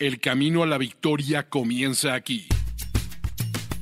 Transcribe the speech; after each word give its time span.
El 0.00 0.18
camino 0.18 0.62
a 0.62 0.66
la 0.66 0.78
victoria 0.78 1.50
comienza 1.50 2.14
aquí. 2.14 2.48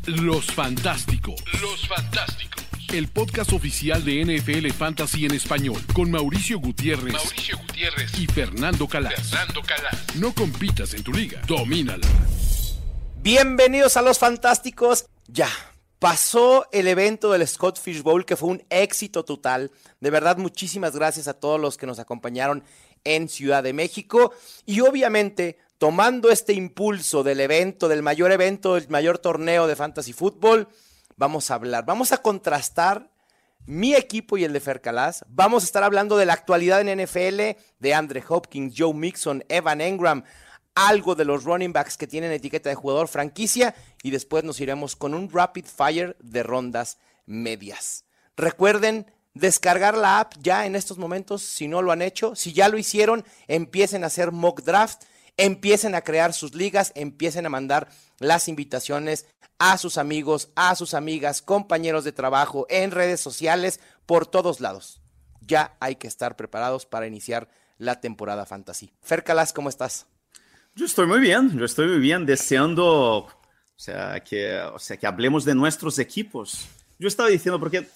Los 0.04 0.46
Fantásticos. 0.46 1.36
Los 1.62 1.86
Fantásticos. 1.86 2.66
El 2.92 3.06
podcast 3.06 3.52
oficial 3.52 4.04
de 4.04 4.24
NFL 4.24 4.68
Fantasy 4.70 5.26
en 5.26 5.34
español 5.34 5.80
con 5.94 6.10
Mauricio 6.10 6.58
Gutiérrez, 6.58 7.12
Mauricio 7.12 7.56
Gutiérrez 7.58 8.18
y 8.18 8.26
Fernando 8.26 8.88
Calas. 8.88 9.30
Fernando 9.30 9.62
Calas. 9.62 10.16
No 10.16 10.34
compitas 10.34 10.92
en 10.94 11.04
tu 11.04 11.12
liga, 11.12 11.40
domínala. 11.46 12.08
Bienvenidos 13.22 13.96
a 13.96 14.02
Los 14.02 14.18
Fantásticos. 14.18 15.06
Ya, 15.28 15.48
pasó 16.00 16.66
el 16.72 16.88
evento 16.88 17.30
del 17.30 17.46
Scott 17.46 17.78
Fish 17.80 18.02
Bowl 18.02 18.24
que 18.24 18.34
fue 18.34 18.48
un 18.48 18.64
éxito 18.70 19.24
total. 19.24 19.70
De 20.00 20.10
verdad, 20.10 20.36
muchísimas 20.36 20.96
gracias 20.96 21.28
a 21.28 21.34
todos 21.34 21.60
los 21.60 21.76
que 21.76 21.86
nos 21.86 22.00
acompañaron 22.00 22.64
en 23.04 23.28
Ciudad 23.28 23.62
de 23.62 23.72
México 23.72 24.32
y 24.66 24.80
obviamente 24.80 25.58
tomando 25.78 26.30
este 26.30 26.52
impulso 26.52 27.22
del 27.22 27.40
evento, 27.40 27.88
del 27.88 28.02
mayor 28.02 28.32
evento, 28.32 28.74
del 28.74 28.88
mayor 28.88 29.18
torneo 29.18 29.66
de 29.66 29.76
fantasy 29.76 30.12
fútbol, 30.12 30.68
vamos 31.16 31.50
a 31.50 31.54
hablar, 31.54 31.84
vamos 31.86 32.12
a 32.12 32.18
contrastar 32.18 33.10
mi 33.68 33.94
equipo 33.94 34.38
y 34.38 34.44
el 34.44 34.54
de 34.54 34.60
Fercalás. 34.60 35.24
Vamos 35.28 35.62
a 35.62 35.66
estar 35.66 35.84
hablando 35.84 36.16
de 36.16 36.24
la 36.24 36.32
actualidad 36.32 36.80
en 36.80 37.04
NFL, 37.04 37.58
de 37.78 37.94
Andre 37.94 38.24
Hopkins, 38.26 38.74
Joe 38.76 38.94
Mixon, 38.94 39.44
Evan 39.48 39.82
Engram, 39.82 40.24
algo 40.74 41.14
de 41.14 41.26
los 41.26 41.44
running 41.44 41.72
backs 41.72 41.98
que 41.98 42.06
tienen 42.06 42.32
etiqueta 42.32 42.70
de 42.70 42.74
jugador 42.74 43.08
franquicia 43.08 43.74
y 44.02 44.10
después 44.10 44.42
nos 44.42 44.60
iremos 44.60 44.96
con 44.96 45.12
un 45.12 45.30
rapid 45.30 45.66
fire 45.66 46.16
de 46.20 46.42
rondas 46.42 46.98
medias. 47.26 48.04
Recuerden 48.36 49.10
descargar 49.34 49.96
la 49.96 50.20
app 50.20 50.34
ya 50.40 50.66
en 50.66 50.76
estos 50.76 50.98
momentos 50.98 51.42
si 51.42 51.68
no 51.68 51.82
lo 51.82 51.92
han 51.92 52.02
hecho. 52.02 52.34
Si 52.34 52.52
ya 52.52 52.68
lo 52.68 52.78
hicieron, 52.78 53.24
empiecen 53.46 54.04
a 54.04 54.08
hacer 54.08 54.32
mock 54.32 54.62
draft 54.62 55.02
empiecen 55.38 55.94
a 55.94 56.02
crear 56.02 56.34
sus 56.34 56.54
ligas, 56.54 56.92
empiecen 56.94 57.46
a 57.46 57.48
mandar 57.48 57.88
las 58.18 58.48
invitaciones 58.48 59.26
a 59.58 59.78
sus 59.78 59.96
amigos, 59.96 60.50
a 60.54 60.74
sus 60.74 60.92
amigas, 60.92 61.40
compañeros 61.40 62.04
de 62.04 62.12
trabajo, 62.12 62.66
en 62.68 62.90
redes 62.90 63.20
sociales, 63.20 63.80
por 64.04 64.26
todos 64.26 64.60
lados. 64.60 65.00
Ya 65.40 65.76
hay 65.80 65.96
que 65.96 66.06
estar 66.06 66.36
preparados 66.36 66.84
para 66.84 67.06
iniciar 67.06 67.48
la 67.78 68.00
temporada 68.00 68.44
fantasy. 68.44 68.92
Fer 69.00 69.24
Calas, 69.24 69.52
¿cómo 69.52 69.68
estás? 69.68 70.06
Yo 70.74 70.84
estoy 70.84 71.06
muy 71.06 71.20
bien, 71.20 71.56
yo 71.56 71.64
estoy 71.64 71.88
muy 71.88 71.98
bien, 71.98 72.26
deseando, 72.26 72.86
o 72.86 73.30
sea, 73.76 74.22
que, 74.22 74.60
o 74.60 74.78
sea, 74.78 74.96
que 74.96 75.06
hablemos 75.06 75.44
de 75.44 75.54
nuestros 75.54 75.98
equipos. 75.98 76.68
Yo 76.98 77.08
estaba 77.08 77.28
diciendo, 77.28 77.58
porque 77.58 77.88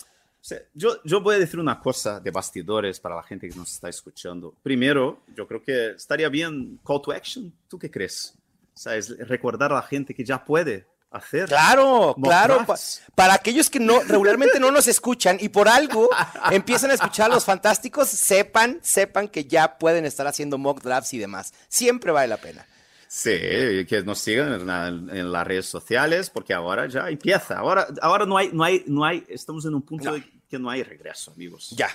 yo, 0.75 1.03
yo 1.05 1.21
voy 1.21 1.37
a 1.37 1.39
decir 1.39 1.61
una 1.61 1.79
cosa 1.79 2.21
de 2.21 2.31
bastidores 2.31 2.99
para 2.99 3.17
la 3.17 3.23
gente 3.23 3.49
que 3.49 3.57
nos 3.57 3.73
está 3.73 3.89
escuchando. 3.89 4.55
Primero, 4.63 5.21
yo 5.37 5.47
creo 5.47 5.63
que 5.63 5.91
estaría 5.93 6.29
bien 6.29 6.81
call 6.85 7.01
to 7.03 7.13
action. 7.13 7.53
¿Tú 7.69 7.79
qué 7.79 7.91
crees? 7.91 8.35
¿Sabes? 8.75 9.17
Recordar 9.29 9.73
a 9.73 9.77
la 9.77 9.83
gente 9.83 10.15
que 10.15 10.25
ya 10.25 10.45
puede 10.45 10.87
hacer. 11.13 11.49
Claro, 11.49 12.17
claro. 12.21 12.65
para 13.15 13.35
aquellos 13.35 13.71
que 13.71 13.79
no 13.79 14.01
regularmente 14.01 14.59
no 14.59 14.71
nos 14.71 14.89
escuchan 14.89 15.37
y 15.41 15.49
por 15.51 15.69
algo 15.69 16.09
empiezan 16.51 16.91
a 16.91 16.95
escuchar 16.95 17.31
a 17.31 17.35
los 17.35 17.45
fantásticos, 17.45 18.09
sepan, 18.09 18.81
sepan 18.83 19.29
que 19.29 19.45
ya 19.45 19.79
pueden 19.79 20.07
estar 20.07 20.27
haciendo 20.27 20.59
mock 20.59 20.83
drafts 20.83 21.15
y 21.15 21.19
demás. 21.19 21.53
Siempre 21.69 22.13
vale 22.13 22.29
la 22.29 22.39
pena. 22.39 22.67
Sí, 23.15 23.31
que 23.31 24.03
nos 24.07 24.21
sigan 24.21 24.55
en, 25.11 25.33
las 25.33 25.47
redes 25.47 25.67
sociales, 25.67 26.31
porque 26.31 26.55
ahora 26.55 26.87
ya 26.87 27.11
empieza. 27.11 27.59
Ahora, 27.59 27.87
ahora 28.01 28.25
no 28.25 28.39
hay, 28.39 28.49
no 28.55 28.65
hay, 28.65 28.85
no 28.87 29.05
hay, 29.05 29.23
estamos 29.29 29.67
en 29.67 29.75
un 29.75 29.83
punto 29.83 30.15
de 30.15 30.25
que 30.49 30.59
no 30.59 30.71
hay 30.71 30.83
regreso, 30.83 31.31
amigos. 31.33 31.75
Ya. 31.77 31.91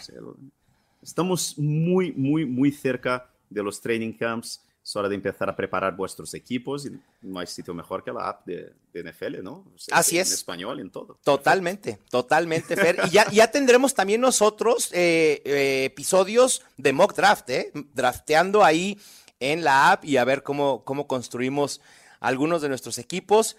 estamos 1.02 1.58
muy, 1.58 2.12
muy, 2.12 2.46
muy 2.46 2.72
cerca 2.72 3.28
de 3.50 3.64
los 3.64 3.82
training 3.82 4.14
camps. 4.14 4.62
Es 4.84 4.96
hora 4.96 5.10
de 5.10 5.16
empezar 5.16 5.50
a 5.50 5.56
preparar 5.56 5.96
vuestros 5.96 6.36
equipos 6.36 6.86
y 6.86 6.92
no 7.24 7.40
hay 7.40 7.48
sitio 7.48 7.74
mejor 7.74 8.04
que 8.04 8.12
la 8.12 8.30
app 8.30 8.46
de, 8.46 8.72
NFL, 8.94 9.42
¿no? 9.42 9.66
Así 9.92 10.20
es. 10.20 10.28
En 10.28 10.36
español, 10.36 10.80
en 10.80 10.92
todo. 10.92 11.18
Totalmente, 11.24 11.98
totalmente, 12.12 12.76
Fer. 12.76 13.00
Y 13.08 13.10
ya, 13.10 13.28
ya 13.32 13.50
tendremos 13.50 13.96
también 13.96 14.22
nosotros 14.22 14.92
eh, 14.94 15.42
eh, 15.46 15.86
episodios 15.86 16.62
de 16.78 16.94
mock 16.94 17.16
draft, 17.16 17.50
¿eh? 17.50 17.72
Drafteando 17.96 18.64
ahí 18.64 19.00
en 19.40 19.64
la 19.64 19.92
app 19.92 20.06
y 20.06 20.18
a 20.18 20.26
ver 20.26 20.44
cómo, 20.44 20.84
cómo 20.84 21.08
construimos 21.08 21.82
algunos 22.20 22.62
de 22.62 22.70
nuestros 22.70 22.98
equipos. 22.98 23.58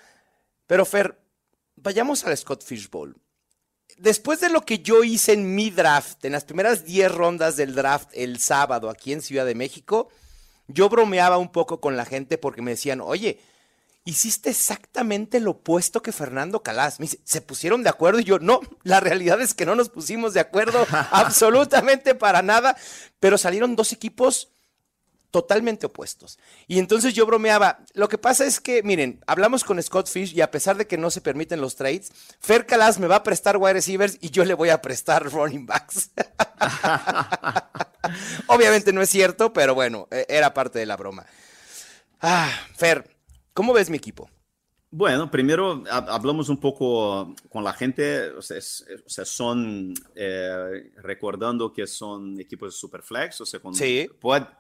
Pero 0.67 0.85
Fer, 0.85 1.21
vayamos 1.77 2.25
al 2.25 2.37
Scott 2.37 2.65
Fish 2.65 2.91
Bowl. 2.91 3.17
Después 3.97 4.41
de 4.41 4.51
lo 4.51 4.63
que 4.63 4.81
yo 4.81 5.03
hice 5.03 5.33
en 5.33 5.55
mi 5.55 5.71
draft, 5.71 6.25
en 6.25 6.33
las 6.33 6.45
primeras 6.45 6.85
10 6.85 7.13
rondas 7.13 7.57
del 7.57 7.75
draft 7.75 8.11
el 8.13 8.39
sábado 8.39 8.91
aquí 8.91 9.13
en 9.13 9.23
Ciudad 9.23 9.47
de 9.47 9.55
México, 9.55 10.09
yo 10.69 10.89
bromeaba 10.89 11.39
un 11.39 11.51
poco 11.51 11.81
con 11.81 11.97
la 11.97 12.05
gente 12.05 12.39
porque 12.39 12.63
me 12.63 12.73
decían, 12.73 13.01
oye, 13.01 13.41
hiciste 14.05 14.51
exactamente 14.51 15.41
lo 15.41 15.53
opuesto 15.53 16.01
que 16.01 16.13
Fernando 16.13 16.63
Calas. 16.63 16.99
se 17.25 17.41
pusieron 17.41 17.83
de 17.83 17.91
acuerdo 17.91 18.21
y 18.21 18.25
yo, 18.25 18.39
no, 18.39 18.61
la 18.83 19.01
realidad 19.01 19.41
es 19.41 19.55
que 19.55 19.67
no 19.67 19.75
nos 19.75 19.89
pusimos 19.89 20.33
de 20.35 20.41
acuerdo 20.41 20.87
absolutamente 21.11 22.15
para 22.15 22.43
nada, 22.43 22.77
pero 23.19 23.37
salieron 23.37 23.75
dos 23.75 23.93
equipos 23.93 24.53
totalmente 25.31 25.87
opuestos. 25.87 26.39
Y 26.67 26.79
entonces 26.79 27.15
yo 27.15 27.27
bromeaba, 27.27 27.81
lo 27.95 28.09
que 28.09 28.19
pasa 28.19 28.47
es 28.47 28.61
que, 28.61 28.83
miren, 28.83 29.23
hablamos 29.27 29.65
con 29.65 29.83
Scott 29.83 30.09
Fish 30.09 30.35
y 30.35 30.41
a 30.41 30.51
pesar 30.51 30.77
de 30.77 30.87
que 30.87 30.97
no 30.97 31.11
se 31.11 31.21
permiten 31.21 31.61
los 31.61 31.77
trades, 31.77 32.11
Fer 32.41 32.67
Calas 32.67 32.99
me 32.99 33.07
va 33.07 33.17
a 33.17 33.23
prestar 33.23 33.57
wide 33.57 33.75
receivers 33.75 34.19
y 34.21 34.31
yo 34.31 34.45
le 34.45 34.55
voy 34.55 34.71
a 34.71 34.81
prestar 34.81 35.25
running 35.33 35.67
backs. 35.67 36.11
Obviamente 38.47 38.93
no 38.93 39.03
es 39.03 39.11
cierto, 39.11 39.53
pero 39.53 39.75
bueno, 39.75 40.09
e-, 40.11 40.27
era 40.29 40.55
parte 40.55 40.79
de 40.79 40.87
la 40.87 40.97
broma. 40.97 41.27
Ah, 42.21 42.51
Fer, 42.77 43.17
¿cómo 43.53 43.73
ves 43.73 43.91
mi 43.91 43.97
equipo? 43.97 44.31
Bueno, 44.91 45.31
primero 45.31 45.85
hablamos 45.91 46.49
un 46.49 46.59
poco 46.59 47.35
con 47.51 47.63
la 47.63 47.75
gente, 47.75 48.31
o 48.31 48.41
sea, 48.41 48.61
son 49.25 49.93
eh, 50.15 50.93
recordando 51.03 51.71
que 51.73 51.87
son 51.87 52.41
equipos 52.41 52.73
de 52.73 52.79
Superflex, 52.79 53.43
o 53.43 53.47
sea, 53.47 53.61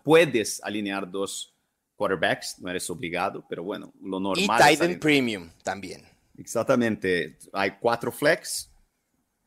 puedes 0.04 0.62
alinear 0.62 1.10
dos 1.10 1.54
quarterbacks, 1.96 2.58
no 2.60 2.68
eres 2.68 2.88
obligado, 2.90 3.44
pero 3.48 3.64
bueno, 3.64 3.92
lo 4.02 4.20
normal. 4.20 4.60
Y 4.60 4.76
Titan 4.76 4.98
Premium 5.00 5.50
también. 5.62 6.04
Exactamente, 6.36 7.38
hay 7.52 7.72
cuatro 7.80 8.12
flex, 8.12 8.70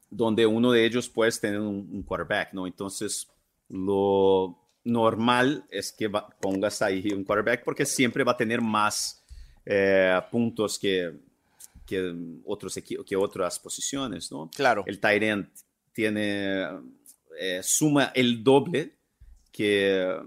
donde 0.10 0.48
uno 0.48 0.72
de 0.72 0.84
ellos 0.84 1.08
puedes 1.08 1.40
tener 1.40 1.60
un, 1.60 2.02
quarterback, 2.04 2.54
¿no? 2.54 2.66
Entonces, 2.66 3.28
lo 3.70 4.58
normal 4.84 5.64
es 5.70 5.92
que 5.92 6.10
pongas 6.42 6.82
ahí 6.82 7.14
un 7.14 7.24
quarterback 7.24 7.64
porque 7.64 7.86
siempre 7.86 8.24
va 8.24 8.32
a 8.32 8.38
tener 8.38 8.62
más 8.62 9.21
eh, 9.66 10.20
puntos 10.30 10.80
que, 10.80 11.14
que, 11.86 12.14
otros 12.46 12.80
que 13.06 13.16
otras 13.16 13.60
posiciones, 13.60 14.32
¿no? 14.32 14.50
Claro. 14.56 14.84
El 14.88 15.00
Tyrant 15.00 15.50
tiene, 15.94 16.68
eh, 17.40 17.62
suma 17.64 18.12
el 18.16 18.44
doble 18.44 18.96
que, 19.52 20.18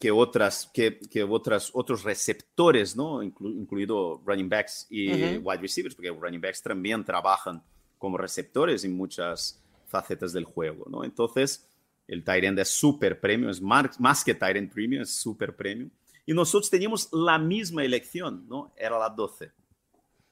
que, 0.00 0.10
otras, 0.10 0.70
que, 0.72 0.98
que 0.98 1.22
otras, 1.22 1.70
otros 1.74 2.02
receptores, 2.02 2.96
¿no? 2.96 3.22
incluido 3.22 4.22
running 4.24 4.48
backs 4.48 4.86
y 4.90 5.36
wide 5.38 5.60
receivers, 5.60 5.94
porque 5.94 6.10
running 6.10 6.40
backs 6.40 6.62
también 6.62 7.04
trabajan 7.04 7.62
como 7.98 8.18
receptores 8.18 8.84
en 8.84 8.96
muchas 8.96 9.62
facetas 9.86 10.32
del 10.32 10.44
juego, 10.44 10.86
¿no? 10.90 11.04
Entonces, 11.04 11.66
el 12.06 12.22
Tyrant 12.22 12.58
es 12.58 12.68
super 12.68 13.20
premium, 13.20 13.50
es 13.50 13.60
más, 13.60 13.98
más 13.98 14.24
que 14.24 14.34
Tyrant 14.34 14.72
premium, 14.72 15.02
es 15.02 15.10
super 15.10 15.54
premium. 15.54 15.90
Y 16.26 16.34
nosotros 16.34 16.68
teníamos 16.68 17.08
la 17.12 17.38
misma 17.38 17.84
elección, 17.84 18.44
¿no? 18.48 18.72
Era 18.76 18.98
la 18.98 19.08
12. 19.08 19.52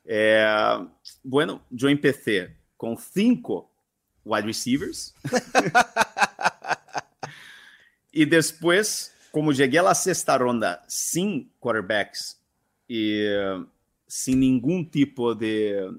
Eh, 0.05 0.89
bueno, 1.23 1.65
yo 1.71 1.89
empecé 1.89 2.57
con 2.77 2.99
cinco 2.99 3.71
wide 4.25 4.47
receivers. 4.47 5.15
y 8.13 8.25
después, 8.25 9.15
como 9.31 9.53
llegué 9.53 9.79
a 9.79 9.85
la 9.85 9.95
sexta 9.95 10.37
ronda 10.37 10.85
sin 10.89 11.53
quarterbacks 11.61 12.41
y 12.89 13.21
eh, 13.21 13.65
sin 14.07 14.41
ningún 14.41 14.91
tipo 14.91 15.35
de, 15.35 15.91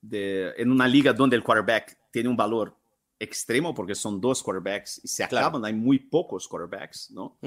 de, 0.00 0.54
en 0.56 0.70
una 0.70 0.88
liga 0.88 1.12
donde 1.12 1.36
el 1.36 1.42
quarterback 1.42 1.96
tiene 2.10 2.30
un 2.30 2.36
valor 2.36 2.74
extremo 3.18 3.74
porque 3.74 3.94
son 3.94 4.20
dos 4.20 4.42
quarterbacks 4.42 5.00
y 5.02 5.08
se 5.08 5.24
acaban, 5.24 5.64
hay 5.64 5.72
muy 5.72 5.98
pocos 5.98 6.46
quarterbacks, 6.46 7.10
¿no? 7.10 7.38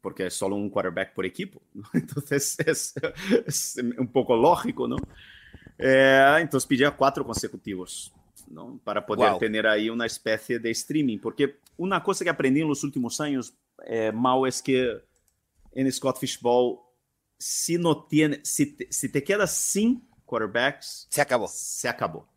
Porque 0.00 0.26
es 0.26 0.34
solo 0.34 0.56
un 0.56 0.68
quarterback 0.68 1.14
por 1.14 1.24
equipo, 1.24 1.62
Entonces 1.92 2.58
es, 2.60 3.76
un 3.98 4.08
poco 4.08 4.36
lógico, 4.36 4.88
¿no? 4.88 4.96
Eh, 5.78 6.36
entonces 6.40 6.82
a 6.82 6.90
cuatro 6.90 7.24
consecutivos, 7.24 8.12
¿no? 8.48 8.80
Para 8.82 9.04
poder 9.04 9.38
tener 9.38 9.66
ahí 9.66 9.88
una 9.88 10.06
especie 10.06 10.58
de 10.58 10.70
streaming, 10.70 11.18
porque 11.18 11.58
una 11.76 12.02
cosa 12.02 12.24
que 12.24 12.30
aprendí 12.30 12.60
en 12.60 12.68
los 12.68 12.82
últimos 12.82 13.20
años, 13.20 13.54
eh, 13.86 14.12
Mal, 14.12 14.48
es 14.48 14.62
que 14.62 15.00
en 15.72 15.92
Scott 15.92 16.18
Fishball, 16.18 16.78
si 17.38 17.78
no 17.78 18.04
tiene, 18.04 18.40
si 18.44 18.66
te, 18.66 18.88
si 18.90 19.08
te 19.08 19.22
quedas 19.22 19.56
sin 19.56 20.08
quarterbacks, 20.24 21.06
se 21.10 21.20
acabó. 21.20 21.48
Se 21.48 21.88
acabó. 21.88 22.33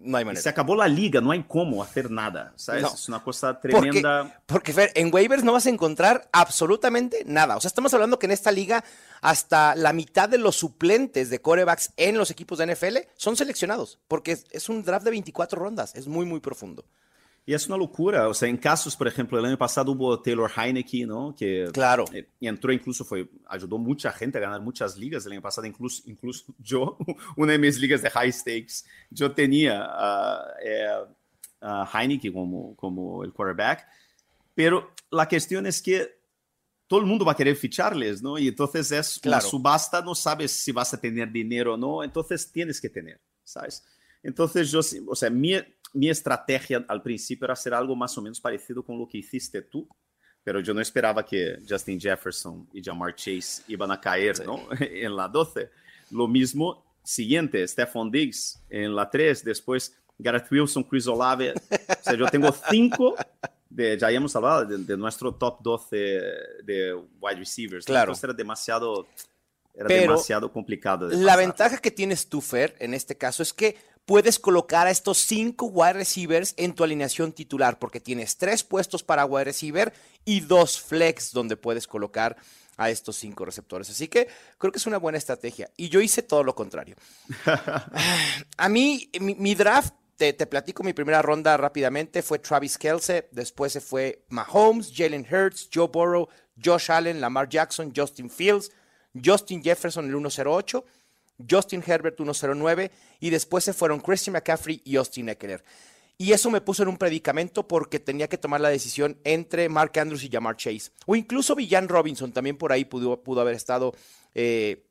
No 0.00 0.16
hay 0.16 0.24
manera. 0.24 0.42
Se 0.42 0.48
acabó 0.48 0.74
la 0.74 0.88
liga, 0.88 1.20
no 1.20 1.30
hay 1.30 1.44
cómo 1.46 1.82
hacer 1.82 2.10
nada, 2.10 2.52
¿sabes? 2.56 2.84
Es 2.84 3.08
una 3.08 3.22
cosa 3.22 3.60
tremenda. 3.60 4.42
Porque, 4.46 4.72
Fer, 4.72 4.90
en 4.94 5.12
waivers 5.12 5.44
no 5.44 5.52
vas 5.52 5.66
a 5.66 5.70
encontrar 5.70 6.28
absolutamente 6.32 7.22
nada. 7.26 7.56
O 7.56 7.60
sea, 7.60 7.68
estamos 7.68 7.92
hablando 7.94 8.18
que 8.18 8.26
en 8.26 8.32
esta 8.32 8.50
liga 8.50 8.82
hasta 9.20 9.74
la 9.74 9.92
mitad 9.92 10.28
de 10.28 10.38
los 10.38 10.56
suplentes 10.56 11.30
de 11.30 11.40
corebacks 11.40 11.92
en 11.96 12.16
los 12.16 12.30
equipos 12.30 12.58
de 12.58 12.74
NFL 12.74 12.98
son 13.16 13.36
seleccionados, 13.36 13.98
porque 14.08 14.38
es 14.50 14.68
un 14.68 14.82
draft 14.82 15.04
de 15.04 15.10
24 15.10 15.60
rondas, 15.60 15.94
es 15.94 16.06
muy, 16.06 16.24
muy 16.24 16.40
profundo. 16.40 16.84
Y 17.46 17.54
es 17.54 17.66
una 17.66 17.76
locura. 17.76 18.28
O 18.28 18.34
sea, 18.34 18.48
en 18.48 18.56
casos, 18.56 18.94
por 18.96 19.08
ejemplo, 19.08 19.38
el 19.38 19.44
año 19.44 19.58
pasado 19.58 19.92
hubo 19.92 20.20
Taylor 20.20 20.50
Heineke, 20.54 21.06
¿no? 21.06 21.34
Que 21.34 21.68
claro. 21.72 22.04
Eh, 22.12 22.28
entró 22.40 22.72
incluso, 22.72 23.04
fue, 23.04 23.28
ayudó 23.48 23.78
mucha 23.78 24.12
gente 24.12 24.38
a 24.38 24.42
ganar 24.42 24.60
muchas 24.60 24.96
ligas. 24.96 25.26
El 25.26 25.32
año 25.32 25.42
pasado, 25.42 25.66
incluso, 25.66 26.02
incluso 26.06 26.44
yo, 26.58 26.96
una 27.36 27.52
de 27.52 27.58
mis 27.58 27.78
ligas 27.78 28.02
de 28.02 28.10
high 28.10 28.32
stakes, 28.32 28.84
yo 29.10 29.32
tenía 29.32 29.84
a, 29.84 30.44
eh, 30.64 31.04
Heineke 31.92 32.32
como, 32.32 32.76
como 32.76 33.24
el 33.24 33.32
quarterback. 33.32 33.86
Pero 34.54 34.92
la 35.10 35.28
cuestión 35.28 35.66
es 35.66 35.80
que 35.80 36.20
todo 36.86 37.00
el 37.00 37.06
mundo 37.06 37.24
va 37.24 37.32
a 37.32 37.36
querer 37.36 37.54
ficharles, 37.54 38.20
¿no? 38.20 38.36
Y 38.36 38.48
entonces 38.48 38.90
es 38.90 39.18
claro. 39.20 39.44
una 39.44 39.50
subasta, 39.50 40.02
no 40.02 40.14
sabes 40.14 40.50
si 40.50 40.72
vas 40.72 40.92
a 40.92 41.00
tener 41.00 41.30
dinero 41.30 41.74
o 41.74 41.76
no, 41.76 42.02
entonces 42.02 42.50
tienes 42.50 42.80
que 42.80 42.88
tener, 42.88 43.20
¿sabes? 43.44 43.84
Entonces 44.24 44.72
yo, 44.72 44.80
o 45.06 45.14
sea, 45.14 45.30
mi, 45.30 45.54
mi 45.92 46.08
estrategia 46.08 46.84
al 46.88 47.02
principio 47.02 47.46
era 47.46 47.54
hacer 47.54 47.74
algo 47.74 47.96
más 47.96 48.16
o 48.16 48.22
menos 48.22 48.40
parecido 48.40 48.82
con 48.82 48.98
lo 48.98 49.08
que 49.08 49.18
hiciste 49.18 49.62
tú, 49.62 49.88
pero 50.42 50.60
yo 50.60 50.72
no 50.72 50.80
esperaba 50.80 51.24
que 51.24 51.58
Justin 51.68 52.00
Jefferson 52.00 52.68
y 52.72 52.82
Jamar 52.82 53.14
Chase 53.14 53.62
iban 53.68 53.90
a 53.90 54.00
caer 54.00 54.44
¿no? 54.44 54.68
en 54.80 55.14
la 55.14 55.28
12. 55.28 55.70
Lo 56.10 56.26
mismo, 56.26 56.84
siguiente, 57.02 57.66
Stephon 57.66 58.10
Diggs 58.10 58.62
en 58.68 58.94
la 58.94 59.08
3, 59.08 59.44
después 59.44 59.96
Gareth 60.18 60.50
Wilson, 60.50 60.82
Chris 60.84 61.06
Olave. 61.06 61.52
O 61.52 62.02
sea, 62.02 62.14
yo 62.14 62.26
tengo 62.26 62.54
cinco, 62.70 63.14
de, 63.68 63.98
ya 63.98 64.10
hemos 64.10 64.34
hablado 64.36 64.64
de, 64.64 64.96
nuestro 64.96 65.34
top 65.34 65.60
12 65.62 65.96
de 66.64 66.94
wide 67.20 67.36
receivers. 67.38 67.84
Claro. 67.84 68.12
Entonces 68.12 68.24
era 68.24 68.32
demasiado, 68.32 69.06
era 69.74 69.88
demasiado 69.88 70.52
complicado. 70.52 71.08
De 71.08 71.16
la 71.16 71.36
ventaja 71.36 71.78
que 71.78 71.90
tienes 71.90 72.28
tú, 72.28 72.40
Fer, 72.40 72.76
en 72.78 72.94
este 72.94 73.16
caso, 73.16 73.42
es 73.42 73.52
que 73.52 73.76
puedes 74.06 74.38
colocar 74.38 74.86
a 74.86 74.90
estos 74.90 75.18
cinco 75.18 75.66
wide 75.66 75.94
receivers 75.94 76.54
en 76.56 76.74
tu 76.74 76.84
alineación 76.84 77.32
titular, 77.32 77.78
porque 77.78 78.00
tienes 78.00 78.36
tres 78.36 78.64
puestos 78.64 79.02
para 79.02 79.24
wide 79.24 79.44
receiver 79.44 79.92
y 80.24 80.40
dos 80.40 80.80
flex 80.80 81.32
donde 81.32 81.56
puedes 81.56 81.86
colocar 81.86 82.36
a 82.76 82.90
estos 82.90 83.16
cinco 83.16 83.44
receptores. 83.44 83.90
Así 83.90 84.08
que 84.08 84.26
creo 84.58 84.72
que 84.72 84.78
es 84.78 84.86
una 84.86 84.98
buena 84.98 85.18
estrategia. 85.18 85.70
Y 85.76 85.90
yo 85.90 86.00
hice 86.00 86.22
todo 86.22 86.42
lo 86.42 86.54
contrario. 86.54 86.96
a 88.56 88.68
mí, 88.68 89.10
mi, 89.20 89.54
draft, 89.54 89.94
te, 90.16 90.32
te, 90.32 90.46
platico 90.46 90.82
mi 90.82 90.94
primera 90.94 91.20
ronda 91.20 91.56
rápidamente, 91.56 92.22
fue 92.22 92.38
Travis 92.38 92.78
Kelsey, 92.78 93.24
después 93.32 93.72
se 93.72 93.80
fue 93.80 94.24
Mahomes, 94.30 94.92
Jalen 94.94 95.26
Hurts, 95.30 95.68
Joe 95.72 95.88
Burrow, 95.88 96.28
Josh 96.62 96.90
Allen, 96.90 97.20
Lamar 97.20 97.48
Jackson, 97.48 97.92
Justin 97.94 98.30
Fields, 98.30 98.70
Justin 99.22 99.62
Jefferson 99.62 100.06
el 100.06 100.16
108 100.16 100.84
Justin 101.48 101.82
Herbert 101.86 102.16
109 102.16 102.90
y 103.20 103.30
después 103.30 103.64
se 103.64 103.72
fueron 103.72 104.00
Christian 104.00 104.32
McCaffrey 104.32 104.80
y 104.84 104.96
Austin 104.96 105.28
Eckler. 105.28 105.62
Y 106.18 106.32
eso 106.32 106.50
me 106.50 106.60
puso 106.60 106.82
en 106.82 106.90
un 106.90 106.98
predicamento 106.98 107.66
porque 107.66 107.98
tenía 107.98 108.28
que 108.28 108.36
tomar 108.36 108.60
la 108.60 108.68
decisión 108.68 109.18
entre 109.24 109.70
Mark 109.70 109.98
Andrews 109.98 110.22
y 110.22 110.28
Jamar 110.28 110.56
Chase. 110.56 110.90
O 111.06 111.16
incluso 111.16 111.54
Villan 111.56 111.88
Robinson 111.88 112.30
también 112.30 112.58
por 112.58 112.72
ahí 112.72 112.84
pudo, 112.84 113.40
haber 113.40 113.54
estado 113.54 113.94
eh, 114.34 114.84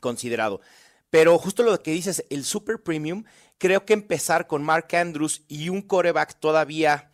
considerado. 0.00 0.62
Pero 1.10 1.38
justo 1.38 1.62
lo 1.62 1.78
que 1.82 1.90
dices, 1.90 2.24
el 2.30 2.44
Super 2.44 2.82
Premium, 2.82 3.24
creo 3.58 3.84
que 3.84 3.92
empezar 3.92 4.46
con 4.46 4.62
Mark 4.62 4.88
Andrews 4.96 5.42
y 5.48 5.68
un 5.68 5.82
coreback 5.82 6.40
todavía 6.40 7.10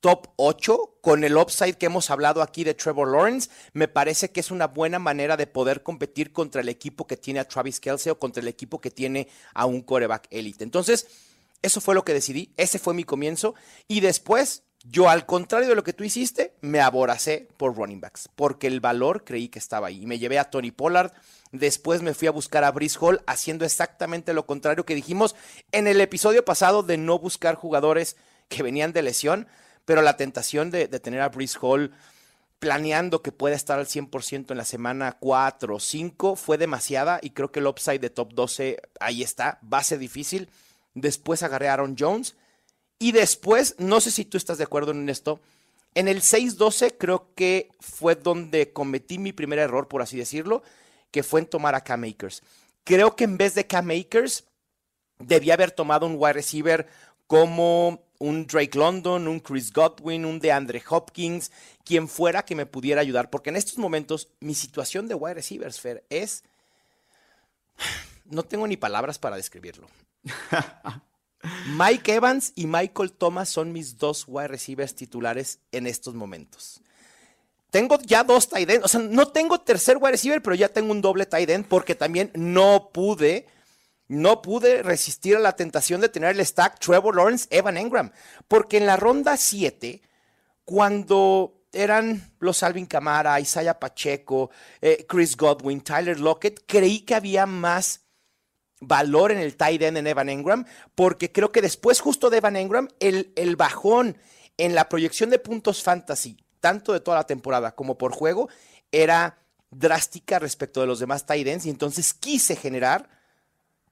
top 0.00 0.28
8 0.36 0.98
con 1.00 1.24
el 1.24 1.36
upside 1.36 1.74
que 1.74 1.86
hemos 1.86 2.10
hablado 2.10 2.42
aquí 2.42 2.64
de 2.64 2.74
Trevor 2.74 3.10
Lawrence, 3.10 3.50
me 3.72 3.88
parece 3.88 4.30
que 4.30 4.40
es 4.40 4.50
una 4.50 4.66
buena 4.66 4.98
manera 4.98 5.36
de 5.36 5.46
poder 5.46 5.82
competir 5.82 6.32
contra 6.32 6.60
el 6.60 6.68
equipo 6.68 7.06
que 7.06 7.16
tiene 7.16 7.40
a 7.40 7.48
Travis 7.48 7.80
Kelsey 7.80 8.10
o 8.10 8.18
contra 8.18 8.40
el 8.40 8.48
equipo 8.48 8.80
que 8.80 8.90
tiene 8.90 9.28
a 9.54 9.66
un 9.66 9.82
coreback 9.82 10.28
elite. 10.30 10.64
Entonces, 10.64 11.06
eso 11.62 11.80
fue 11.80 11.94
lo 11.94 12.04
que 12.04 12.14
decidí, 12.14 12.52
ese 12.56 12.78
fue 12.78 12.94
mi 12.94 13.04
comienzo 13.04 13.54
y 13.88 14.00
después 14.00 14.62
yo, 14.84 15.08
al 15.08 15.26
contrario 15.26 15.68
de 15.68 15.74
lo 15.74 15.82
que 15.82 15.92
tú 15.92 16.04
hiciste, 16.04 16.54
me 16.60 16.80
aboracé 16.80 17.48
por 17.56 17.76
running 17.76 18.00
backs, 18.00 18.28
porque 18.36 18.68
el 18.68 18.80
valor 18.80 19.24
creí 19.24 19.48
que 19.48 19.58
estaba 19.58 19.88
ahí. 19.88 20.02
Y 20.02 20.06
me 20.06 20.20
llevé 20.20 20.38
a 20.38 20.50
Tony 20.50 20.70
Pollard, 20.70 21.12
después 21.50 22.00
me 22.00 22.14
fui 22.14 22.28
a 22.28 22.32
buscar 22.32 22.62
a 22.62 22.70
Brice 22.70 22.96
Hall, 23.00 23.20
haciendo 23.26 23.64
exactamente 23.64 24.32
lo 24.32 24.46
contrario 24.46 24.86
que 24.86 24.94
dijimos 24.94 25.34
en 25.72 25.88
el 25.88 26.00
episodio 26.00 26.44
pasado 26.44 26.84
de 26.84 26.96
no 26.96 27.18
buscar 27.18 27.56
jugadores 27.56 28.16
que 28.48 28.62
venían 28.62 28.92
de 28.92 29.02
lesión 29.02 29.48
pero 29.88 30.02
la 30.02 30.18
tentación 30.18 30.70
de, 30.70 30.86
tener 30.86 31.22
a 31.22 31.30
Brice 31.30 31.58
Hall 31.62 31.94
planeando 32.58 33.22
que 33.22 33.32
pueda 33.32 33.56
estar 33.56 33.78
al 33.78 33.86
100% 33.86 34.50
en 34.50 34.58
la 34.58 34.66
semana 34.66 35.16
4 35.18 35.76
o 35.76 35.80
5 35.80 36.36
fue 36.36 36.58
demasiada 36.58 37.20
y 37.22 37.30
creo 37.30 37.50
que 37.50 37.60
el 37.60 37.66
upside 37.68 37.98
de 37.98 38.10
top 38.10 38.34
12 38.34 38.82
ahí 39.00 39.22
está, 39.22 39.60
ser 39.82 39.98
difícil. 39.98 40.50
Después 40.92 41.42
agarré 41.42 41.70
a 41.70 41.72
Aaron 41.72 41.96
Jones 41.98 42.36
y 42.98 43.12
después, 43.12 43.76
no 43.78 44.02
sé 44.02 44.10
si 44.10 44.26
tú 44.26 44.36
estás 44.36 44.58
de 44.58 44.64
acuerdo 44.64 44.90
en 44.90 45.08
esto, 45.08 45.40
en 45.94 46.06
el 46.06 46.20
6-12 46.20 46.96
creo 46.98 47.32
que 47.34 47.70
fue 47.80 48.14
donde 48.14 48.74
cometí 48.74 49.16
mi 49.16 49.32
primer 49.32 49.58
error, 49.58 49.88
por 49.88 50.02
así 50.02 50.18
decirlo, 50.18 50.62
que 51.10 51.22
fue 51.22 51.40
en 51.40 51.46
tomar 51.46 51.74
a 51.74 51.80
Cam 51.80 52.04
Akers. 52.04 52.42
Creo 52.84 53.16
que 53.16 53.24
en 53.24 53.38
vez 53.38 53.54
de 53.54 53.66
Cam 53.66 53.88
Akers, 53.88 54.44
debía 55.18 55.54
haber 55.54 55.70
tomado 55.70 56.06
un 56.06 56.16
wide 56.16 56.34
receiver 56.34 56.86
como 57.28 58.02
un 58.18 58.46
Drake 58.46 58.76
London, 58.76 59.28
un 59.28 59.38
Chris 59.38 59.72
Godwin, 59.72 60.24
un 60.24 60.40
DeAndre 60.40 60.82
Hopkins, 60.88 61.52
quien 61.84 62.08
fuera 62.08 62.44
que 62.44 62.56
me 62.56 62.66
pudiera 62.66 63.00
ayudar, 63.00 63.30
porque 63.30 63.50
en 63.50 63.56
estos 63.56 63.78
momentos 63.78 64.28
mi 64.40 64.54
situación 64.54 65.06
de 65.06 65.14
wide 65.14 65.34
receivers, 65.34 65.78
Fer, 65.78 66.04
es... 66.10 66.42
No 68.24 68.42
tengo 68.42 68.66
ni 68.66 68.76
palabras 68.76 69.18
para 69.18 69.36
describirlo. 69.36 69.88
Mike 71.78 72.14
Evans 72.14 72.52
y 72.56 72.66
Michael 72.66 73.12
Thomas 73.12 73.48
son 73.48 73.72
mis 73.72 73.98
dos 73.98 74.24
wide 74.26 74.48
receivers 74.48 74.94
titulares 74.94 75.60
en 75.70 75.86
estos 75.86 76.14
momentos. 76.14 76.80
Tengo 77.70 77.98
ya 78.00 78.24
dos 78.24 78.48
tight 78.48 78.68
ends, 78.68 78.84
o 78.84 78.88
sea, 78.88 79.00
no 79.00 79.28
tengo 79.28 79.60
tercer 79.60 79.98
wide 79.98 80.12
receiver, 80.12 80.42
pero 80.42 80.56
ya 80.56 80.68
tengo 80.68 80.90
un 80.90 81.02
doble 81.02 81.26
tight 81.26 81.48
end 81.50 81.66
porque 81.66 81.94
también 81.94 82.30
no 82.34 82.90
pude 82.92 83.46
no 84.08 84.42
pude 84.42 84.82
resistir 84.82 85.36
a 85.36 85.40
la 85.40 85.54
tentación 85.54 86.00
de 86.00 86.08
tener 86.08 86.34
el 86.34 86.44
stack 86.44 86.80
Trevor 86.80 87.14
Lawrence, 87.14 87.46
Evan 87.50 87.76
Engram, 87.76 88.10
porque 88.48 88.78
en 88.78 88.86
la 88.86 88.96
ronda 88.96 89.36
7, 89.36 90.02
cuando 90.64 91.58
eran 91.72 92.32
los 92.38 92.62
Alvin 92.62 92.86
Camara, 92.86 93.38
Isaiah 93.38 93.78
Pacheco, 93.78 94.50
eh, 94.80 95.04
Chris 95.08 95.36
Godwin, 95.36 95.82
Tyler 95.82 96.18
Lockett, 96.18 96.64
creí 96.66 97.00
que 97.00 97.14
había 97.14 97.46
más 97.46 98.00
valor 98.80 99.32
en 99.32 99.38
el 99.38 99.56
tight 99.56 99.82
end 99.82 99.98
en 99.98 100.06
Evan 100.06 100.30
Engram, 100.30 100.64
porque 100.94 101.30
creo 101.30 101.52
que 101.52 101.62
después 101.62 102.00
justo 102.00 102.30
de 102.30 102.38
Evan 102.38 102.56
Engram, 102.56 102.88
el, 103.00 103.32
el 103.36 103.56
bajón 103.56 104.16
en 104.56 104.74
la 104.74 104.88
proyección 104.88 105.30
de 105.30 105.38
puntos 105.38 105.82
fantasy, 105.82 106.38
tanto 106.60 106.92
de 106.92 107.00
toda 107.00 107.18
la 107.18 107.26
temporada 107.26 107.74
como 107.74 107.98
por 107.98 108.12
juego, 108.12 108.48
era 108.90 109.38
drástica 109.70 110.38
respecto 110.38 110.80
de 110.80 110.86
los 110.86 110.98
demás 110.98 111.26
tight 111.26 111.46
ends, 111.46 111.66
y 111.66 111.70
entonces 111.70 112.14
quise 112.14 112.56
generar 112.56 113.17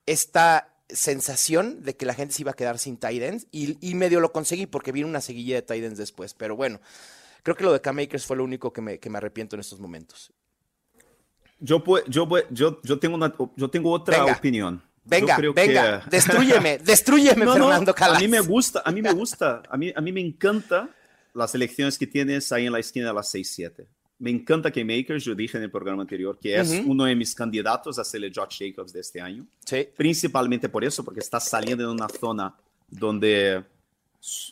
esta 0.07 0.73
sensación 0.89 1.83
de 1.83 1.97
que 1.97 2.07
la 2.07 2.15
gente 2.15 2.35
se 2.35 2.43
iba 2.43 2.53
a 2.53 2.55
quedar 2.55 2.79
sin 2.79 2.97
tight 2.97 3.47
y, 3.51 3.95
medio 3.95 4.21
lo 4.21 4.33
conseguí 4.33 4.67
porque 4.67 4.93
vino 4.93 5.09
una 5.09 5.21
seguilla 5.21 5.57
de 5.57 5.63
tight 5.63 5.85
después. 5.85 6.35
Pero 6.35 6.57
bueno, 6.57 6.81
creo 7.43 7.57
que 7.57 7.65
lo 7.65 7.73
de 7.73 7.81
Cam 7.81 7.99
Akers 7.99 8.25
fue 8.25 8.37
lo 8.37 8.45
único 8.45 8.73
que 8.73 8.81
me, 8.81 8.99
que 8.99 9.11
me 9.11 9.19
arrepiento 9.19 9.57
en 9.57 9.61
estos 9.61 9.81
momentos. 9.81 10.33
Yo, 11.59 11.83
yo, 12.07 12.29
yo, 12.51 12.81
yo, 12.83 12.99
tengo, 12.99 13.17
una, 13.17 13.35
yo 13.57 13.71
tengo 13.71 13.91
otra 13.91 14.25
opinión. 14.25 14.83
Venga, 15.05 15.39
venga, 15.55 16.03
que... 16.03 16.11
destruyeme, 16.17 16.79
destruyeme, 16.79 17.47
Fernando 17.47 17.95
Calas. 17.95 18.19
A 18.19 18.21
mí 18.21 18.29
me 18.29 18.41
gusta, 18.41 18.83
a 18.85 18.91
mí 18.91 19.01
me 19.01 19.13
gusta, 19.13 19.63
a 19.71 19.77
mí, 19.77 19.93
a 19.95 20.01
mí 20.01 20.13
me 20.13 20.21
encanta 20.21 20.91
las 21.33 21.55
elecciones 21.55 21.97
que 21.97 22.07
tienes 22.07 22.51
ahí 22.51 22.67
en 22.67 22.73
la 22.73 22.81
esquina 22.81 23.09
de 23.09 23.15
las 23.15 23.33
6-7. 23.33 23.87
Me 24.19 24.31
encanta 24.31 24.71
que 24.71 24.83
Makers, 24.83 25.25
yo 25.25 25.35
dije 25.35 25.59
en 25.59 25.65
el 25.65 25.71
programa 25.71 26.03
anterior, 26.03 26.39
que 26.39 26.57
es 26.57 26.83
uno 26.87 27.05
de 27.05 27.15
mis 27.15 27.35
candidatos 27.35 27.99
a 27.99 28.05
ser 28.05 28.25
el 28.25 28.33
Josh 28.35 28.59
Jacobs 28.61 28.93
de 28.93 29.01
este 29.01 29.21
año. 29.21 29.47
Sí. 29.65 29.87
Principalmente 29.95 30.71
por 30.71 30.85
eso, 30.85 31.05
porque 31.05 31.21
está 31.21 31.39
saliendo 31.39 31.87
de 31.87 31.93
una 31.93 32.09
zona 32.09 32.57
donde, 32.89 33.63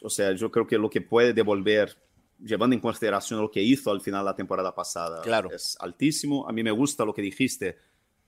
o 0.03 0.11
sea, 0.11 0.33
yo 0.33 0.51
creo 0.51 0.67
que 0.67 0.77
lo 0.77 0.91
que 0.91 1.01
puede 1.01 1.33
devolver, 1.33 1.97
llevando 2.39 2.75
en 2.75 2.81
consideración 2.81 3.41
lo 3.41 3.51
que 3.51 3.63
hizo 3.63 3.91
al 3.91 4.03
final 4.03 4.21
de 4.21 4.25
la 4.27 4.37
temporada 4.37 4.75
pasada, 4.75 5.23
claro. 5.23 5.51
es 5.51 5.79
altísimo. 5.81 6.47
A 6.47 6.53
mí 6.53 6.63
me 6.63 6.71
gusta 6.71 7.07
lo 7.07 7.15
que 7.15 7.23
dijiste, 7.23 7.79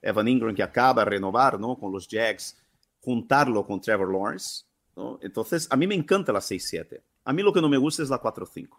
Evan 0.01 0.27
Ingram, 0.27 0.55
que 0.55 0.63
acaba 0.63 1.03
de 1.03 1.11
renovar 1.11 1.59
¿no? 1.59 1.77
con 1.77 1.91
los 1.91 2.07
Jags, 2.07 2.57
juntarlo 2.99 3.63
con 3.63 3.79
Trevor 3.79 4.11
Lawrence. 4.11 4.63
¿no? 4.95 5.19
Entonces, 5.21 5.67
a 5.69 5.75
mí 5.75 5.85
me 5.85 5.93
encanta 5.93 6.33
la 6.33 6.39
6-7. 6.39 6.99
A 7.25 7.33
mí 7.33 7.43
lo 7.43 7.53
que 7.53 7.61
no 7.61 7.69
me 7.69 7.77
gusta 7.77 8.01
es 8.01 8.09
la 8.09 8.19
4-5 8.19 8.69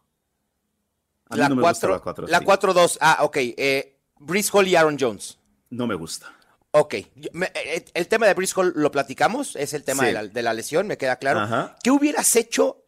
la, 1.30 1.48
no 1.48 1.60
4, 1.60 1.90
la 1.90 2.00
4 2.00 2.26
La 2.28 2.40
4-2. 2.40 2.98
Ah, 3.00 3.18
ok. 3.22 3.36
Eh, 3.36 3.98
Brice 4.18 4.50
Hall 4.52 4.68
y 4.68 4.76
Aaron 4.76 4.96
Jones. 4.98 5.38
No 5.70 5.86
me 5.86 5.94
gusta. 5.94 6.32
Ok, 6.70 6.94
eh, 6.94 7.84
el 7.94 8.08
tema 8.08 8.26
de 8.26 8.34
Briscoe 8.34 8.72
lo 8.74 8.90
platicamos, 8.90 9.56
es 9.56 9.72
el 9.72 9.84
tema 9.84 10.04
de, 10.04 10.42
la, 10.42 10.52
lesión, 10.52 10.86
me 10.86 10.98
queda 10.98 11.16
claro. 11.16 11.74
¿Qué 11.82 11.90
hubieras 11.90 12.36
hecho 12.36 12.84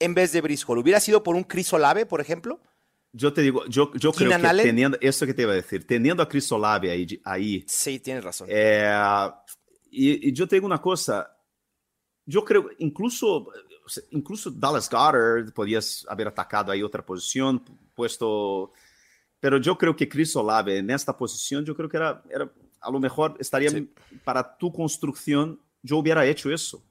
en 0.00 0.14
vez 0.14 0.32
de 0.32 0.40
Briscoe? 0.40 0.78
¿Hubiera 0.78 0.98
sido 0.98 1.22
por 1.22 1.36
un 1.36 1.44
Chris 1.44 1.72
Olave, 1.72 2.06
por 2.06 2.20
ejemplo? 2.20 2.60
Yo 3.12 3.32
te 3.32 3.42
digo, 3.42 3.64
yo, 3.66 3.92
yo 3.94 4.12
creo 4.12 4.30
que 4.30 4.62
teniendo, 4.62 4.98
eso 5.00 5.26
que 5.26 5.34
te 5.34 5.42
iba 5.42 5.52
a 5.52 5.56
decir, 5.56 5.86
teniendo 5.86 6.22
a 6.22 6.28
Chris 6.28 6.50
Olave 6.50 6.90
ahí. 6.90 7.20
ahí 7.24 7.64
sí, 7.68 8.00
tienes 8.00 8.24
razón. 8.24 8.48
Eh, 8.50 8.92
y, 9.90 10.32
yo 10.32 10.48
te 10.48 10.56
digo 10.56 10.66
una 10.66 10.80
cosa, 10.80 11.36
yo 12.26 12.44
creo, 12.44 12.68
incluso, 12.78 13.48
incluso 14.10 14.50
Dallas 14.50 14.88
Goddard 14.88 15.52
podías 15.52 16.06
haber 16.08 16.28
atacado 16.28 16.72
ahí 16.72 16.82
otra 16.82 17.04
posición, 17.04 17.62
puesto, 17.94 18.72
pero 19.40 19.58
yo 19.58 19.76
creo 19.76 19.96
que 19.96 20.08
Chris 20.08 20.34
Olave 20.36 20.78
en 20.78 20.90
esta 20.90 21.16
posición, 21.16 21.64
yo 21.64 21.74
creo 21.74 21.88
que 21.88 21.96
era, 21.96 22.22
era 22.30 22.50
a 22.80 22.90
lo 22.90 22.98
mejor 22.98 23.36
estaría 23.38 23.70
para 24.24 24.56
tu 24.56 24.72
construcción, 24.72 25.60
yo 25.82 25.98
hubiera 25.98 26.26
hecho 26.26 26.52
eso. 26.52 26.82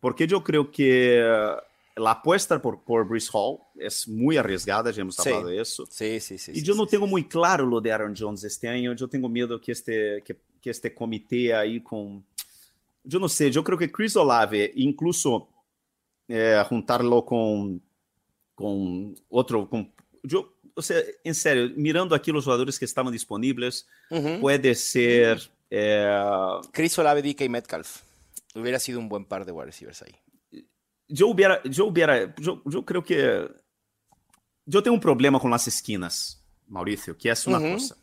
Porque 0.00 0.26
yo 0.26 0.44
creo 0.44 0.70
que 0.70 1.18
eh, 1.18 1.56
la 1.96 2.10
apuesta 2.10 2.60
por, 2.60 2.84
por 2.84 3.08
Hall 3.32 3.58
es 3.76 4.06
muy 4.06 4.36
arriesgada, 4.36 4.90
ya 4.90 5.02
hemos 5.02 5.18
hablado 5.18 5.46
de 5.46 5.60
eso. 5.60 5.86
Sí, 5.90 6.20
sí, 6.20 6.36
sí. 6.36 6.52
Y 6.54 6.62
yo 6.62 6.74
no 6.74 6.86
tengo 6.86 7.06
muy 7.06 7.24
claro 7.26 7.64
lo 7.64 7.80
de 7.80 7.90
Aaron 7.90 8.14
Jones 8.16 8.44
este 8.44 8.68
año. 8.68 8.94
Yo 8.94 9.08
tengo 9.08 9.28
miedo 9.28 9.60
que 9.60 9.72
este, 9.72 10.22
que, 10.22 10.36
que 10.60 10.70
este 10.70 10.94
comité 10.94 11.54
ahí 11.54 11.80
con... 11.80 12.24
Yo 13.02 13.18
no 13.18 13.28
sé, 13.28 13.50
yo 13.50 13.62
creo 13.62 13.78
que 13.78 13.90
Chris 13.90 14.16
Olave, 14.16 14.72
incluso 14.76 15.48
eh, 16.28 16.62
juntarlo 16.68 17.24
con, 17.24 17.82
con 18.54 19.14
otro... 19.28 19.68
Con, 19.68 19.92
yo, 20.22 20.54
o 20.74 20.82
sea, 20.82 20.98
en 21.22 21.34
serio, 21.34 21.70
mirando 21.76 22.14
aquí 22.14 22.32
los 22.32 22.44
jugadores 22.44 22.78
que 22.78 22.84
estaban 22.84 23.12
disponibles, 23.12 23.86
puede 24.40 24.74
ser. 24.74 25.50
Eh, 25.70 26.20
Chris 26.72 26.98
Olave, 26.98 27.22
DK 27.22 27.48
Metcalf. 27.48 28.02
Hubiera 28.54 28.78
sido 28.78 28.98
un 28.98 29.08
buen 29.08 29.24
par 29.24 29.44
de 29.44 29.52
wide 29.52 29.66
receivers 29.66 30.02
ahí. 30.02 30.14
Yo 31.08 31.28
hubiera, 31.28 31.62
yo 31.64 31.86
hubiera, 31.86 32.34
yo, 32.36 32.62
yo 32.64 32.84
creo 32.84 33.02
que. 33.04 33.48
Yo 34.66 34.82
tengo 34.82 34.94
un 34.94 35.00
problema 35.00 35.38
con 35.38 35.50
las 35.50 35.68
esquinas, 35.68 36.42
Mauricio, 36.66 37.16
que 37.16 37.30
es 37.30 37.46
una 37.46 37.60
cosa. 37.60 37.96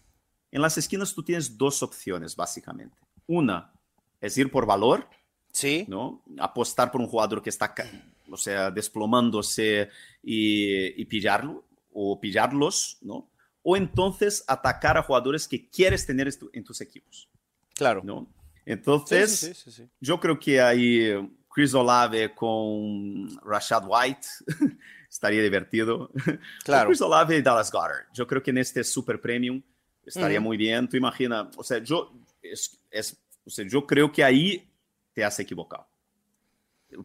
En 0.52 0.62
las 0.62 0.78
esquinas 0.78 1.14
tú 1.14 1.24
tienes 1.24 1.58
dos 1.58 1.82
opciones, 1.82 2.36
básicamente. 2.36 2.98
Una 3.26 3.74
es 4.20 4.38
ir 4.38 4.52
por 4.52 4.66
valor. 4.66 5.08
Sí. 5.52 5.86
¿no? 5.88 6.24
Apostar 6.40 6.92
por 6.92 7.02
un 7.02 7.08
jugador 7.08 7.42
que 7.42 7.50
está, 7.50 7.74
o 8.30 8.38
sea, 8.38 8.72
desplomándose 8.72 9.90
y, 10.24 11.02
y 11.02 11.06
pillarlo 11.06 11.66
o 11.94 12.20
pillarlos, 12.20 12.98
¿no? 13.02 13.30
O 13.64 13.78
entonces 13.78 14.44
atacar 14.48 14.98
a 14.98 15.04
jugadores 15.04 15.48
que 15.48 15.70
quieres 15.70 16.06
tener 16.06 16.30
en 16.54 16.64
tus 16.64 16.82
equipos. 16.82 17.30
Claro. 17.76 18.02
¿no? 18.04 18.28
Entonces, 18.66 19.84
yo 20.00 20.20
creo 20.20 20.40
que 20.40 20.62
ahí 20.62 21.12
Chris 21.50 21.74
Olave 21.74 22.34
con 22.34 23.30
Rashad 23.44 23.84
White 23.88 24.28
estaría 25.10 25.42
divertido. 25.42 26.12
Claro. 26.64 26.90
Chris 26.90 27.02
Olave 27.02 27.38
y 27.38 27.42
Dallas 27.42 27.72
Goddard. 27.72 28.06
Yo 28.14 28.26
creo 28.28 28.42
que 28.42 28.52
en 28.52 28.60
este 28.60 28.84
Super 28.84 29.20
Premium 29.20 29.62
estaría 30.06 30.40
muy 30.40 30.58
bien. 30.58 30.88
Tú 30.88 30.98
imagina, 30.98 31.50
o 31.56 31.64
sea, 31.64 31.80
yo, 31.80 32.14
es, 32.42 32.80
o 33.46 33.50
sea, 33.50 33.68
yo 33.68 33.86
creo 33.86 34.12
que 34.12 34.24
ahí 34.24 34.71
te 35.14 35.24
equivocado 35.42 35.88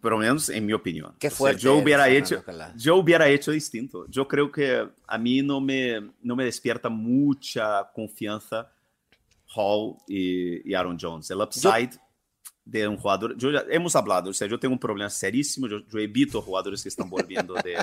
por 0.00 0.16
menos 0.18 0.48
en 0.48 0.66
mi 0.66 0.72
opinión. 0.72 1.14
Qué 1.18 1.30
fuerte. 1.30 1.62
yo 1.62 1.76
hubiera 1.76 2.08
hecho, 2.08 2.42
yo 2.76 2.96
hubiera 2.96 3.28
hecho 3.28 3.52
distinto. 3.52 4.06
Yo 4.08 4.26
creo 4.26 4.50
que 4.50 4.88
a 5.06 5.18
mí 5.18 5.42
no 5.42 5.60
me, 5.60 6.12
no 6.22 6.36
me 6.36 6.44
despierta 6.44 6.88
mucha 6.88 7.90
confianza 7.92 8.70
Hall 9.54 9.96
y, 10.08 10.74
Aaron 10.74 10.98
Jones. 11.00 11.30
El 11.30 11.40
upside 11.40 11.90
de 12.64 12.88
un 12.88 12.96
jugador, 12.96 13.36
yo 13.36 13.52
ya, 13.52 13.64
hemos 13.70 13.94
hablado, 13.94 14.30
o 14.30 14.32
sea, 14.32 14.48
yo 14.48 14.58
tengo 14.58 14.72
un 14.72 14.80
problema 14.80 15.08
serísimo. 15.08 15.68
Yo, 15.68 15.78
evito 15.98 16.42
jugadores 16.42 16.82
que 16.82 16.88
están 16.88 17.08
volviendo 17.08 17.54
de, 17.54 17.76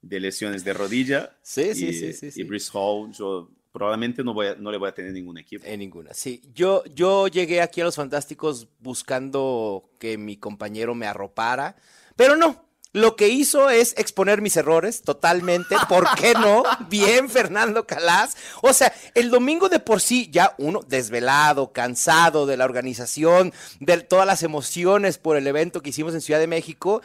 de 0.00 0.20
lesiones 0.20 0.64
de 0.64 0.72
rodilla. 0.72 1.36
Sí, 1.42 1.74
sí, 1.74 1.92
sí, 1.92 2.12
sí, 2.14 2.30
sí. 2.30 2.40
Y 2.40 2.44
Brice 2.44 2.70
Hall, 2.72 3.12
yo 3.12 3.50
probablemente 3.76 4.24
no, 4.24 4.32
voy 4.32 4.46
no 4.58 4.70
le 4.70 4.78
voy 4.78 4.88
a 4.88 4.94
tener 4.94 5.12
ningún 5.12 5.36
equipo. 5.36 5.62
En 5.66 5.80
ninguna, 5.80 6.14
sí. 6.14 6.40
Yo, 6.54 6.82
yo 6.94 7.28
llegué 7.28 7.60
aquí 7.60 7.82
a 7.82 7.84
los 7.84 7.96
Fantásticos 7.96 8.68
buscando 8.78 9.90
que 9.98 10.16
mi 10.16 10.38
compañero 10.38 10.94
me 10.94 11.06
arropara, 11.06 11.76
pero 12.16 12.36
no. 12.36 12.64
Lo 12.94 13.16
que 13.16 13.28
hizo 13.28 13.68
es 13.68 13.92
exponer 13.98 14.40
mis 14.40 14.56
errores 14.56 15.02
totalmente. 15.02 15.76
¿Por 15.90 16.08
qué 16.14 16.32
no? 16.32 16.62
Bien, 16.88 17.28
Fernando 17.28 17.86
Calas. 17.86 18.38
O 18.62 18.72
sea, 18.72 18.94
el 19.14 19.28
domingo 19.28 19.68
de 19.68 19.78
por 19.78 20.00
sí, 20.00 20.30
ya 20.32 20.54
uno 20.56 20.80
desvelado, 20.80 21.74
cansado 21.74 22.46
de 22.46 22.56
la 22.56 22.64
organización, 22.64 23.52
de 23.80 23.98
todas 23.98 24.26
las 24.26 24.42
emociones 24.42 25.18
por 25.18 25.36
el 25.36 25.46
evento 25.46 25.82
que 25.82 25.90
hicimos 25.90 26.14
en 26.14 26.22
Ciudad 26.22 26.40
de 26.40 26.46
México. 26.46 27.02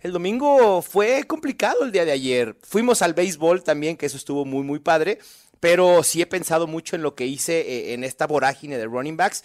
El 0.00 0.12
domingo 0.12 0.80
fue 0.80 1.24
complicado 1.24 1.84
el 1.84 1.92
día 1.92 2.06
de 2.06 2.12
ayer. 2.12 2.56
Fuimos 2.62 3.02
al 3.02 3.12
béisbol 3.12 3.62
también, 3.62 3.98
que 3.98 4.06
eso 4.06 4.16
estuvo 4.16 4.46
muy, 4.46 4.62
muy 4.62 4.78
padre 4.78 5.18
pero 5.60 6.02
sí 6.02 6.22
he 6.22 6.26
pensado 6.26 6.66
mucho 6.66 6.96
en 6.96 7.02
lo 7.02 7.14
que 7.14 7.26
hice 7.26 7.60
eh, 7.60 7.94
en 7.94 8.04
esta 8.04 8.26
vorágine 8.26 8.78
de 8.78 8.86
running 8.86 9.16
backs. 9.16 9.44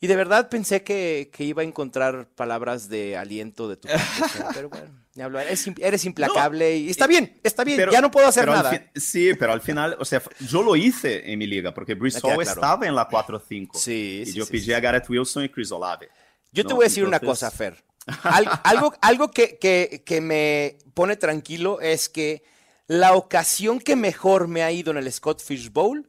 Y 0.00 0.06
de 0.06 0.14
verdad 0.14 0.48
pensé 0.48 0.84
que, 0.84 1.28
iba 1.38 1.62
a 1.62 1.64
encontrar 1.64 2.28
palabras 2.36 2.88
de 2.88 3.16
aliento 3.16 3.68
de 3.68 3.76
tu 3.76 3.88
pero 4.54 4.68
bueno, 4.68 5.40
eres, 5.40 6.04
implacable 6.04 6.76
y 6.76 6.90
está 6.90 7.08
bien, 7.08 7.40
está 7.42 7.64
bien, 7.64 7.90
ya 7.90 8.00
no 8.00 8.08
puedo 8.08 8.28
hacer 8.28 8.46
nada. 8.46 8.90
sí, 8.94 9.32
pero 9.34 9.52
al 9.52 9.60
final, 9.60 9.96
o 9.98 10.04
sea, 10.04 10.22
yo 10.48 10.62
lo 10.62 10.76
hice 10.76 11.32
en 11.32 11.36
mi 11.40 11.48
liga 11.48 11.74
porque 11.74 11.94
Bruce 11.94 12.20
Hall 12.22 12.40
estaba 12.40 12.86
en 12.86 12.94
la 12.94 13.08
4-5 13.08 13.70
sí, 13.74 14.22
y 14.24 14.32
yo 14.34 14.46
pillé 14.46 14.76
a 14.76 14.80
Garrett 14.80 15.10
Wilson 15.10 15.44
y 15.44 15.48
Chris 15.48 15.72
Olave. 15.72 16.08
Yo 16.52 16.64
te 16.64 16.74
voy 16.74 16.84
a 16.84 16.88
decir 16.88 17.04
una 17.04 17.18
cosa, 17.18 17.50
Fer. 17.50 17.82
algo 18.62 18.94
algo 19.02 19.30
que, 19.32 19.58
que 19.58 20.20
me 20.20 20.78
pone 20.94 21.16
tranquilo 21.16 21.80
es 21.80 22.08
que 22.08 22.44
la 22.88 23.14
ocasión 23.14 23.78
que 23.78 23.96
mejor 23.96 24.48
me 24.48 24.62
ha 24.62 24.72
ido 24.72 24.90
en 24.90 24.96
el 24.96 25.12
Scott 25.12 25.42
Fish 25.42 25.70
Bowl 25.70 26.08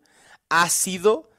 ha 0.50 0.70
sido 0.70 1.30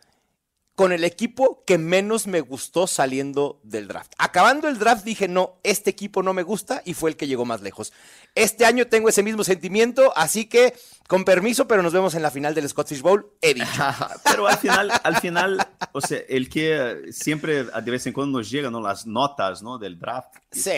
con 0.76 0.92
el 0.92 1.04
equipo 1.04 1.62
que 1.66 1.76
menos 1.76 2.26
me 2.26 2.40
gustó 2.40 2.86
saliendo 2.86 3.60
del 3.62 3.86
draft. 3.86 4.12
Acabando 4.16 4.66
el 4.66 4.78
draft 4.78 5.04
dije, 5.04 5.28
no, 5.28 5.58
este 5.62 5.90
equipo 5.90 6.22
no 6.22 6.32
me 6.32 6.42
gusta 6.42 6.80
y 6.86 6.94
fue 6.94 7.10
el 7.10 7.16
que 7.16 7.26
llegó 7.26 7.44
más 7.44 7.60
lejos. 7.60 7.92
Este 8.34 8.64
año 8.64 8.86
tengo 8.86 9.10
ese 9.10 9.22
mismo 9.22 9.44
sentimiento, 9.44 10.16
así 10.16 10.46
que 10.46 10.74
con 11.06 11.24
permiso, 11.24 11.68
pero 11.68 11.82
nos 11.82 11.92
vemos 11.92 12.14
en 12.14 12.22
la 12.22 12.30
final 12.30 12.54
del 12.54 12.68
Fish 12.70 13.02
Bowl, 13.02 13.30
he 13.42 13.52
dicho. 13.52 13.66
pero 14.24 14.46
al 14.46 14.56
final, 14.56 14.90
al 15.02 15.16
final, 15.18 15.68
o 15.92 16.00
sea, 16.00 16.20
el 16.28 16.48
que 16.48 17.08
siempre 17.12 17.64
de 17.64 17.90
vez 17.90 18.06
en 18.06 18.14
cuando 18.14 18.38
nos 18.38 18.50
llegan 18.50 18.72
las 18.82 19.06
notas 19.06 19.62
¿no? 19.62 19.76
del 19.76 19.98
draft. 19.98 20.34
Sí. 20.50 20.70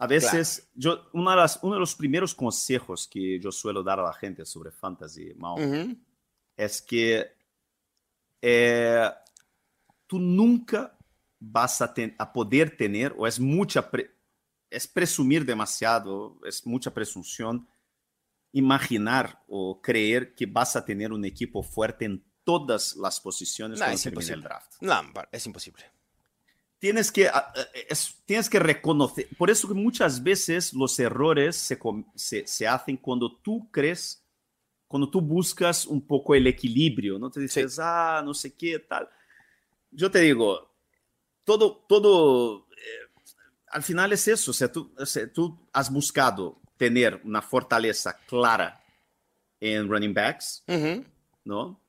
A 0.00 0.06
veces, 0.06 0.70
yo, 0.74 1.10
una 1.12 1.32
de 1.32 1.38
las, 1.38 1.58
uno 1.60 1.74
de 1.74 1.80
los 1.80 1.96
primeros 1.96 2.32
consejos 2.32 3.08
que 3.08 3.40
yo 3.40 3.50
suelo 3.50 3.82
dar 3.82 3.98
a 3.98 4.04
la 4.04 4.12
gente 4.12 4.44
sobre 4.44 4.70
fantasy, 4.70 5.34
es 6.56 6.82
que 6.82 7.26
eh, 8.40 9.10
tú 10.06 10.20
nunca 10.20 10.96
vas 11.40 11.82
a, 11.82 11.92
a, 12.16 12.32
poder 12.32 12.76
tener, 12.76 13.12
o 13.18 13.26
es 13.26 13.40
mucha, 13.40 13.90
es 14.70 14.86
presumir 14.86 15.44
demasiado, 15.44 16.38
es 16.46 16.64
mucha 16.64 16.94
presunción, 16.94 17.68
imaginar 18.52 19.42
o 19.48 19.82
creer 19.82 20.32
que 20.36 20.46
vas 20.46 20.76
a 20.76 20.84
tener 20.84 21.12
un 21.12 21.24
equipo 21.24 21.60
fuerte 21.60 22.04
en 22.04 22.24
todas 22.44 22.94
las 22.94 23.20
posiciones 23.20 23.80
no, 23.80 23.86
es 23.86 24.06
imposible. 24.06 24.42
draft. 24.44 24.74
No, 24.80 25.02
es 25.32 25.44
imposible 25.44 25.97
tienes 26.78 27.10
que, 27.10 27.28
ah, 27.28 27.52
eh, 27.74 27.94
tienes 28.24 28.48
que 28.48 28.58
reconocer. 28.58 29.28
Por 29.36 29.50
eso 29.50 29.68
que 29.68 29.74
muchas 29.74 30.22
veces 30.22 30.72
los 30.72 30.98
errores 30.98 31.56
se, 31.56 32.46
se, 32.46 32.66
hacen 32.66 32.96
cuando 32.96 33.36
tú 33.36 33.68
crees, 33.70 34.24
cuando 34.86 35.10
tú 35.10 35.20
buscas 35.20 35.86
un 35.86 36.06
poco 36.06 36.34
el 36.34 36.46
equilibrio, 36.46 37.18
¿no? 37.18 37.30
Te 37.30 37.40
dices, 37.40 37.78
ah, 37.80 38.22
no 38.24 38.34
sé 38.34 38.54
qué, 38.54 38.78
tal. 38.78 39.08
Yo 39.90 40.10
te 40.10 40.20
digo, 40.20 40.74
todo, 41.44 41.84
todo, 41.88 42.68
eh, 42.72 43.22
al 43.68 43.82
final 43.82 44.12
es 44.12 44.28
eso, 44.28 44.50
o 44.50 44.54
sea, 44.54 44.70
tú, 44.70 44.92
tú 45.34 45.68
has 45.72 45.92
buscado 45.92 46.60
tener 46.76 47.20
una 47.24 47.42
fortaleza 47.42 48.18
clara 48.26 48.82
en 49.60 49.88
running 49.88 50.14
backs, 50.14 50.64
¿no? 51.44 51.80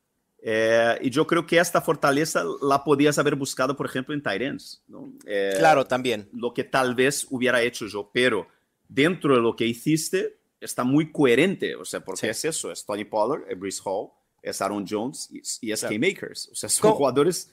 Eh, 0.41 0.98
y 1.01 1.10
yo 1.10 1.27
creo 1.27 1.46
que 1.46 1.58
esta 1.60 1.81
fortaleza 1.81 2.43
la 2.62 2.84
podías 2.84 3.17
haber 3.17 3.36
buscado, 3.36 3.75
por 3.75 3.86
ejemplo, 3.86 4.13
en 4.13 4.24
Tyrants. 4.24 4.84
¿no? 4.88 5.13
Eh, 5.25 5.55
claro, 5.58 5.86
también. 5.86 6.29
Lo 6.34 6.53
que 6.53 6.63
tal 6.63 6.96
vez 6.96 7.27
hubiera 7.29 7.62
hecho 7.62 7.88
yo, 7.88 8.10
pero 8.13 8.48
dentro 8.88 9.36
de 9.36 9.41
lo 9.41 9.55
que 9.55 9.65
hiciste 9.65 10.39
está 10.62 10.84
muy 10.84 11.12
coherente. 11.12 11.75
O 11.75 11.86
sea, 11.86 12.00
porque 12.00 12.29
es 12.29 12.46
eso: 12.46 12.72
es 12.72 12.86
Tony 12.86 13.05
Pollard, 13.05 13.43
es 13.50 13.60
Brice 13.60 13.81
Hall, 13.84 14.10
es 14.41 14.62
Aaron 14.62 14.86
Jones 14.88 15.29
y, 15.62 15.72
es 15.72 15.81
K-Makers. 15.81 16.50
O 16.51 16.55
sea, 16.55 16.69
son 16.69 16.91
jugadores. 16.91 17.51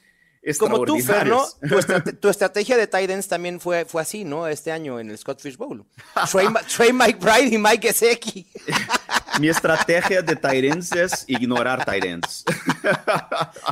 Como 0.59 0.85
tú, 0.85 0.97
Fer, 1.00 1.26
¿no? 1.26 1.45
Tu, 2.21 2.28
estrategia 2.28 2.76
de 2.76 2.87
Titans 2.87 3.26
también 3.26 3.59
fue, 3.59 3.85
fue 3.85 4.02
así, 4.02 4.25
¿no? 4.25 4.47
Este 4.47 4.71
año 4.71 5.00
en 5.00 5.11
el 5.11 5.19
Scott 5.19 5.40
Fish 5.40 5.57
Bowl. 5.57 5.85
Trey, 6.76 6.93
Mike 6.93 7.19
Bride 7.19 7.52
y 7.52 7.59
Mike 7.59 7.88
Gesecki. 7.88 8.47
mi 9.40 9.49
estrategia 9.49 10.23
de 10.23 10.37
Tyrants 10.37 10.93
es 10.93 11.25
ignorar 11.26 11.85
Tyrants. 11.85 12.45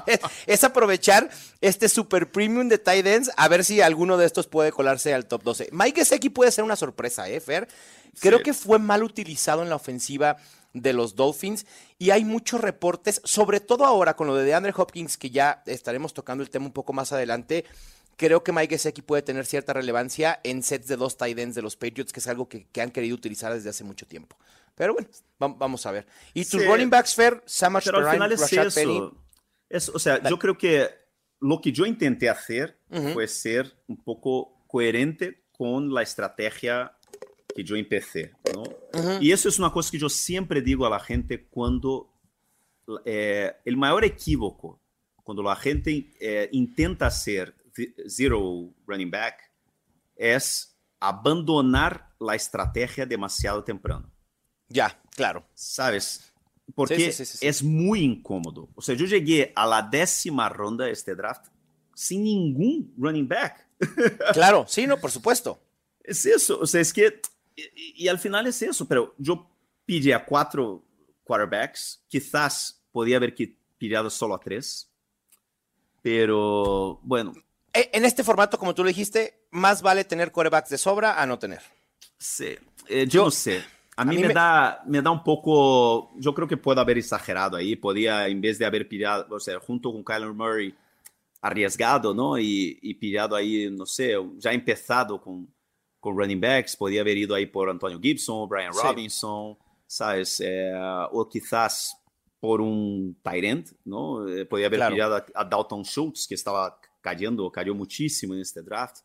es, 0.07 0.21
es, 0.47 0.65
aprovechar 0.65 1.31
este 1.61 1.89
super 1.89 2.31
premium 2.31 2.69
de 2.69 2.79
Tyrants 2.79 3.31
a 3.37 3.49
ver 3.49 3.65
si 3.65 3.81
alguno 3.81 4.17
de 4.17 4.27
estos 4.27 4.47
puede 4.47 4.73
colarse 4.73 5.15
al 5.15 5.27
top 5.27 5.43
12. 5.43 5.69
Mike 5.73 6.01
Gesicki 6.01 6.31
puede 6.31 6.51
ser 6.51 6.65
una 6.65 6.77
sorpresa, 6.77 7.29
¿eh, 7.29 7.41
Fer? 7.41 7.69
Creo 8.21 8.39
sí. 8.39 8.45
que 8.45 8.55
fue 8.55 8.79
mal 8.79 9.03
utilizado 9.03 9.63
en 9.63 9.69
la 9.69 9.77
ofensiva 9.77 10.37
de 10.73 10.93
los 10.93 11.15
Dolphins 11.15 11.67
y 11.99 12.11
hay 12.11 12.25
muchos 12.25 12.61
reportes, 12.61 13.21
sobre 13.25 13.61
todo 13.61 13.87
ahora 13.87 14.17
con 14.17 14.27
lo 14.27 14.35
de 14.35 14.45
DeAndre 14.45 14.75
Hopkins, 14.77 15.17
que 15.17 15.31
ya 15.31 15.63
estaremos 15.67 16.13
tocando 16.13 16.43
el 16.43 16.51
tema 16.51 16.67
un 16.67 16.73
poco 16.73 16.93
más 16.93 17.13
adelante. 17.13 17.65
Creo 18.17 18.45
que 18.45 18.53
Mike 18.53 18.77
Gesicki 18.77 19.03
puede 19.03 19.23
tener 19.23 19.47
cierta 19.47 19.73
relevancia 19.73 20.41
en 20.45 20.63
sets 20.63 20.87
de 20.87 20.97
dos 20.97 21.17
tight 21.17 21.39
ends 21.39 21.57
de 21.57 21.63
los 21.63 21.77
Patriots, 21.77 22.13
que 22.13 22.21
es 22.21 22.29
algo 22.29 22.49
que, 22.49 22.67
que 22.67 22.81
han 22.81 22.91
querido 22.91 23.15
utilizar 23.15 23.53
desde 23.53 23.71
hace 23.71 23.83
mucho 23.83 24.07
tiempo. 24.07 24.37
Pero 24.75 24.95
bueno, 24.95 25.09
vamos 25.39 25.87
a 25.87 25.93
ver. 25.93 26.07
Y 26.33 26.45
tus 26.45 26.63
sí. 26.63 26.67
running 26.67 26.91
backs, 26.91 27.15
Fer, 27.15 27.43
Samash 27.47 27.85
Pero 27.85 27.99
al 27.99 28.13
final 28.13 28.33
es 28.33 28.41
Rashad 28.41 28.67
eso. 28.67 28.81
Penny. 28.81 29.11
Es, 29.69 29.89
o 29.89 29.99
sea, 29.99 30.23
yo 30.29 30.39
creo 30.39 30.59
que 30.59 30.89
lo 31.41 31.61
que 31.61 31.73
yo 31.73 31.87
intenté 31.87 32.29
hacer 32.29 32.81
uh 32.91 32.97
-huh. 32.97 33.13
fue 33.13 33.29
ser 33.29 33.73
un 33.87 34.03
poco 34.03 34.65
coherente 34.67 35.45
con 35.53 35.93
la 35.93 36.03
estrategia 36.03 36.97
que 37.55 37.63
yo 37.63 37.77
empecé, 37.77 38.33
¿no? 38.53 38.63
Uh 38.63 38.69
-huh. 38.93 39.19
Y 39.21 39.31
eso 39.31 39.49
es 39.49 39.59
una 39.59 39.71
cosa 39.71 39.91
que 39.91 39.99
yo 39.99 40.09
siempre 40.09 40.61
digo 40.61 40.87
a 40.87 40.91
la 40.91 40.99
gente 40.99 41.47
cuando 41.47 42.11
eh, 43.05 43.53
el 43.65 43.77
mayor 43.77 44.05
equívoco, 44.05 44.81
cuando 45.23 45.43
la 45.43 45.57
gente 45.57 46.13
eh, 46.21 46.49
intenta 46.53 47.07
hacer 47.07 47.55
zero 48.07 48.73
running 48.87 49.11
back, 49.11 49.51
es 50.17 50.77
abandonar 51.01 52.11
la 52.19 52.35
estrategia 52.35 53.07
demasiado 53.07 53.63
temprano. 53.65 54.14
Ya, 54.69 55.01
claro. 55.15 55.45
¿Sabes? 55.55 56.33
Porque 56.75 57.13
sí, 57.13 57.25
sí, 57.25 57.39
sí, 57.39 57.47
es 57.47 57.63
muy 57.63 58.01
incómodo. 58.01 58.69
O 58.75 58.83
sea, 58.83 58.95
yo 58.95 59.07
llegué 59.07 59.53
a 59.55 59.67
la 59.67 59.83
décima 59.83 60.49
ronda 60.49 60.87
de 60.87 60.93
este 60.93 61.15
draft 61.15 61.47
sin 61.95 62.25
ningún 62.25 62.93
running 62.97 63.29
back. 63.29 63.67
Claro, 64.33 64.65
sí, 64.69 64.87
no, 64.87 64.99
por 64.99 65.11
supuesto. 65.11 65.61
Es 66.03 66.25
eso, 66.27 66.59
o 66.61 66.67
sea, 66.67 66.81
es 66.81 66.93
que, 66.93 67.21
y, 67.57 68.09
al 68.09 68.19
final 68.19 68.47
es 68.47 68.61
eso, 68.63 68.87
pero 68.87 69.15
yo 69.19 69.51
pillé 69.87 70.15
a 70.15 70.25
cuatro 70.25 70.85
quarterbacks, 71.25 72.03
quizás 72.09 72.83
podía 72.93 73.17
haber 73.17 73.35
pillado 73.79 74.11
solo 74.11 74.35
a 74.35 74.41
tres, 74.41 74.91
pero 76.03 77.01
bueno. 77.03 77.33
E, 77.73 77.91
En 77.93 78.05
este 78.05 78.23
formato, 78.23 78.59
como 78.59 78.75
tú 78.75 78.83
lo 78.83 78.89
dijiste, 78.89 79.47
más 79.51 79.83
vale 79.83 80.05
tener 80.05 80.31
quarterbacks 80.31 80.71
de 80.71 80.79
sobra 80.79 81.21
a 81.21 81.27
no 81.27 81.39
tener. 81.39 81.63
Sí, 82.19 82.57
eh, 82.89 83.07
yo, 83.07 83.21
yo 83.21 83.25
no 83.25 83.31
sé. 83.31 83.65
A 83.97 84.05
mí, 84.05 84.15
a 84.15 84.17
mí 84.17 84.23
me, 84.23 84.29
me, 84.29 84.35
Da, 84.35 84.83
me 84.87 85.03
da 85.03 85.11
un 85.11 85.23
poco, 85.23 86.13
yo 86.19 86.35
creo 86.35 86.49
que 86.49 86.57
puedo 86.57 86.81
haber 86.81 86.99
exagerado 86.99 87.57
ahí, 87.57 87.77
podía, 87.77 88.27
en 88.27 88.41
vez 88.41 88.59
de 88.59 88.67
haber 88.67 88.89
pillado, 88.89 89.27
o 89.31 89.41
sea, 89.41 89.61
junto 89.61 89.93
con 89.93 90.03
Kyler 90.03 90.33
Murray, 90.33 90.75
arriesgado, 91.41 92.15
¿no? 92.15 92.39
Y, 92.39 92.79
y 92.83 92.95
pillado 92.95 93.37
ahí, 93.37 93.71
no 93.71 93.87
sé, 93.87 94.15
ya 94.39 94.53
empezado 94.53 95.21
con, 95.21 95.47
con 96.01 96.17
running 96.17 96.41
backs, 96.41 96.77
podía 96.77 97.03
haber 97.03 97.19
ido 97.19 97.35
ahí 97.35 97.47
por 97.47 97.71
Antonio 97.71 98.01
Gibson, 98.01 98.49
Brian 98.49 98.73
sí. 98.73 98.81
Robinson, 98.83 99.57
¿sabes? 99.87 100.41
Eh, 100.41 100.73
o 101.13 101.29
quizás 101.29 101.97
por 102.41 102.61
un 102.61 103.17
Tyrant, 103.23 103.69
¿no? 103.85 104.29
Eh, 104.29 104.45
podía 104.45 104.67
haber 104.67 104.81
claro. 104.81 104.95
pillado 104.95 105.17
a, 105.17 105.27
a, 105.35 105.45
Dalton 105.45 105.83
Schultz, 105.83 106.27
que 106.27 106.35
estaba 106.35 106.79
cayendo, 107.01 107.51
cayó 107.51 107.75
muchísimo 107.75 108.35
en 108.35 108.41
este 108.41 108.63
draft, 108.63 108.99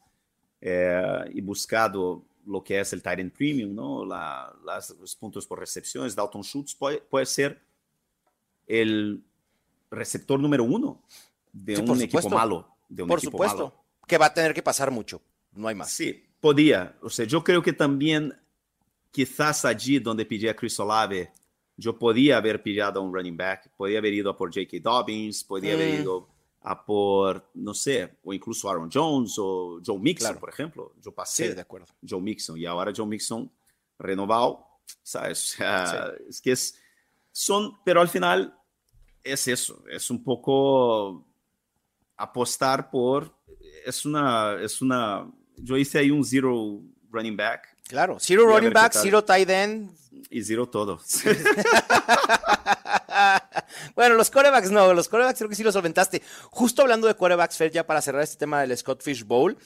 eh, 0.62 1.26
y 1.34 1.42
buscado 1.42 2.26
lo 2.46 2.64
que 2.64 2.80
es 2.80 2.94
el 2.94 3.02
Tyrant 3.02 3.34
Premium, 3.34 3.74
¿no? 3.74 4.06
La, 4.06 4.54
las, 4.64 4.92
los 4.92 5.16
puntos 5.16 5.46
por 5.46 5.60
recepciones. 5.60 6.16
Dalton 6.16 6.44
Schultz 6.44 6.76
puede, 6.76 7.00
puede 7.00 7.26
ser 7.26 7.62
el 8.68 9.24
receptor 9.92 10.40
número 10.40 10.64
uno 10.64 11.04
de 11.52 11.76
sí, 11.76 11.82
un 11.82 12.02
equipo 12.02 12.30
malo. 12.30 12.76
De 12.88 13.04
un 13.04 13.10
por 13.10 13.20
equipo 13.20 13.32
supuesto. 13.32 13.58
Malo. 13.58 13.84
Que 14.08 14.18
va 14.18 14.28
a 14.28 14.34
tener 14.34 14.54
que 14.54 14.64
pasar 14.64 14.92
mucho. 14.92 15.22
No 15.54 15.68
hay 15.68 15.76
más. 15.76 15.92
Sí, 15.92 16.24
podía. 16.40 16.96
O 17.02 17.10
sea, 17.10 17.26
yo 17.26 17.44
creo 17.44 17.62
que 17.62 17.74
también, 17.74 18.36
quizás 19.12 19.66
allí 19.66 20.00
donde 20.00 20.26
pillé 20.26 20.50
a 20.50 20.56
Chris 20.56 20.80
Olave, 20.80 21.32
yo 21.78 21.98
podía 21.98 22.38
haber 22.38 22.62
pillado 22.62 23.00
a 23.00 23.04
un 23.04 23.14
running 23.14 23.38
back, 23.38 23.72
podía 23.76 24.00
haber 24.00 24.14
ido 24.14 24.30
a 24.30 24.38
por 24.38 24.54
J.K. 24.54 24.78
Dobbins, 24.82 25.44
podía 25.44 25.74
mm. 25.74 25.76
haber 25.76 26.00
ido 26.02 26.29
a 26.62 26.86
por, 26.86 27.50
no 27.54 27.74
sé, 27.74 28.18
o 28.24 28.34
incluso 28.34 28.70
Aaron 28.70 28.90
Jones 28.92 29.36
o 29.38 29.80
Joe 29.86 29.98
Mixon, 29.98 30.28
claro. 30.28 30.40
por 30.40 30.50
ejemplo. 30.50 30.94
Yo 31.02 31.12
pasé 31.14 31.50
sí, 31.50 31.54
de 31.54 31.62
acuerdo. 31.62 31.88
Joe 32.08 32.22
Mixon 32.22 32.58
y 32.58 32.66
ahora 32.66 32.92
Joe 32.96 33.06
Mixon 33.06 33.50
renovado, 33.98 34.66
¿sabes? 35.02 35.54
O 35.56 35.58
sea, 35.58 36.14
sí. 36.18 36.24
Es 36.30 36.42
que 36.42 36.52
es, 36.52 36.76
son, 37.32 37.78
pero 37.84 38.02
al 38.02 38.10
final 38.10 38.58
es 39.24 39.48
eso, 39.48 39.84
es 39.90 40.10
un 40.10 40.24
poco 40.24 41.26
apostar 42.18 42.90
por, 42.90 43.34
es 43.86 44.06
una, 44.06 44.58
es 44.62 44.82
una, 44.82 45.32
yo 45.56 45.78
hice 45.78 46.00
ahí 46.00 46.12
un 46.12 46.26
zero 46.26 46.82
running 47.10 47.38
back. 47.38 47.78
Claro, 47.88 48.18
zero 48.20 48.46
running 48.46 48.74
back, 48.74 48.94
zero 48.94 49.24
tight 49.24 49.50
end. 49.50 49.92
Y 50.30 50.44
zero 50.44 50.68
todo. 50.68 51.00
bueno, 53.96 54.16
los 54.16 54.30
corebacks 54.30 54.72
no, 54.72 54.94
los 54.94 55.10
corebacks 55.10 55.38
creo 55.38 55.50
que 55.50 55.56
sí 55.56 55.64
los 55.64 55.74
solventaste. 55.74 56.22
Justo 56.50 56.82
hablando 56.82 57.08
de 57.08 57.16
corebacks, 57.16 57.58
Fer, 57.58 57.72
ya 57.72 57.86
para 57.86 58.02
cerrar 58.02 58.24
este 58.24 58.38
tema 58.38 58.62
del 58.62 58.78
Scott 58.78 59.02
Fish 59.02 59.24
Bowl, 59.24 59.58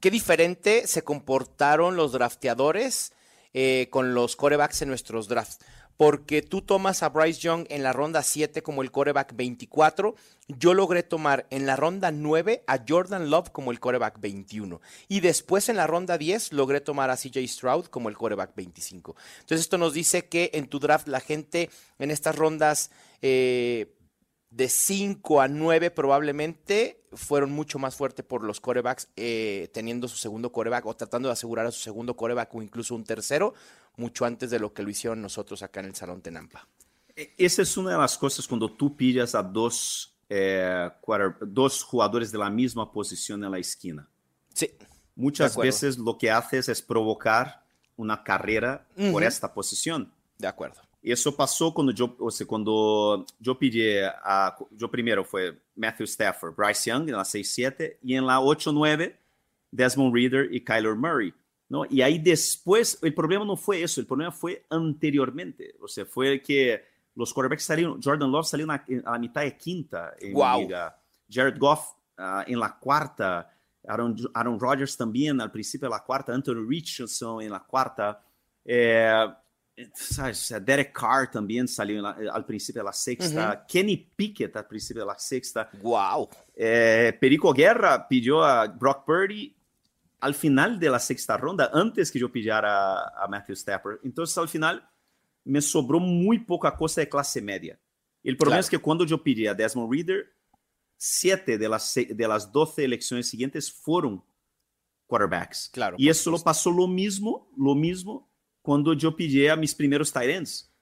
qué 0.00 0.10
diferente 0.10 0.86
se 0.86 1.02
comportaron 1.02 1.96
los 1.96 2.12
drafteadores 2.12 3.12
eh, 3.54 3.88
con 3.90 4.14
los 4.14 4.36
corebacks 4.36 4.82
en 4.82 4.88
nuestros 4.88 5.28
drafts 5.28 5.58
porque 5.98 6.42
tú 6.42 6.62
tomas 6.62 7.02
a 7.02 7.08
Bryce 7.08 7.40
Young 7.40 7.66
en 7.70 7.82
la 7.82 7.92
ronda 7.92 8.22
7 8.22 8.62
como 8.62 8.82
el 8.82 8.92
coreback 8.92 9.34
24, 9.34 10.14
yo 10.46 10.72
logré 10.72 11.02
tomar 11.02 11.48
en 11.50 11.66
la 11.66 11.74
ronda 11.74 12.12
9 12.12 12.62
a 12.68 12.84
Jordan 12.88 13.30
Love 13.30 13.50
como 13.50 13.72
el 13.72 13.80
coreback 13.80 14.20
21 14.20 14.80
y 15.08 15.18
después 15.18 15.68
en 15.68 15.76
la 15.76 15.88
ronda 15.88 16.16
10 16.16 16.52
logré 16.52 16.80
tomar 16.80 17.10
a 17.10 17.16
CJ 17.16 17.44
Stroud 17.48 17.86
como 17.86 18.08
el 18.08 18.16
coreback 18.16 18.54
25. 18.54 19.16
Entonces 19.40 19.60
esto 19.60 19.76
nos 19.76 19.92
dice 19.92 20.28
que 20.28 20.52
en 20.54 20.68
tu 20.68 20.78
draft 20.78 21.08
la 21.08 21.18
gente 21.18 21.68
en 21.98 22.12
estas 22.12 22.36
rondas 22.36 22.92
eh, 23.22 23.94
de 24.50 24.68
5 24.68 25.40
a 25.40 25.48
9 25.48 25.90
probablemente 25.90 27.04
fueron 27.12 27.52
mucho 27.52 27.78
más 27.78 27.96
fuertes 27.96 28.24
por 28.24 28.44
los 28.44 28.60
corebacks 28.60 29.08
eh, 29.16 29.68
teniendo 29.72 30.08
su 30.08 30.16
segundo 30.16 30.52
coreback 30.52 30.86
o 30.86 30.94
tratando 30.94 31.28
de 31.28 31.34
asegurar 31.34 31.66
a 31.66 31.70
su 31.70 31.80
segundo 31.80 32.16
coreback 32.16 32.54
o 32.54 32.62
incluso 32.62 32.94
un 32.94 33.04
tercero 33.04 33.54
mucho 33.96 34.24
antes 34.24 34.50
de 34.50 34.58
lo 34.58 34.72
que 34.72 34.82
lo 34.82 34.90
hicieron 34.90 35.20
nosotros 35.20 35.62
acá 35.62 35.80
en 35.80 35.86
el 35.86 35.94
Salón 35.94 36.22
Tenampa. 36.22 36.66
E, 37.14 37.34
esa 37.36 37.62
es 37.62 37.76
una 37.76 37.92
de 37.92 37.98
las 37.98 38.16
cosas 38.16 38.46
cuando 38.46 38.72
tú 38.72 38.96
pillas 38.96 39.34
a 39.34 39.42
dos, 39.42 40.14
eh, 40.28 40.90
dos 41.40 41.82
jugadores 41.82 42.30
de 42.30 42.38
la 42.38 42.48
misma 42.48 42.90
posición 42.90 43.42
en 43.44 43.50
la 43.50 43.58
esquina. 43.58 44.08
Sí. 44.54 44.70
Muchas 45.14 45.56
veces 45.56 45.98
lo 45.98 46.16
que 46.16 46.30
haces 46.30 46.68
es 46.68 46.80
provocar 46.80 47.64
una 47.96 48.22
carrera 48.22 48.86
uh 48.96 49.02
-huh. 49.02 49.12
por 49.12 49.24
esta 49.24 49.52
posición. 49.52 50.12
De 50.38 50.46
acuerdo. 50.46 50.80
Eso 51.02 51.34
pasó 51.34 51.72
cuando 51.72 51.92
yo, 51.92 52.16
o 52.18 52.30
sea, 52.30 52.46
cuando 52.46 53.24
yo 53.38 53.58
pillé 53.58 54.06
a, 54.06 54.56
yo 54.72 54.90
primero 54.90 55.24
fue 55.24 55.58
Matthew 55.76 56.04
Stafford, 56.04 56.54
Bryce 56.56 56.90
Young 56.90 57.08
en 57.08 57.16
la 57.16 57.22
6-7 57.22 57.98
y 58.02 58.14
en 58.14 58.26
la 58.26 58.40
8-9 58.40 59.16
Desmond 59.70 60.14
Reader 60.14 60.52
y 60.52 60.64
Kyler 60.64 60.96
Murray. 60.96 61.32
¿no? 61.68 61.84
Y 61.88 62.00
ahí 62.02 62.18
después, 62.18 62.98
el 63.02 63.14
problema 63.14 63.44
no 63.44 63.56
fue 63.56 63.82
eso, 63.82 64.00
el 64.00 64.06
problema 64.06 64.32
fue 64.32 64.64
anteriormente. 64.70 65.74
O 65.80 65.86
sea, 65.86 66.04
fue 66.04 66.42
que 66.42 66.82
los 67.14 67.32
quarterbacks 67.32 67.64
salieron, 67.64 68.00
Jordan 68.02 68.30
Love 68.30 68.46
salió 68.46 68.66
a 68.70 68.84
la 68.88 69.18
mitad 69.18 69.42
de 69.42 69.56
quinta 69.56 70.14
en 70.18 70.32
wow. 70.32 70.60
liga, 70.60 70.98
Jared 71.30 71.58
Goff 71.58 71.92
uh, 72.18 72.42
en 72.46 72.58
la 72.58 72.76
cuarta, 72.78 73.50
Aaron, 73.86 74.16
Aaron 74.34 74.58
Rodgers 74.58 74.96
también 74.96 75.40
al 75.40 75.50
principio 75.50 75.88
de 75.88 75.94
la 75.94 76.02
cuarta, 76.02 76.32
Anthony 76.32 76.66
Richardson 76.66 77.42
en 77.42 77.50
la 77.50 77.60
cuarta, 77.60 78.22
eh. 78.64 79.26
Derek 80.60 80.92
Carr 80.92 81.30
también 81.30 81.68
salió 81.68 82.02
la, 82.02 82.16
al 82.32 82.44
principio 82.44 82.82
de 82.82 82.86
la 82.86 82.92
sexta, 82.92 83.50
uh 83.50 83.52
-huh. 83.52 83.66
Kenny 83.66 83.96
Pickett 83.96 84.56
al 84.56 84.66
principio 84.66 85.02
de 85.02 85.06
la 85.06 85.18
sexta. 85.18 85.70
Wow. 85.82 86.28
Eh, 86.54 87.16
Perico 87.20 87.52
Guerra 87.52 88.06
pidió 88.08 88.44
a 88.44 88.66
Brock 88.66 89.04
Purdy 89.04 89.54
al 90.20 90.34
final 90.34 90.80
de 90.80 90.90
la 90.90 90.98
sexta 90.98 91.36
ronda, 91.36 91.70
antes 91.72 92.10
que 92.10 92.18
yo 92.18 92.30
pillara 92.30 93.08
a 93.08 93.28
Matthew 93.28 93.54
Stafford. 93.54 94.00
Entonces, 94.02 94.36
al 94.36 94.48
final, 94.48 94.88
me 95.44 95.60
sobró 95.60 96.00
muy 96.00 96.40
poca 96.40 96.74
cosa 96.74 97.00
de 97.00 97.08
clase 97.08 97.40
media. 97.40 97.78
El 98.24 98.36
problema 98.36 98.56
claro. 98.56 98.66
es 98.66 98.70
que 98.70 98.78
cuando 98.78 99.04
yo 99.04 99.22
pillé 99.22 99.48
a 99.48 99.54
Desmond 99.54 99.92
Reader, 99.92 100.26
siete 100.96 101.56
de 101.56 101.68
las, 101.68 101.94
de 101.94 102.28
las 102.28 102.50
12 102.50 102.84
elecciones 102.84 103.28
siguientes 103.28 103.72
fueron 103.72 104.24
quarterbacks. 105.06 105.70
Claro, 105.72 105.96
y 105.98 106.08
eso 106.08 106.30
lo 106.30 106.38
pasó 106.40 106.70
lo 106.70 106.88
mismo, 106.88 107.48
lo 107.56 107.74
mismo 107.74 108.28
cuando 108.62 108.92
yo 108.92 109.14
pillé 109.14 109.50
a 109.50 109.56
mis 109.56 109.74
primeros 109.74 110.12
tight 110.12 110.30
ends. 110.30 110.72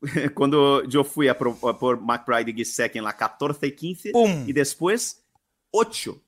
cuando 0.34 0.82
yo 0.84 1.04
fui 1.04 1.28
a 1.28 1.38
por, 1.38 1.56
a 1.68 1.78
por 1.78 2.00
McBride 2.00 2.50
y 2.50 2.54
Gisek 2.54 2.96
en 2.96 3.04
la 3.04 3.16
14 3.16 3.66
y 3.66 3.72
15, 3.72 4.10
¡Pum! 4.10 4.44
y 4.46 4.52
después 4.52 5.24
8 5.70 6.20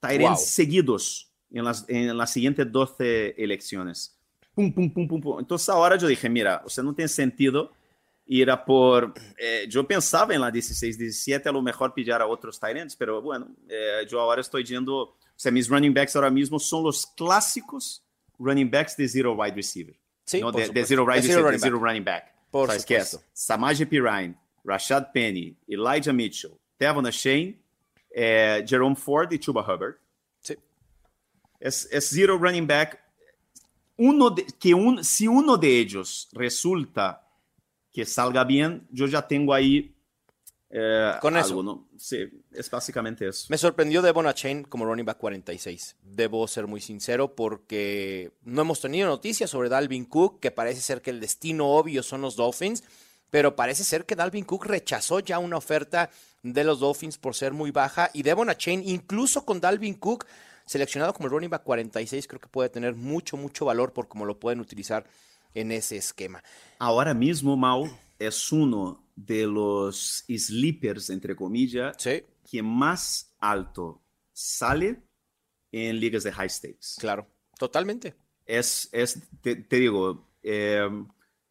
tight 0.00 0.20
ends 0.20 0.40
wow. 0.40 0.46
seguidos 0.46 1.32
en 1.50 1.64
las, 1.64 1.84
en 1.88 2.16
las 2.16 2.30
siguientes 2.30 2.70
12 2.70 3.34
elecciones. 3.42 4.18
Pum, 4.54 4.72
pum, 4.72 4.92
pum, 4.92 5.08
pum, 5.08 5.20
pum. 5.20 5.38
Entonces 5.38 5.68
ahora 5.68 5.96
yo 5.96 6.06
dije, 6.06 6.28
mira, 6.28 6.62
o 6.64 6.68
sea, 6.68 6.82
no 6.82 6.94
tiene 6.94 7.08
sentido 7.08 7.72
ir 8.26 8.50
a 8.50 8.64
por. 8.64 9.14
Eh, 9.38 9.66
yo 9.68 9.86
pensaba 9.86 10.34
en 10.34 10.40
la 10.40 10.50
16, 10.50 10.98
17, 10.98 11.48
a 11.48 11.52
lo 11.52 11.62
mejor 11.62 11.94
pillar 11.94 12.20
a 12.20 12.26
otros 12.26 12.58
Tyrants, 12.58 12.96
pero 12.96 13.22
bueno, 13.22 13.48
eh, 13.68 14.06
yo 14.08 14.20
ahora 14.20 14.40
estoy 14.40 14.64
yendo. 14.64 14.96
O 14.96 15.38
sea, 15.38 15.52
mis 15.52 15.68
running 15.68 15.92
backs 15.92 16.16
ahora 16.16 16.30
mismo 16.30 16.58
son 16.58 16.84
los 16.84 17.06
clásicos 17.06 18.02
running 18.38 18.70
backs 18.70 18.96
de 18.96 19.08
zero 19.08 19.34
wide 19.34 19.54
receiver. 19.54 19.96
Sí, 20.26 20.40
no 20.40 20.50
de, 20.52 20.66
zero 20.66 20.74
De 20.74 20.84
zero 20.84 21.04
running 21.06 21.58
zero 21.60 21.78
running 21.78 22.04
back. 22.04 22.34
Por 22.50 22.68
¿Sabes 22.68 22.84
qué 22.84 22.96
es? 22.96 23.08
supuesto. 23.10 23.30
Samaje 23.32 23.86
Pirine, 23.86 24.34
Rashad 24.64 25.12
Penny, 25.12 25.56
Elijah 25.68 26.12
Mitchell, 26.12 26.52
Devon 26.78 27.04
Shane, 27.04 27.58
eh, 28.14 28.64
Jerome 28.66 28.96
Ford 28.96 29.32
y 29.32 29.38
Chuba 29.38 29.62
Hubbard. 29.62 29.94
Sí. 30.40 30.54
Es, 31.60 31.88
es 31.90 32.08
zero 32.10 32.36
running 32.38 32.66
back. 32.66 32.98
Uno 33.98 34.30
de- 34.30 34.44
que 34.58 34.74
un, 34.74 35.02
si 35.04 35.26
uno 35.26 35.56
de 35.56 35.78
ellos 35.78 36.28
resulta 36.32 37.22
que 37.92 38.04
salga 38.04 38.44
bien, 38.44 38.86
yo 38.90 39.06
ya 39.06 39.26
tengo 39.26 39.54
ahí 39.54 39.95
eh, 40.78 41.12
Con 41.22 41.38
eso. 41.38 41.46
algo, 41.48 41.62
¿no? 41.62 41.88
Sí, 41.96 42.28
es 42.52 42.70
básicamente 42.70 43.26
eso. 43.26 43.46
Me 43.48 43.56
sorprendió 43.56 44.02
Devon 44.02 44.30
Chain 44.34 44.62
como 44.64 44.84
running 44.84 45.06
back 45.06 45.16
46. 45.16 45.96
Debo 46.02 46.46
ser 46.46 46.66
muy 46.66 46.82
sincero 46.82 47.34
porque 47.34 48.32
no 48.44 48.60
hemos 48.60 48.82
tenido 48.82 49.08
noticias 49.08 49.48
sobre 49.48 49.70
Dalvin 49.70 50.04
Cook, 50.04 50.38
que 50.38 50.50
parece 50.50 50.82
ser 50.82 51.00
que 51.00 51.08
el 51.08 51.18
destino 51.18 51.66
obvio 51.68 52.02
son 52.02 52.20
los 52.20 52.36
Dolphins, 52.36 52.84
pero 53.30 53.56
parece 53.56 53.84
ser 53.84 54.04
que 54.04 54.16
Dalvin 54.16 54.44
Cook 54.44 54.66
rechazó 54.66 55.20
ya 55.20 55.38
una 55.38 55.56
oferta 55.56 56.10
de 56.42 56.62
los 56.62 56.80
Dolphins 56.80 57.16
por 57.16 57.34
ser 57.34 57.54
muy 57.54 57.70
baja 57.70 58.10
y 58.12 58.22
Devon 58.22 58.52
Chain, 58.54 58.82
incluso 58.86 59.46
con 59.46 59.62
Dalvin 59.62 59.94
Cook 59.94 60.26
seleccionado 60.66 61.14
como 61.14 61.28
el 61.28 61.32
running 61.32 61.48
back 61.48 61.62
46, 61.62 62.26
creo 62.26 62.40
que 62.40 62.48
puede 62.48 62.68
tener 62.68 62.94
mucho, 62.94 63.38
mucho 63.38 63.64
valor 63.64 63.94
por 63.94 64.08
cómo 64.08 64.26
lo 64.26 64.38
pueden 64.38 64.60
utilizar 64.60 65.06
en 65.54 65.72
ese 65.72 65.96
esquema. 65.96 66.44
Ahora 66.78 67.14
mismo, 67.14 67.56
Mau 67.56 67.88
es 68.18 68.52
uno 68.52 69.04
de 69.14 69.46
los 69.46 70.24
sleepers, 70.28 71.10
entre 71.10 71.34
comillas, 71.34 71.96
Sí, 71.98 72.22
que 72.48 72.62
más 72.62 73.34
alto 73.38 74.02
sale 74.32 75.02
en 75.72 75.98
ligas 75.98 76.22
de 76.24 76.32
high 76.32 76.48
stakes. 76.50 76.96
claro, 76.98 77.26
totalmente. 77.58 78.14
Es, 78.44 78.88
es 78.92 79.20
te, 79.40 79.56
te 79.56 79.76
digo, 79.76 80.28
eh, 80.42 80.88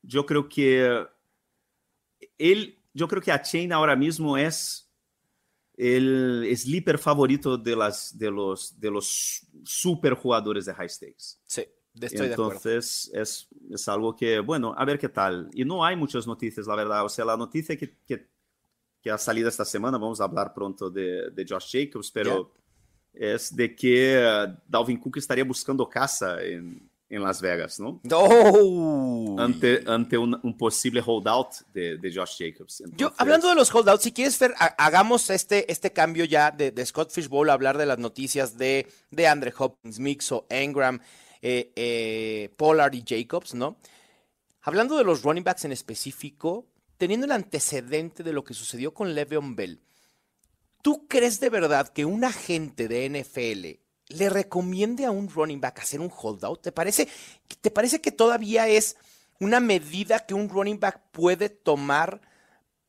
yo 0.01 0.25
creo 0.25 0.47
que 0.47 1.05
él, 2.37 2.79
yo 2.93 3.07
creo 3.07 3.21
que 3.21 3.31
a 3.31 3.41
Chain 3.41 3.73
ahora 3.73 3.95
mismo 3.95 4.37
es 4.37 4.89
el 5.77 6.49
sleeper 6.55 6.97
favorito 6.97 7.57
de, 7.57 7.75
las, 7.75 8.17
de, 8.17 8.31
los, 8.31 8.79
de 8.79 8.89
los 8.91 9.45
super 9.65 10.13
jugadores 10.13 10.65
de 10.65 10.73
high 10.73 10.87
stakes. 10.89 11.37
Sí, 11.45 11.65
estoy 12.01 12.27
de. 12.27 12.33
Entonces 12.33 13.11
es, 13.13 13.47
es 13.71 13.87
algo 13.87 14.15
que, 14.15 14.39
bueno, 14.39 14.73
a 14.77 14.85
ver 14.85 14.99
qué 14.99 15.09
tal. 15.09 15.49
Y 15.53 15.63
no 15.65 15.83
hay 15.85 15.95
muchas 15.95 16.27
noticias, 16.27 16.67
la 16.67 16.75
verdad. 16.75 17.05
O 17.05 17.09
sea, 17.09 17.25
la 17.25 17.37
noticia 17.37 17.77
que, 17.77 17.95
que, 18.05 18.27
que 19.01 19.11
ha 19.11 19.17
salido 19.17 19.49
esta 19.49 19.65
semana, 19.65 19.97
vamos 19.97 20.19
a 20.21 20.25
hablar 20.25 20.53
pronto 20.53 20.89
de, 20.89 21.29
de 21.31 21.45
Josh 21.47 21.71
Jacobs, 21.71 22.11
pero 22.11 22.51
es 23.13 23.55
de 23.55 23.75
que 23.75 24.15
eh, 24.19 24.55
Dalvin 24.67 24.97
Cook 24.99 25.17
estaría 25.17 25.45
buscando 25.45 25.87
casa 25.87 26.41
en, 26.43 26.89
en 27.07 27.23
Las 27.23 27.39
Vegas, 27.41 27.79
¿no? 27.79 28.01
¡Oh! 28.11 29.35
Ante, 29.39 29.83
ante 29.87 30.17
un, 30.17 30.37
un 30.43 30.57
posible 30.57 31.01
holdout 31.05 31.47
de, 31.73 31.97
de 31.97 32.13
Josh 32.13 32.35
Jacobs. 32.39 32.79
Yo, 32.79 32.85
Entonces, 32.87 33.19
hablando 33.19 33.49
de 33.49 33.55
los 33.55 33.73
holdouts, 33.73 34.03
si 34.03 34.11
quieres, 34.11 34.35
Fer, 34.37 34.53
ha- 34.57 34.75
hagamos 34.77 35.29
este, 35.29 35.71
este 35.71 35.93
cambio 35.93 36.25
ya 36.25 36.51
de, 36.51 36.71
de 36.71 36.85
Scott 36.85 37.11
Fishbowl, 37.11 37.49
hablar 37.49 37.77
de 37.77 37.85
las 37.85 37.99
noticias 37.99 38.57
de, 38.57 38.87
de 39.11 39.27
Andre 39.27 39.53
Hopkins, 39.57 39.99
Mixo, 39.99 40.45
Engram, 40.49 40.99
eh, 41.47 41.71
eh, 41.75 42.49
Pollard 42.57 42.95
y 42.95 43.03
Jacobs, 43.05 43.53
¿no? 43.53 43.77
Hablando 44.63 44.97
de 44.97 45.03
los 45.03 45.21
running 45.21 45.43
backs 45.43 45.65
en 45.65 45.71
específico, 45.71 46.65
teniendo 46.97 47.27
el 47.27 47.31
antecedente 47.31 48.23
de 48.23 48.33
lo 48.33 48.43
que 48.43 48.55
sucedió 48.55 48.95
con 48.95 49.13
Le'Veon 49.13 49.55
Bell, 49.55 49.79
¿tú 50.81 51.07
crees 51.07 51.39
de 51.39 51.51
verdad 51.51 51.89
que 51.89 52.03
un 52.03 52.23
agente 52.23 52.87
de 52.87 53.07
NFL 53.07 54.15
le 54.15 54.29
recomiende 54.31 55.05
a 55.05 55.11
un 55.11 55.29
running 55.29 55.61
back 55.61 55.81
hacer 55.81 56.01
un 56.01 56.11
holdout? 56.11 56.63
¿Te 56.63 56.71
parece, 56.71 57.07
te 57.61 57.69
parece 57.69 58.01
que 58.01 58.11
todavía 58.11 58.67
es 58.67 58.97
una 59.39 59.59
medida 59.59 60.25
que 60.25 60.33
un 60.33 60.49
running 60.49 60.79
back 60.79 60.99
puede 61.11 61.49
tomar 61.49 62.21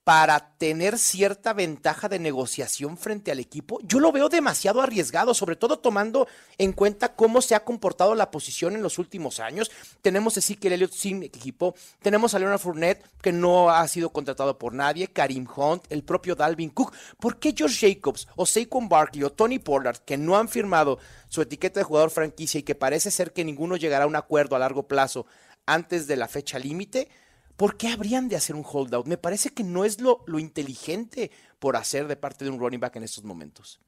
para 0.07 0.55
tener 0.57 0.99
cierta 0.99 1.53
ventaja 1.53 2.09
de 2.09 2.21
negociación 2.21 2.97
frente 2.97 3.33
al 3.33 3.41
equipo? 3.41 3.81
Yo 3.83 3.99
lo 3.99 4.13
veo 4.13 4.29
demasiado 4.29 4.81
arriesgado, 4.81 5.35
sobre 5.35 5.57
todo 5.57 5.81
tomando 5.81 6.29
en 6.59 6.73
cuenta 6.73 7.17
cómo 7.17 7.43
se 7.43 7.57
ha 7.57 7.65
comportado 7.65 8.15
la 8.15 8.31
posición 8.31 8.77
en 8.77 8.83
los 8.83 9.01
últimos 9.01 9.41
años. 9.41 9.69
Tenemos 10.03 10.37
a 10.37 10.39
Ezekiel 10.39 10.75
Elliott 10.75 10.93
sin 10.93 11.25
equipo, 11.25 11.75
tenemos 12.01 12.35
a 12.35 12.39
Leonard 12.39 12.61
Fournette 12.61 13.05
que 13.21 13.33
no 13.33 13.69
ha 13.69 13.89
sido 13.89 14.11
contratado 14.11 14.57
por 14.57 14.75
nadie, 14.75 15.09
Karim 15.09 15.45
Hunt, 15.57 15.83
el 15.91 16.05
propio 16.05 16.37
Dalvin 16.37 16.71
Cook. 16.71 16.95
¿Por 17.19 17.41
qué 17.41 17.53
Josh 17.59 17.81
Jacobs 17.81 18.29
o 18.37 18.47
Saquon 18.47 18.89
Barkley 18.89 19.25
o 19.25 19.33
Tony 19.33 19.59
Pollard, 19.59 19.99
que 20.05 20.17
no 20.17 20.37
han 20.37 20.49
firmado 20.49 21.01
su 21.29 21.43
etiqueta 21.43 21.81
de 21.81 21.85
jugador 21.85 22.11
franquicia 22.11 22.61
y 22.61 22.63
que 22.63 22.77
parece 22.77 23.11
ser 23.11 23.33
que 23.33 23.45
ninguno 23.45 23.77
llegará 23.77 24.05
a 24.05 24.09
un 24.09 24.15
acuerdo 24.15 24.55
a 24.55 24.61
largo 24.61 24.87
plazo 24.87 25.27
antes 25.67 26.07
de 26.07 26.15
la 26.15 26.29
fecha 26.29 26.61
límite? 26.61 27.09
¿Por 27.57 27.77
qué 27.77 27.89
habrían 27.89 28.29
de 28.29 28.37
hacer 28.37 28.55
un 28.55 28.65
holdout? 28.65 29.07
Me 29.07 29.17
parece 29.17 29.51
que 29.51 29.65
no 29.65 29.85
es 29.85 30.01
lo, 30.01 30.25
lo 30.27 30.39
inteligente 30.39 31.31
por 31.59 31.77
hacer 31.77 32.07
de 32.07 32.17
parte 32.17 32.45
de 32.45 32.51
un 32.51 32.59
running 32.59 32.81
back 32.81 32.97
en 32.97 33.05
estos 33.05 33.25
momentos. 33.25 33.81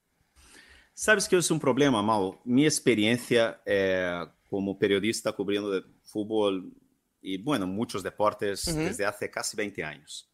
Sabes 0.94 1.28
que 1.28 1.36
es 1.36 1.50
un 1.50 1.60
problema, 1.60 2.02
Mau. 2.02 2.40
Mi 2.44 2.64
experiencia 2.64 3.60
eh, 3.64 4.26
como 4.48 4.78
periodista 4.78 5.32
cubriendo 5.32 5.70
de 5.70 5.84
fútbol 6.02 6.72
y, 7.20 7.38
bueno, 7.38 7.66
muchos 7.66 8.02
deportes 8.02 8.64
desde 8.64 9.04
hace 9.04 9.30
casi 9.30 9.56
20 9.56 9.84
años. 9.84 10.28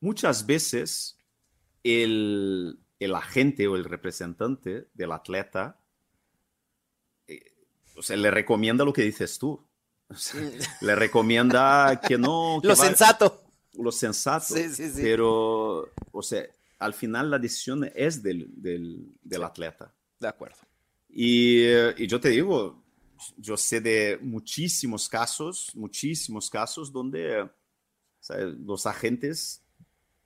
Muchas 0.00 0.46
veces 0.46 1.18
el, 1.82 2.78
el 3.00 3.14
agente 3.14 3.66
o 3.66 3.76
el 3.76 3.84
representante 3.84 4.88
del 4.94 5.12
atleta 5.12 5.78
eh, 7.28 7.42
o 7.96 8.02
sea, 8.02 8.16
le 8.16 8.30
recomienda 8.30 8.84
lo 8.84 8.92
que 8.92 9.02
dices 9.02 9.38
tú. 9.38 9.67
O 10.10 10.14
sea, 10.16 10.40
le 10.80 10.94
recomienda 10.94 12.00
que 12.06 12.16
no... 12.18 12.58
que 12.62 12.68
Lo 12.68 12.76
va- 12.76 12.84
sensato. 12.86 13.42
lo 13.74 13.92
sensato. 13.92 14.54
Sí, 14.54 14.68
sí, 14.70 14.88
sí. 14.90 15.02
Pero, 15.02 15.90
o 16.12 16.22
sea, 16.22 16.44
al 16.78 16.94
final 16.94 17.30
la 17.30 17.38
decisión 17.38 17.90
es 17.94 18.22
del, 18.22 18.46
del, 18.56 19.06
del 19.22 19.42
atleta. 19.44 19.92
De 20.18 20.28
acuerdo. 20.28 20.56
Y, 21.10 21.62
y 21.96 22.06
yo 22.06 22.20
te 22.20 22.30
digo, 22.30 22.82
yo 23.36 23.56
sé 23.56 23.80
de 23.80 24.18
muchísimos 24.22 25.08
casos, 25.08 25.70
muchísimos 25.74 26.48
casos 26.50 26.92
donde 26.92 27.42
o 27.42 27.50
sea, 28.20 28.36
los 28.38 28.86
agentes 28.86 29.62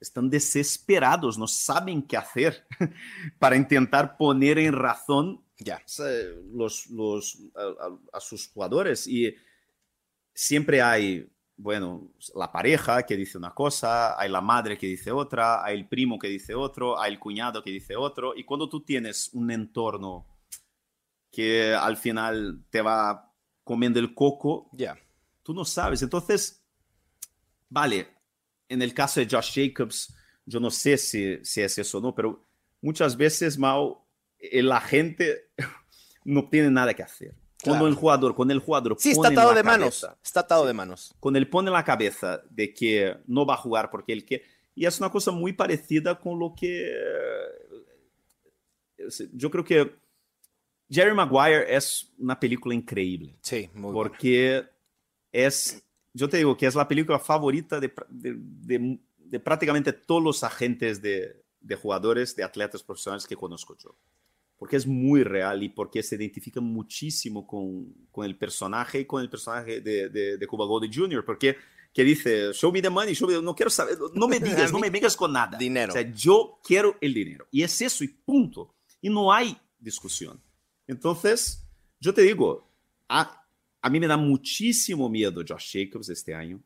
están 0.01 0.29
desesperados, 0.31 1.39
no 1.39 1.47
saben 1.47 2.03
qué 2.03 2.17
hacer 2.17 2.67
para 3.39 3.57
intentar 3.57 4.17
poner 4.17 4.59
en 4.59 4.73
razón 4.73 5.45
Ya. 5.59 5.77
o 5.77 5.89
sea, 5.89 6.09
los, 6.53 6.87
los, 6.89 7.39
a, 7.55 7.63
a- 7.87 7.99
a 8.19 8.21
sus 8.21 8.49
jugadores. 8.49 9.07
Y 9.07 9.35
siempre 10.35 10.83
hay, 10.83 11.29
bueno, 11.57 12.11
la 12.35 12.51
pareja 12.51 13.05
que 13.05 13.17
dice 13.17 13.39
una 13.39 13.53
cosa, 13.55 14.19
hay 14.21 14.29
la 14.31 14.41
madre 14.41 14.77
que 14.79 14.87
dice 14.87 15.11
otra, 15.13 15.65
hay 15.65 15.77
el 15.79 15.89
primo 15.89 16.19
que 16.19 16.29
dice 16.29 16.55
otro, 16.55 16.99
hay 17.01 17.13
el 17.13 17.19
cuñado 17.19 17.63
que 17.63 17.71
dice 17.71 17.97
otro. 17.97 18.35
Y 18.37 18.45
cuando 18.45 18.69
tú 18.69 18.83
tienes 18.85 19.31
un 19.33 19.51
entorno 19.51 20.27
que 21.31 21.73
al 21.75 21.97
final 21.97 22.65
te 22.71 22.83
va 22.83 23.33
comiendo 23.65 23.99
el 24.01 24.15
coco, 24.15 24.69
Ya. 24.73 24.99
tú 25.43 25.55
no 25.55 25.65
sabes. 25.65 26.03
Entonces, 26.03 26.63
vale, 27.69 28.09
en 28.69 28.83
el 28.83 28.93
caso 28.93 29.21
de 29.21 29.29
Josh 29.31 29.53
Jacobs, 29.55 30.15
yo 30.45 30.59
no 30.61 30.71
sé 30.71 30.99
si, 30.99 31.45
si 31.45 31.61
es 31.63 31.79
eso 31.79 31.99
o 31.99 32.01
no, 32.01 32.15
pero 32.15 32.45
muchas 32.81 33.17
veces, 33.17 33.57
Mao, 33.59 34.07
el 34.39 34.71
agente 34.73 35.51
no 36.25 36.49
tiene 36.49 36.71
nada 36.71 36.93
que 36.95 37.03
hacer. 37.03 37.35
Cuando 37.63 37.85
Claro. 37.85 37.87
el 37.87 37.95
jugador, 37.95 38.35
con 38.35 38.51
el 38.51 38.59
jugador 38.59 38.97
Sí, 38.99 39.11
está 39.13 39.29
atado 39.29 39.51
la 39.51 39.57
de 39.57 39.63
manos. 39.63 40.01
cabeza- 40.01 40.19
Está 40.23 40.41
atado 40.41 40.67
de 40.67 40.73
manos. 40.73 41.15
cuando 41.21 41.39
él 41.39 41.49
pone 41.49 41.71
la 41.71 41.85
cabeza 41.85 42.43
de 42.51 42.75
que 42.75 43.17
no 43.27 43.47
va 43.47 43.55
a 43.55 43.59
jugar 43.59 43.89
porque 43.91 44.13
él 44.13 44.25
quiere. 44.25 44.45
Y 44.75 44.87
es 44.87 44.99
una 44.99 45.11
cosa 45.11 45.31
muy 45.31 45.53
parecida 45.53 46.19
con 46.19 46.39
lo 46.39 46.55
que. 46.55 46.91
eh, 48.99 49.09
Yo 49.33 49.51
creo 49.51 49.65
que 49.65 49.95
Jerry 50.91 51.15
Maguire 51.15 51.75
es 51.75 52.13
una 52.19 52.39
película 52.39 52.75
increíble. 52.75 53.37
Sí, 53.43 53.69
muy. 53.75 53.93
Porque 53.93 54.65
es. 55.33 55.83
Yo 56.15 56.29
te 56.29 56.37
digo 56.37 56.57
que 56.57 56.67
es 56.67 56.75
la 56.75 56.87
película 56.87 57.19
favorita 57.19 57.81
de, 57.81 57.93
de- 58.09 58.35
de- 58.37 58.99
de 59.19 59.41
prácticamente 59.41 59.93
todos 59.95 60.23
los 60.23 60.45
agentes 60.45 61.01
de, 61.01 61.43
de 61.61 61.75
jugadores, 61.77 62.37
de 62.37 62.45
atletas 62.45 62.83
profesionales 62.83 63.27
que 63.27 63.35
conozco 63.37 63.75
yo. 63.79 63.97
Porque 64.63 64.77
es 64.77 64.87
muy 64.87 65.25
real 65.25 65.61
y 65.65 65.71
porque 65.71 66.05
se 66.05 66.15
identifica 66.15 66.61
muchísimo 66.61 67.45
con, 67.45 67.93
con 68.13 68.25
el 68.25 68.39
personaje 68.39 69.01
y 69.01 69.05
con 69.07 69.21
el 69.21 69.29
personaje 69.29 69.81
de, 69.81 70.09
de, 70.09 70.39
de 70.39 70.47
Cuba 70.47 70.67
Gooding 70.67 70.93
Jr. 70.95 71.25
Porque 71.25 71.57
que 71.93 72.05
dice, 72.05 72.53
show 72.53 72.71
me 72.71 72.81
the 72.81 72.89
money, 72.89 73.13
show 73.13 73.27
me 73.27 73.35
the-". 73.35 73.43
no 73.43 73.57
quiero 73.57 73.71
saber, 73.71 73.99
no 74.15 74.29
me 74.29 74.39
digas, 74.41 74.71
no 74.71 74.79
me 74.79 74.89
vengas 74.89 75.17
con 75.17 75.33
nada. 75.33 75.59
Dinero. 75.59 75.93
O 75.93 75.95
sea, 75.95 76.09
yo 76.13 76.61
quiero 76.63 76.97
el 77.01 77.13
dinero. 77.13 77.49
Y 77.51 77.65
es 77.65 77.83
eso 77.83 78.05
y 78.05 78.07
punto. 78.07 78.73
Y 79.01 79.11
no 79.11 79.33
hay 79.33 79.59
discusión. 79.81 80.41
Entonces, 80.87 81.67
yo 81.99 82.15
te 82.15 82.23
digo, 82.23 82.71
a, 83.09 83.45
a 83.81 83.91
mí 83.91 83.99
me 83.99 84.07
da 84.07 84.17
muchísimo 84.17 85.09
miedo 85.09 85.43
Josh 85.45 85.73
Jacobs 85.73 86.09
este 86.09 86.37
año. 86.37 86.63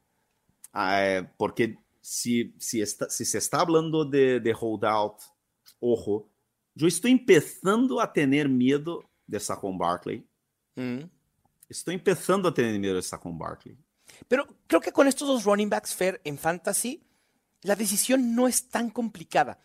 Ah, 0.70 1.26
porque 1.38 1.78
si, 2.02 2.52
si, 2.58 2.82
está, 2.82 3.08
si 3.08 3.24
se 3.24 3.38
está 3.38 3.60
hablando 3.60 4.04
de, 4.04 4.38
de 4.38 4.54
holdout, 4.54 5.14
ojo, 5.80 6.28
yo 6.76 6.86
estoy 6.86 7.10
empezando 7.10 8.00
a 8.02 8.12
tener 8.12 8.50
miedo 8.50 9.02
de 9.26 9.40
Saquon 9.40 9.78
Barkley. 9.78 10.28
Mm. 10.74 11.04
Estoy 11.70 11.94
empezando 11.94 12.50
a 12.50 12.54
tener 12.54 12.78
miedo 12.78 12.96
de 12.96 13.02
Saquon 13.02 13.36
Barkley. 13.36 13.76
Pero 14.28 14.46
creo 14.66 14.80
que 14.82 14.92
con 14.92 15.08
estos 15.08 15.26
dos 15.26 15.44
running 15.44 15.70
backs 15.70 15.94
fair 15.94 16.20
en 16.22 16.36
fantasy, 16.36 17.02
la 17.62 17.74
decisión 17.74 18.34
no 18.34 18.46
es 18.46 18.68
tan 18.68 18.90
complicada. 18.90 19.58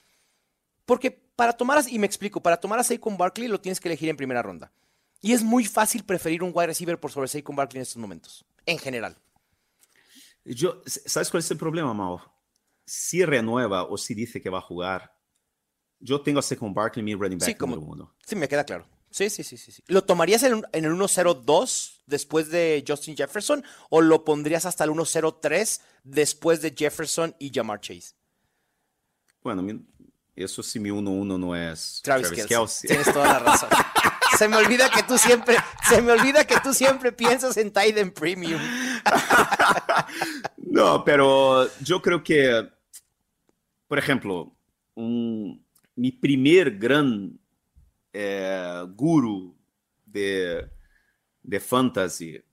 Porque 0.85 1.11
para 1.11 1.51
tomar, 1.51 1.83
y 1.89 1.99
me 1.99 2.07
explico, 2.07 2.41
para 2.41 2.57
tomar 2.57 2.79
a 2.79 2.83
Saquon 2.83 3.17
Barkley 3.17 3.49
lo 3.49 3.59
tienes 3.59 3.81
que 3.81 3.89
elegir 3.89 4.07
en 4.07 4.15
primera 4.15 4.41
ronda. 4.41 4.71
Y 5.19 5.33
es 5.33 5.43
muy 5.43 5.65
fácil 5.65 6.05
preferir 6.05 6.41
un 6.41 6.51
wide 6.53 6.67
receiver 6.67 6.97
por 6.97 7.11
sobre 7.11 7.27
Saquon 7.27 7.57
Barkley 7.57 7.79
en 7.79 7.83
estos 7.83 7.97
momentos, 7.97 8.45
en 8.65 8.79
general. 8.79 9.17
Yo, 10.45 10.81
¿Sabes 10.85 11.29
cuál 11.29 11.41
es 11.41 11.51
el 11.51 11.57
problema, 11.57 11.93
Mao? 11.93 12.21
Si 12.85 13.25
renueva 13.25 13.83
o 13.83 13.97
si 13.97 14.15
dice 14.15 14.41
que 14.41 14.49
va 14.49 14.59
a 14.59 14.61
jugar, 14.61 15.13
yo 16.01 16.21
tengo 16.21 16.39
a 16.39 16.41
Saquon 16.41 16.73
Barkley 16.73 17.03
mi 17.03 17.13
running 17.13 17.39
back 17.39 17.49
sí, 17.49 17.55
como, 17.55 17.75
uno. 17.75 18.13
Sí, 18.25 18.35
me 18.35 18.47
queda 18.47 18.63
claro. 18.63 18.85
Sí, 19.09 19.29
sí, 19.29 19.43
sí, 19.43 19.57
sí. 19.57 19.83
¿Lo 19.87 20.03
tomarías 20.03 20.43
en, 20.43 20.63
en 20.71 20.85
el 20.85 20.91
1-0-2 20.93 22.01
después 22.05 22.49
de 22.49 22.83
Justin 22.87 23.15
Jefferson 23.15 23.63
o 23.89 24.01
lo 24.01 24.23
pondrías 24.23 24.65
hasta 24.65 24.85
el 24.85 24.91
1-0-3 24.91 25.81
después 26.03 26.61
de 26.61 26.73
Jefferson 26.77 27.35
y 27.37 27.51
Jamar 27.53 27.81
Chase? 27.81 28.15
Bueno, 29.43 29.65
eso 30.35 30.63
sí 30.63 30.79
mi 30.79 30.89
1-1 30.89 31.39
no 31.39 31.55
es 31.55 32.01
Travis, 32.03 32.27
Travis 32.27 32.45
Kelsey. 32.45 32.87
Tienes 32.87 33.13
toda 33.13 33.25
la 33.25 33.39
razón. 33.39 33.69
se 34.37 34.47
me 34.47 34.57
olvida 34.57 34.89
que 34.89 35.03
tú 35.03 35.17
siempre, 35.17 35.57
se 35.87 36.01
me 36.01 36.11
olvida 36.11 36.45
que 36.45 36.59
tú 36.61 36.73
siempre 36.73 37.11
piensas 37.11 37.57
en 37.57 37.71
Titan 37.71 38.11
Premium. 38.11 38.61
no, 40.57 41.03
pero 41.03 41.69
yo 41.81 42.01
creo 42.01 42.23
que, 42.23 42.69
por 43.87 43.99
ejemplo, 43.99 44.55
un, 44.95 45.60
mi 45.95 46.11
primer 46.11 46.69
gran 46.69 47.31
é, 48.13 48.85
guru 48.95 49.55
de, 50.05 50.67
de 51.43 51.59
fantasy, 51.59 52.43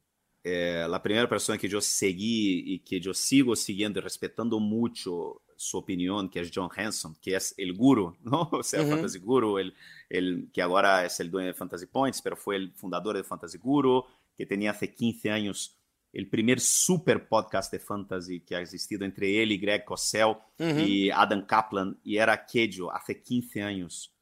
é, 0.45 0.85
a 0.85 0.99
primeira 1.01 1.29
pessoa 1.29 1.59
que 1.59 1.67
eu 1.67 1.81
segui 1.81 2.75
e 2.75 2.79
que 2.79 3.01
eu 3.05 3.15
sigo 3.15 3.55
seguindo 3.57 3.99
e 3.99 4.03
respeitando 4.03 4.59
muito 4.61 5.41
sua 5.59 5.81
opinião, 5.81 6.27
que 6.29 6.39
é 6.39 6.43
John 6.43 6.69
Hanson, 6.77 7.15
que 7.21 7.35
é 7.35 7.39
o 7.39 7.75
guru, 7.75 8.17
não? 8.23 8.49
O 8.53 8.63
sea, 8.63 8.81
uhum. 8.83 8.91
Fantasy 8.91 9.19
Guru, 9.19 9.59
el, 9.59 9.75
el, 10.09 10.49
que 10.53 10.61
agora 10.61 11.03
é 11.03 11.09
o 11.09 11.29
dueño 11.29 11.53
de 11.53 11.59
Fantasy 11.59 11.87
Points, 11.87 12.23
mas 12.25 12.39
foi 12.39 12.67
o 12.67 12.73
fundador 12.75 13.17
de 13.17 13.25
Fantasy 13.25 13.59
Guru, 13.59 14.07
que 14.37 14.47
tinha 14.47 14.71
há 14.71 14.75
15 14.75 15.29
anos 15.29 15.77
o 16.15 16.31
primeiro 16.31 16.61
super 16.61 17.29
podcast 17.29 17.71
de 17.71 17.79
fantasy 17.79 18.41
que 18.41 18.55
ha 18.55 18.61
existido 18.61 19.05
entre 19.05 19.31
ele 19.31 19.55
e 19.55 19.59
Greg 19.59 19.85
Cosell 19.85 20.37
uhum. 20.59 20.81
e 20.81 21.11
Adam 21.13 21.45
Kaplan, 21.45 21.97
e 22.05 22.19
era 22.19 22.33
aquello 22.33 22.91
há 22.91 23.01
15 23.01 23.61
anos 23.61 24.19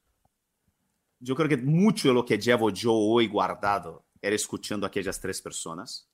yo 1.18 1.34
creo 1.34 1.48
que 1.48 1.56
mucho 1.56 2.08
de 2.08 2.14
lo 2.14 2.24
que 2.24 2.38
llevo 2.38 2.70
yo 2.70 2.92
hoy 2.92 3.26
guardado 3.26 4.04
era 4.20 4.34
escuchando 4.34 4.86
a 4.86 4.88
aquellas 4.88 5.20
tres 5.20 5.40
personas. 5.40 6.08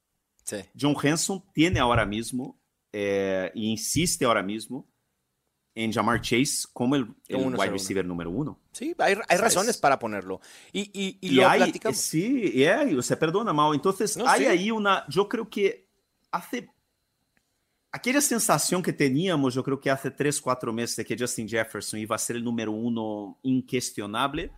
Sí. 0.45 0.59
John 0.79 0.95
Hanson 1.03 1.43
tiene 1.53 1.81
ahora 1.81 2.05
mismo 2.05 2.61
eh, 2.93 3.51
y 3.55 3.71
insiste 3.71 4.25
ahora 4.25 4.43
mismo 4.43 4.89
en 5.75 5.93
Jamar 5.93 6.21
Chase 6.21 6.69
como 6.73 6.97
el, 6.97 7.07
el 7.29 7.37
uno, 7.37 7.59
wide 7.59 7.71
receiver 7.71 8.05
número 8.05 8.31
uno. 8.31 8.59
Sí, 8.73 8.95
hay, 8.99 9.17
hay 9.29 9.39
razones 9.39 9.79
para 9.79 9.99
ponerlo. 9.99 10.41
Y, 10.73 10.81
y, 10.81 11.19
y, 11.21 11.29
y 11.29 11.31
lo 11.31 11.49
hay, 11.49 11.61
platicamos. 11.61 11.99
Sí, 11.99 12.51
yeah, 12.53 12.85
se 13.03 13.17
perdona, 13.17 13.53
Mal. 13.53 13.75
Entonces, 13.75 14.17
no, 14.17 14.27
hay 14.27 14.43
sí. 14.43 14.47
ahí 14.47 14.71
una. 14.71 15.05
Yo 15.09 15.29
creo 15.29 15.49
que 15.49 15.89
hace. 16.31 16.71
Aquella 17.95 18.23
sensación 18.23 18.83
que 18.83 18.93
teníamos, 18.93 19.55
yo 19.55 19.63
creo 19.63 19.79
que 19.79 19.91
hace 19.91 20.11
tres, 20.11 20.41
cuatro 20.41 20.73
meses 20.73 20.97
de 20.97 21.05
que 21.05 21.17
Justin 21.19 21.47
Jefferson 21.47 22.01
iba 22.01 22.17
a 22.17 22.19
ser 22.19 22.37
el 22.37 22.45
número 22.45 22.73
uno 22.73 23.39
incuestionable 23.43 24.51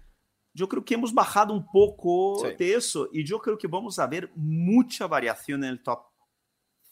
eu 0.63 0.69
creo 0.69 0.83
que 0.83 0.95
hemos 0.95 1.11
bajado 1.11 1.53
um 1.53 1.61
pouco 1.61 2.39
sí. 2.41 2.55
de 2.55 2.73
eso 2.73 3.09
y 3.13 3.25
yo 3.25 3.41
creo 3.41 3.59
que 3.59 3.67
vamos 3.67 3.99
a 3.99 4.07
ver 4.07 4.31
mucha 4.37 5.07
variación 5.07 5.65
en 5.65 5.71
el 5.71 5.83
top 5.83 6.07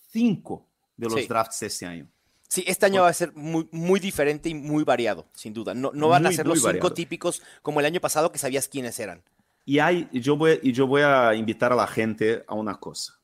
5 0.08 0.68
de 0.96 1.08
los 1.08 1.20
sí. 1.20 1.28
drafts 1.28 1.62
este 1.62 1.86
año. 1.86 2.08
Sí, 2.52 2.62
este 2.66 2.84
año 2.84 3.00
va 3.00 3.08
a 3.08 3.14
ser 3.14 3.32
muy, 3.34 3.66
muy 3.72 3.98
diferente 3.98 4.50
y 4.50 4.54
muy 4.54 4.84
variado, 4.84 5.26
sin 5.32 5.54
duda. 5.54 5.72
No, 5.72 5.90
no 5.94 6.08
van 6.08 6.24
muy, 6.24 6.32
a 6.32 6.36
ser 6.36 6.46
los 6.46 6.58
cinco 6.58 6.66
variado. 6.66 6.92
típicos 6.92 7.42
como 7.62 7.80
el 7.80 7.86
año 7.86 7.98
pasado 7.98 8.30
que 8.30 8.38
sabías 8.38 8.68
quiénes 8.68 9.00
eran. 9.00 9.22
Y, 9.64 9.78
hay, 9.78 10.06
yo 10.12 10.36
voy, 10.36 10.60
y 10.62 10.72
yo 10.72 10.86
voy 10.86 11.00
a 11.00 11.34
invitar 11.34 11.72
a 11.72 11.76
la 11.76 11.86
gente 11.86 12.44
a 12.46 12.54
una 12.54 12.74
cosa. 12.74 13.18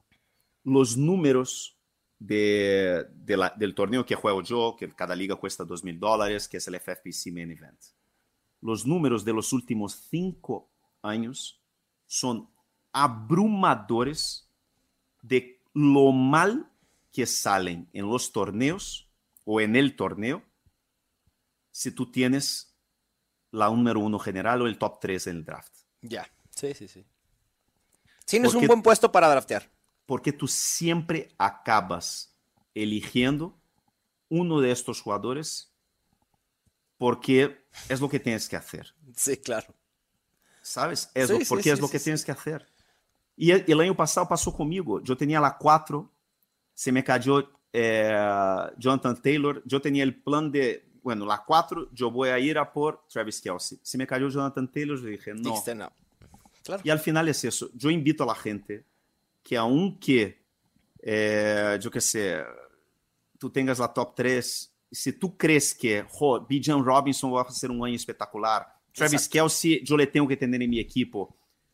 Los 0.65 0.97
números 0.97 1.77
de, 2.19 3.05
de 3.13 3.37
la, 3.37 3.53
del 3.55 3.75
torneo 3.75 4.07
que 4.07 4.15
juego 4.15 4.43
yo, 4.43 4.77
que 4.79 4.89
cada 4.89 5.15
liga 5.15 5.37
cuesta 5.37 5.63
dos 5.63 5.85
mil 5.85 6.01
dólares, 6.01 6.49
que 6.49 6.57
es 6.57 6.67
el 6.69 6.81
FFPC 6.81 7.31
Main 7.31 7.51
Event 7.51 7.79
los 8.61 8.87
números 8.87 9.25
de 9.25 9.33
los 9.33 9.53
últimos 9.53 9.95
cinco 10.11 10.71
años 11.03 11.61
son 12.07 12.49
abrumadores 12.93 14.49
de 15.23 15.61
lo 15.75 16.13
mal 16.13 16.71
que 17.13 17.27
salen 17.27 17.89
en 17.93 18.09
los 18.09 18.33
torneos 18.33 19.08
o 19.51 19.63
en 19.63 19.77
el 19.77 19.97
torneo 19.97 20.43
si 21.71 21.91
tú 21.91 22.13
tienes 22.13 22.77
la 23.51 23.71
número 23.71 23.99
uno 23.99 24.19
general 24.19 24.61
o 24.61 24.67
el 24.67 24.77
top 24.77 25.01
3 25.01 25.29
en 25.29 25.37
el 25.37 25.45
draft. 25.47 25.73
Ya, 26.03 26.31
sí, 26.51 26.75
sí, 26.75 26.87
sí. 26.87 27.07
Tienes 28.27 28.53
porque, 28.53 28.67
un 28.67 28.69
buen 28.69 28.83
puesto 28.83 29.11
para 29.11 29.27
draftear. 29.31 29.71
Porque 30.05 30.35
tú 30.35 30.47
siempre 30.47 31.31
acabas 31.39 32.37
eligiendo 32.75 33.59
uno 34.29 34.61
de 34.61 34.71
estos 34.71 35.01
jugadores 35.01 35.73
porque 36.99 37.65
es 37.89 38.03
lo 38.03 38.09
que 38.11 38.21
tienes 38.21 38.51
que 38.51 38.57
hacer. 38.57 38.95
Sí, 39.17 39.39
claro. 39.39 39.75
¿Sabes? 40.61 41.11
Es 41.15 41.29
sí, 41.29 41.39
lo, 41.39 41.45
porque 41.47 41.63
sí, 41.63 41.71
es 41.71 41.81
lo 41.81 41.89
que 41.89 41.99
tienes 41.99 42.23
que 42.23 42.33
hacer. 42.33 42.71
Y 43.35 43.53
el, 43.53 43.65
el, 43.67 43.81
año 43.81 43.97
pasado 43.97 44.29
pasó 44.29 44.53
conmigo. 44.53 45.01
Yo 45.01 45.17
tenía 45.17 45.41
la 45.41 45.57
4, 45.57 46.13
se 46.75 46.93
me 46.93 47.03
cayó 47.03 47.58
eh, 47.73 48.71
Jonathan 48.79 49.21
Taylor. 49.21 49.63
Yo 49.65 49.81
tenía 49.81 50.03
el 50.03 50.15
plan 50.15 50.51
de, 50.51 50.85
bueno, 51.03 51.27
la 51.27 51.45
4, 51.45 51.91
yo 51.93 52.11
voy 52.11 52.31
a 52.31 52.39
ir 52.39 52.59
a 52.59 52.73
por 52.73 53.07
Travis 53.09 53.41
Kelsey. 53.41 53.79
Se 53.83 53.99
me 53.99 54.07
cayó 54.07 54.29
Jonathan 54.29 54.71
Taylor, 54.71 54.99
yo 55.01 55.07
dije, 55.07 55.35
no. 55.35 55.63
no. 55.75 55.93
Claro. 56.65 56.83
Y 56.85 56.91
al 56.91 56.99
final 56.99 57.29
es 57.29 57.45
eso. 57.45 57.71
Yo 57.75 57.91
invito 57.91 58.25
a 58.25 58.27
la 58.27 58.35
gente 58.35 58.85
que 59.43 59.57
aunque, 59.57 60.45
eh, 61.01 61.79
yo 61.81 61.91
qué 61.91 62.01
sé, 62.01 62.45
tú 63.39 63.51
tengas 63.51 63.79
la 63.79 63.89
top 63.89 64.15
3 64.15 64.75
se 64.91 65.13
tu 65.13 65.37
crees 65.37 65.73
que 65.73 66.05
oh, 66.21 66.41
Bijan 66.41 66.83
Robinson 66.83 67.31
vai 67.31 67.51
ser 67.51 67.71
um 67.71 67.85
ano 67.85 67.95
espetacular, 67.95 68.67
Travis 68.93 69.23
Exato. 69.23 69.33
Kelsey 69.33 69.85
eu 69.89 69.97
le 69.97 70.07
tenho 70.07 70.27
que 70.27 70.37
ter 70.37 70.53
em 70.53 70.69
minha 70.69 70.81
equipe, 70.81 71.27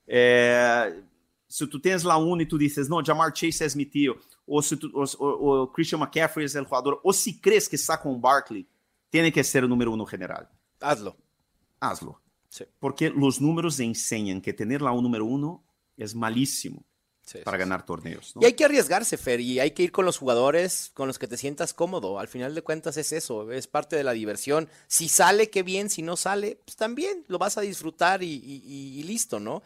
é, 0.06 1.02
se 1.48 1.66
tu 1.66 1.78
tens 1.78 2.02
lá 2.02 2.18
um 2.18 2.40
e 2.40 2.46
tu 2.46 2.58
dizes, 2.58 2.88
não, 2.88 3.04
Jamar 3.04 3.34
Chase 3.34 3.64
é 3.64 3.76
mi 3.76 3.84
tío, 3.84 4.18
tu, 4.46 4.90
o, 4.94 5.66
Christian 5.68 5.98
McCaffrey 5.98 6.46
é 6.46 6.60
o 6.60 6.64
jogador, 6.64 7.00
ou 7.02 7.12
se 7.12 7.32
crees 7.32 7.66
que 7.66 7.76
está 7.76 7.96
com 7.96 8.18
Barkley, 8.18 8.66
tem 9.10 9.30
que 9.30 9.42
ser 9.42 9.64
o 9.64 9.68
número 9.68 9.92
um 9.92 10.06
general. 10.06 10.46
Hazlo. 10.80 11.16
Hazlo. 11.80 12.20
Sí. 12.48 12.64
Porque 12.78 13.08
os 13.08 13.40
números 13.40 13.80
enseñan 13.80 14.40
que 14.40 14.52
ter 14.52 14.80
lá 14.80 14.92
um 14.92 15.00
número 15.00 15.60
é 15.98 16.04
malíssimo. 16.14 16.84
Sí, 17.24 17.38
para 17.38 17.56
ganar 17.56 17.86
torneos. 17.86 18.36
¿no? 18.36 18.42
Y 18.42 18.44
hay 18.44 18.52
que 18.52 18.66
arriesgarse, 18.66 19.16
Fer, 19.16 19.40
y 19.40 19.58
hay 19.58 19.70
que 19.70 19.82
ir 19.82 19.92
con 19.92 20.04
los 20.04 20.18
jugadores 20.18 20.90
con 20.92 21.08
los 21.08 21.18
que 21.18 21.26
te 21.26 21.38
sientas 21.38 21.72
cómodo. 21.72 22.18
Al 22.18 22.28
final 22.28 22.54
de 22.54 22.60
cuentas 22.60 22.98
es 22.98 23.12
eso, 23.12 23.50
es 23.50 23.66
parte 23.66 23.96
de 23.96 24.04
la 24.04 24.12
diversión. 24.12 24.68
Si 24.88 25.08
sale, 25.08 25.48
qué 25.48 25.62
bien, 25.62 25.88
si 25.88 26.02
no 26.02 26.16
sale, 26.16 26.60
pues 26.66 26.76
también 26.76 27.24
lo 27.28 27.38
vas 27.38 27.56
a 27.56 27.62
disfrutar 27.62 28.22
y, 28.22 28.26
y, 28.26 29.00
y 29.00 29.02
listo, 29.04 29.40
¿no? 29.40 29.62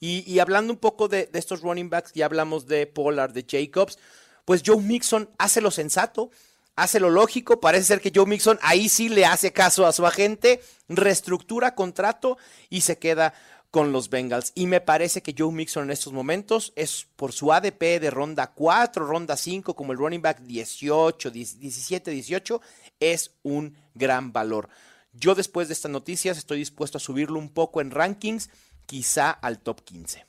Y, 0.00 0.38
hablando 0.38 0.72
un 0.72 0.78
poco 0.78 1.08
de, 1.08 1.26
de, 1.26 1.38
estos 1.38 1.62
running 1.62 1.90
backs, 1.90 2.12
ya 2.12 2.26
hablamos 2.26 2.66
de 2.66 2.86
Pollard, 2.86 3.32
de 3.32 3.44
Jacobs, 3.48 3.98
pues 4.44 4.62
Joe 4.64 4.80
Mixon 4.80 5.28
hace 5.38 5.60
lo 5.60 5.70
sensato, 5.70 6.30
hace 6.76 7.00
lo 7.00 7.10
lógico, 7.10 7.60
parece 7.60 7.86
ser 7.86 8.00
que 8.00 8.12
Joe 8.14 8.26
Mixon 8.26 8.58
ahí 8.62 8.88
sí 8.88 9.08
le 9.08 9.26
hace 9.26 9.52
caso 9.52 9.86
a 9.86 9.92
su 9.92 10.06
agente, 10.06 10.62
reestructura 10.88 11.74
contrato 11.74 12.38
y 12.70 12.82
se 12.82 12.98
queda 12.98 13.34
con 13.70 13.92
los 13.92 14.08
Bengals. 14.08 14.52
Y 14.54 14.66
me 14.66 14.80
parece 14.80 15.22
que 15.22 15.34
Joe 15.36 15.52
Mixon 15.52 15.84
en 15.84 15.90
estos 15.90 16.12
momentos 16.12 16.72
es 16.76 17.06
por 17.16 17.32
su 17.32 17.52
ADP 17.52 18.00
de 18.00 18.10
ronda 18.10 18.52
4, 18.52 19.06
ronda 19.06 19.36
5, 19.36 19.74
como 19.74 19.92
el 19.92 19.98
running 19.98 20.22
back 20.22 20.40
18, 20.40 21.30
17, 21.30 22.10
18, 22.10 22.60
es 23.00 23.32
un 23.42 23.76
gran 23.94 24.32
valor. 24.32 24.68
Yo 25.12 25.34
después 25.34 25.68
de 25.68 25.74
estas 25.74 25.90
noticias 25.90 26.38
estoy 26.38 26.58
dispuesto 26.58 26.98
a 26.98 27.00
subirlo 27.00 27.38
un 27.38 27.48
poco 27.48 27.80
en 27.80 27.90
rankings, 27.90 28.50
quizá 28.88 29.32
al 29.32 29.60
top 29.60 29.82
15. 29.82 30.24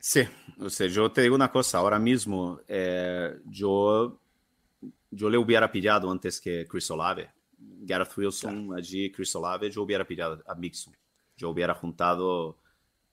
Sí, 0.00 0.22
o 0.58 0.68
sea, 0.68 0.88
yo 0.88 1.10
te 1.12 1.22
digo 1.22 1.36
una 1.36 1.50
cosa, 1.50 1.78
ahora 1.78 1.98
mismo 1.98 2.60
eh, 2.66 3.38
yo, 3.46 4.20
yo 5.10 5.30
le 5.30 5.38
hubiera 5.38 5.70
pillado 5.70 6.10
antes 6.10 6.40
que 6.40 6.66
Chris 6.66 6.90
Olave. 6.90 7.30
Gareth 7.58 8.16
Wilson, 8.16 8.66
claro. 8.66 8.78
allí 8.78 9.10
Chris 9.10 9.34
Olave, 9.36 9.70
yo 9.70 9.82
hubiera 9.82 10.04
pillado 10.04 10.42
a 10.46 10.54
Mixon. 10.54 10.94
yo 11.36 11.50
hubiera 11.50 11.74
juntado, 11.74 12.58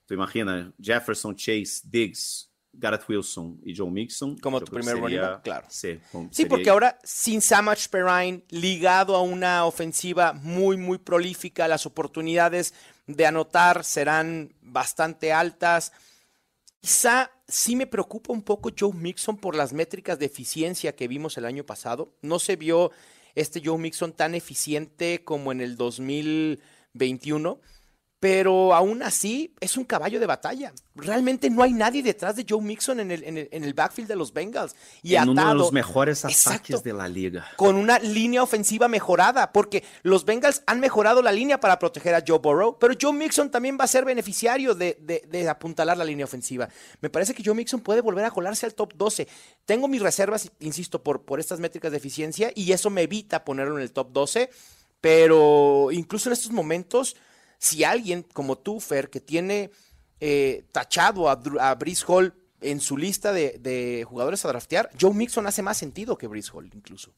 tú 0.04 0.14
imaginas, 0.14 0.72
Jefferson, 0.80 1.34
Chase, 1.36 1.82
Diggs, 1.84 2.50
Garrett 2.78 3.08
Wilson 3.08 3.60
y 3.64 3.74
Joe 3.74 3.90
Mixon. 3.90 4.36
Como 4.38 4.60
tu 4.60 4.72
primer 4.72 4.96
running 4.98 5.20
back, 5.20 5.42
claro. 5.42 5.66
Sí, 5.68 5.98
sí 6.30 6.46
porque 6.46 6.70
ahora 6.70 6.98
sin 7.02 7.40
Samach 7.40 7.88
Perrine 7.88 8.42
ligado 8.50 9.16
a 9.16 9.22
una 9.22 9.64
ofensiva 9.64 10.32
muy, 10.32 10.76
muy 10.76 10.98
prolífica, 10.98 11.68
las 11.68 11.86
oportunidades 11.86 12.74
de 13.06 13.26
anotar 13.26 13.84
serán 13.84 14.54
bastante 14.60 15.32
altas. 15.32 15.92
Quizá 16.80 17.30
sí 17.48 17.76
me 17.76 17.86
preocupa 17.86 18.32
un 18.32 18.42
poco 18.42 18.70
Joe 18.76 18.92
Mixon 18.92 19.36
por 19.36 19.54
las 19.54 19.72
métricas 19.72 20.18
de 20.18 20.26
eficiencia 20.26 20.94
que 20.94 21.08
vimos 21.08 21.36
el 21.38 21.44
año 21.44 21.64
pasado. 21.64 22.12
No 22.22 22.38
se 22.38 22.56
vio 22.56 22.90
este 23.34 23.60
Joe 23.64 23.78
Mixon 23.78 24.12
tan 24.12 24.34
eficiente 24.34 25.22
como 25.24 25.52
en 25.52 25.60
el 25.60 25.76
2021 25.76 27.60
pero 28.28 28.74
aún 28.74 29.04
así 29.04 29.54
es 29.60 29.76
un 29.76 29.84
caballo 29.84 30.18
de 30.18 30.26
batalla. 30.26 30.72
Realmente 30.96 31.48
no 31.48 31.62
hay 31.62 31.72
nadie 31.72 32.02
detrás 32.02 32.34
de 32.34 32.44
Joe 32.48 32.60
Mixon 32.60 32.98
en 32.98 33.12
el, 33.12 33.22
en 33.22 33.62
el, 33.62 33.72
backfield 33.72 34.08
de 34.08 34.16
los 34.16 34.32
Bengals. 34.32 34.74
Y 35.00 35.14
en 35.14 35.28
uno 35.28 35.48
de 35.48 35.54
los 35.54 35.70
mejores 35.70 36.24
ataques 36.24 36.82
de 36.82 36.92
la 36.92 37.06
liga. 37.06 37.46
Con 37.54 37.76
una 37.76 38.00
línea 38.00 38.42
ofensiva 38.42 38.88
mejorada, 38.88 39.52
porque 39.52 39.84
los 40.02 40.24
Bengals 40.24 40.64
han 40.66 40.80
mejorado 40.80 41.22
la 41.22 41.30
línea 41.30 41.60
para 41.60 41.78
proteger 41.78 42.16
a 42.16 42.24
Joe 42.26 42.40
Burrow, 42.40 42.76
pero 42.80 42.94
Joe 43.00 43.12
Mixon 43.12 43.48
también 43.48 43.78
va 43.80 43.84
a 43.84 43.86
ser 43.86 44.04
beneficiario 44.04 44.74
de, 44.74 44.98
de 45.28 45.48
apuntalar 45.48 45.96
la 45.96 46.04
línea 46.04 46.24
ofensiva. 46.24 46.68
Me 47.00 47.10
parece 47.10 47.32
que 47.32 47.44
Joe 47.44 47.54
Mixon 47.54 47.78
puede 47.78 48.00
volver 48.00 48.24
a 48.24 48.32
colarse 48.32 48.66
al 48.66 48.74
top 48.74 48.94
12. 48.96 49.28
Tengo 49.66 49.86
mis 49.86 50.02
reservas, 50.02 50.50
insisto, 50.58 51.00
por, 51.00 51.22
por 51.22 51.38
estas 51.38 51.60
métricas 51.60 51.92
de 51.92 51.98
eficiencia 51.98 52.50
y 52.56 52.72
eso 52.72 52.90
me 52.90 53.02
evita 53.02 53.44
ponerlo 53.44 53.76
en 53.76 53.84
el 53.84 53.92
top 53.92 54.10
12, 54.10 54.50
pero 55.00 55.90
incluso 55.92 56.28
en 56.28 56.32
estos 56.32 56.50
momentos 56.50 57.14
si 57.58 57.84
alguien 57.84 58.22
como 58.22 58.58
tú, 58.58 58.80
Fer, 58.80 59.10
que 59.10 59.20
tiene 59.20 59.70
eh, 60.20 60.64
tachado 60.72 61.28
a, 61.28 61.40
a 61.60 61.74
Brice 61.74 62.04
Hall 62.06 62.34
en 62.60 62.80
su 62.80 62.96
lista 62.96 63.32
de, 63.32 64.04
jugadores 64.08 64.44
a 64.44 64.48
draftear, 64.48 64.90
Joe 64.98 65.14
Mixon 65.14 65.46
hace 65.46 65.62
más 65.62 65.76
sentido 65.76 66.16
que 66.16 66.26
Brice 66.26 66.50
Hall 66.52 66.70
incluso. 66.72 67.12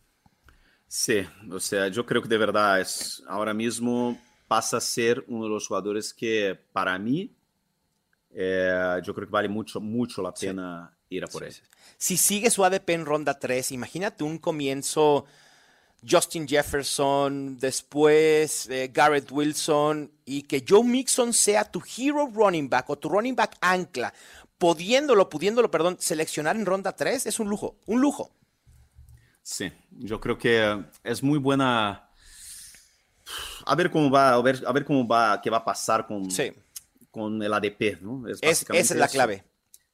Sí, 0.87 1.21
o 1.51 1.61
sea, 1.61 1.89
yo 1.89 2.07
creo 2.07 2.23
que 2.23 2.29
de 2.29 2.39
verdad 2.39 2.81
es 2.81 3.23
ahora 3.29 3.53
mismo 3.53 4.19
pasa 4.47 4.79
a 4.79 4.81
ser 4.81 5.23
uno 5.29 5.45
de 5.45 5.51
los 5.51 5.67
jugadores 5.67 6.15
que 6.15 6.59
para 6.73 6.99
mí 6.99 7.31
eh, 8.31 9.01
yo 9.05 9.15
creo 9.15 9.27
que 9.27 9.33
vale 9.33 9.49
mucho, 9.49 9.81
mucho 9.81 10.23
la 10.23 10.33
pena 10.33 10.97
ir 11.11 11.25
a 11.25 11.27
por 11.27 11.45
él. 11.45 11.55
Si 11.97 12.17
sigue 12.17 12.51
su 12.51 12.65
ADP 12.65 12.91
en 12.91 13.07
ronda 13.07 13.39
3, 13.39 13.73
imagínate 13.73 14.25
un 14.25 14.39
comienzo 14.39 15.27
Justin 16.09 16.47
Jefferson, 16.47 17.59
después 17.59 18.69
eh, 18.69 18.91
Garrett 18.93 19.31
Wilson 19.31 20.11
y 20.25 20.43
que 20.43 20.65
Joe 20.67 20.85
Mixon 20.85 21.33
sea 21.33 21.65
tu 21.65 21.83
hero 21.97 22.31
running 22.33 22.69
back 22.69 22.89
o 22.91 22.97
tu 22.97 23.09
running 23.09 23.35
back 23.35 23.57
ancla, 23.61 24.13
pudiéndolo, 24.59 25.29
pudiéndolo, 25.29 25.71
perdón, 25.71 25.97
seleccionar 25.99 26.57
en 26.57 26.67
ronda 26.67 26.95
3 26.95 27.27
es 27.27 27.41
un 27.41 27.49
lujo, 27.49 27.77
un 27.87 28.01
lujo. 28.01 28.31
Sí, 29.43 29.73
yo 29.91 30.21
creo 30.21 30.37
que 30.37 30.85
es 31.03 31.23
muy 31.23 31.39
buena. 31.39 32.11
A 33.65 33.75
ver 33.75 33.91
cómo 33.91 34.11
va, 34.11 34.35
a 34.35 34.43
ver, 34.43 34.63
a 34.67 34.73
ver 34.73 34.85
cómo 34.85 35.07
va, 35.07 35.41
qué 35.41 35.51
va 35.51 35.59
a 35.59 35.65
pasar 35.65 36.07
con, 36.07 36.29
con 37.11 37.43
el 37.43 37.53
ADP, 37.53 38.01
¿no? 38.01 38.29
Es 38.29 38.39
esa 38.43 38.75
es 38.75 38.91
la 38.91 39.09
clave. 39.09 39.45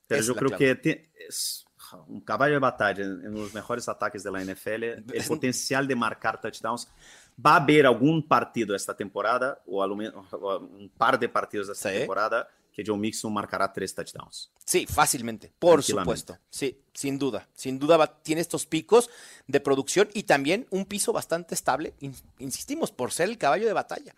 Pero 0.06 0.22
yo 0.22 0.34
creo 0.34 0.58
que 0.58 1.10
es, 1.14 1.63
un 2.08 2.20
caballo 2.20 2.54
de 2.54 2.60
batalla 2.60 3.04
en, 3.04 3.32
los 3.32 3.52
mejores 3.54 3.88
ataques 3.88 4.22
de 4.22 4.30
la 4.30 4.44
NFL, 4.44 4.82
el 4.82 5.24
potencial 5.26 5.86
de 5.86 5.96
marcar 5.96 6.40
touchdowns. 6.40 6.88
Va 7.44 7.54
a 7.54 7.56
haber 7.56 7.86
algún 7.86 8.26
partido 8.26 8.76
esta 8.76 8.96
temporada, 8.96 9.60
o, 9.66 9.82
al 9.82 9.96
menos, 9.96 10.32
un 10.32 10.90
par 10.96 11.18
de 11.18 11.28
partidos 11.28 11.68
esta 11.68 11.90
temporada, 11.90 12.48
que 12.74 12.82
Joe 12.84 12.98
Mixon 12.98 13.32
marcará 13.32 13.72
tres 13.72 13.94
touchdowns. 13.94 14.50
Sí, 14.64 14.86
fácilmente, 14.86 15.52
por 15.58 15.82
supuesto. 15.82 16.36
Sí, 16.50 16.80
sin 16.92 17.18
duda. 17.18 17.48
Sin 17.54 17.78
duda 17.78 18.06
tiene 18.22 18.40
estos 18.40 18.66
picos 18.66 19.08
de 19.46 19.60
producción 19.60 20.08
y 20.12 20.24
también 20.24 20.66
un 20.70 20.84
piso 20.84 21.12
bastante 21.12 21.54
estable, 21.54 21.94
insistimos, 22.38 22.90
por 22.90 23.12
ser 23.12 23.28
el 23.28 23.38
caballo 23.38 23.66
de 23.66 23.72
batalla. 23.72 24.14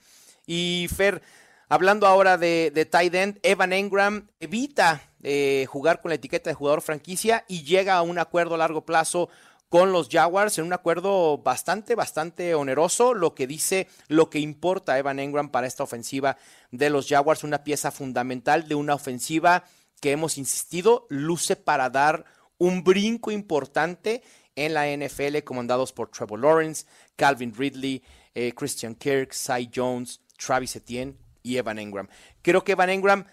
Y 0.46 0.88
Fer, 0.94 1.20
Hablando 1.68 2.07
ahora 2.07 2.38
de, 2.38 2.88
tight 2.88 3.12
end, 3.12 3.40
Evan 3.42 3.72
Engram 3.72 4.29
evita 4.38 5.02
eh, 5.24 5.66
jugar 5.68 6.00
con 6.00 6.11
la 6.11 6.14
etiqueta 6.14 6.48
de 6.48 6.55
jugador 6.55 6.81
franquicia 6.81 7.44
y 7.48 7.64
llega 7.64 7.96
a 7.96 8.02
un 8.02 8.20
acuerdo 8.20 8.55
a 8.55 8.59
largo 8.59 8.87
plazo 8.87 9.29
con 9.68 9.90
los 9.90 10.09
Jaguars 10.09 10.59
en 10.59 10.64
un 10.64 10.72
acuerdo 10.72 11.38
bastante, 11.38 11.96
bastante 11.96 12.55
oneroso, 12.55 13.14
lo 13.14 13.35
que 13.35 13.48
dice 13.48 13.88
lo 14.07 14.31
que 14.31 14.38
importa 14.38 14.96
Evan 14.96 15.18
Engram 15.18 15.50
para 15.50 15.66
esta 15.66 15.83
ofensiva 15.83 16.37
de 16.70 16.88
los 16.88 17.09
Jaguars, 17.09 17.42
una 17.42 17.64
pieza 17.64 17.90
fundamental 17.90 18.68
de 18.68 18.76
una 18.76 18.94
ofensiva 18.94 19.64
que 20.00 20.12
hemos 20.12 20.38
insistido 20.38 21.09
luce 21.11 21.57
para 21.57 21.90
dar 21.90 22.26
un 22.59 22.85
brinco 22.85 23.33
importante 23.33 24.22
en 24.55 24.72
la 24.72 24.87
NFL, 24.87 25.38
comandados 25.42 25.92
por 25.92 26.11
Trevor 26.12 26.38
Lawrence, 26.38 26.87
Calvin 27.16 27.52
Ridley, 27.52 28.05
eh, 28.37 28.52
Christian 28.55 28.94
Kirk, 28.94 29.33
Cy 29.33 29.68
Jones, 29.74 30.20
Travis 30.38 30.76
Etienne 30.76 31.25
y 31.46 31.59
Evan 31.59 31.78
Engram. 31.78 32.09
Creo 32.42 32.64
que 32.64 32.72
Evan 32.72 32.90
Engram, 32.90 33.24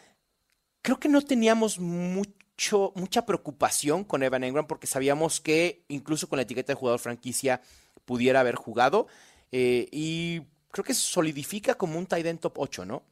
creo 0.84 1.00
que 1.00 1.10
no 1.10 1.22
teníamos 1.24 1.80
mucho, 1.80 2.94
mucha 2.96 3.26
preocupación 3.26 4.04
con 4.04 4.22
Evan 4.22 4.44
Engram 4.44 4.68
porque 4.68 4.86
sabíamos 4.86 5.42
que 5.42 5.84
incluso 5.88 6.30
con 6.30 6.38
la 6.38 6.44
etiqueta 6.44 6.74
de 6.74 6.80
jugador 6.80 7.00
franquicia 7.00 7.62
pudiera 8.06 8.42
haber 8.42 8.54
jugado. 8.54 9.08
Eh, 9.52 9.90
y 9.92 10.42
creo 10.70 10.84
que 10.84 10.94
se 10.94 11.02
solidifica 11.02 11.74
como 11.74 11.98
un 11.98 12.06
tight 12.06 12.28
end 12.28 12.40
top 12.40 12.54
8, 12.58 12.86
¿no? 12.86 13.04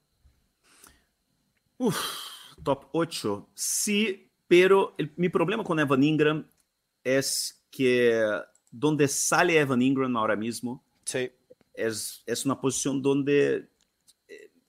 Uf, 1.80 1.98
top 2.64 2.90
8, 2.92 3.50
sí, 3.56 4.32
pero 4.48 4.96
mi 5.16 5.30
problema 5.30 5.64
con 5.64 5.80
Evan 5.80 6.04
Ingram 6.04 6.48
es 7.04 7.66
que 7.72 8.24
donde 8.70 9.08
sale 9.08 9.58
Evan 9.58 9.82
Ingram 9.82 10.16
ahora 10.16 10.36
mismo 10.36 10.84
sí. 11.06 11.32
es, 11.74 12.22
es 12.28 12.46
una 12.46 12.62
posición 12.62 13.02
donde 13.02 13.71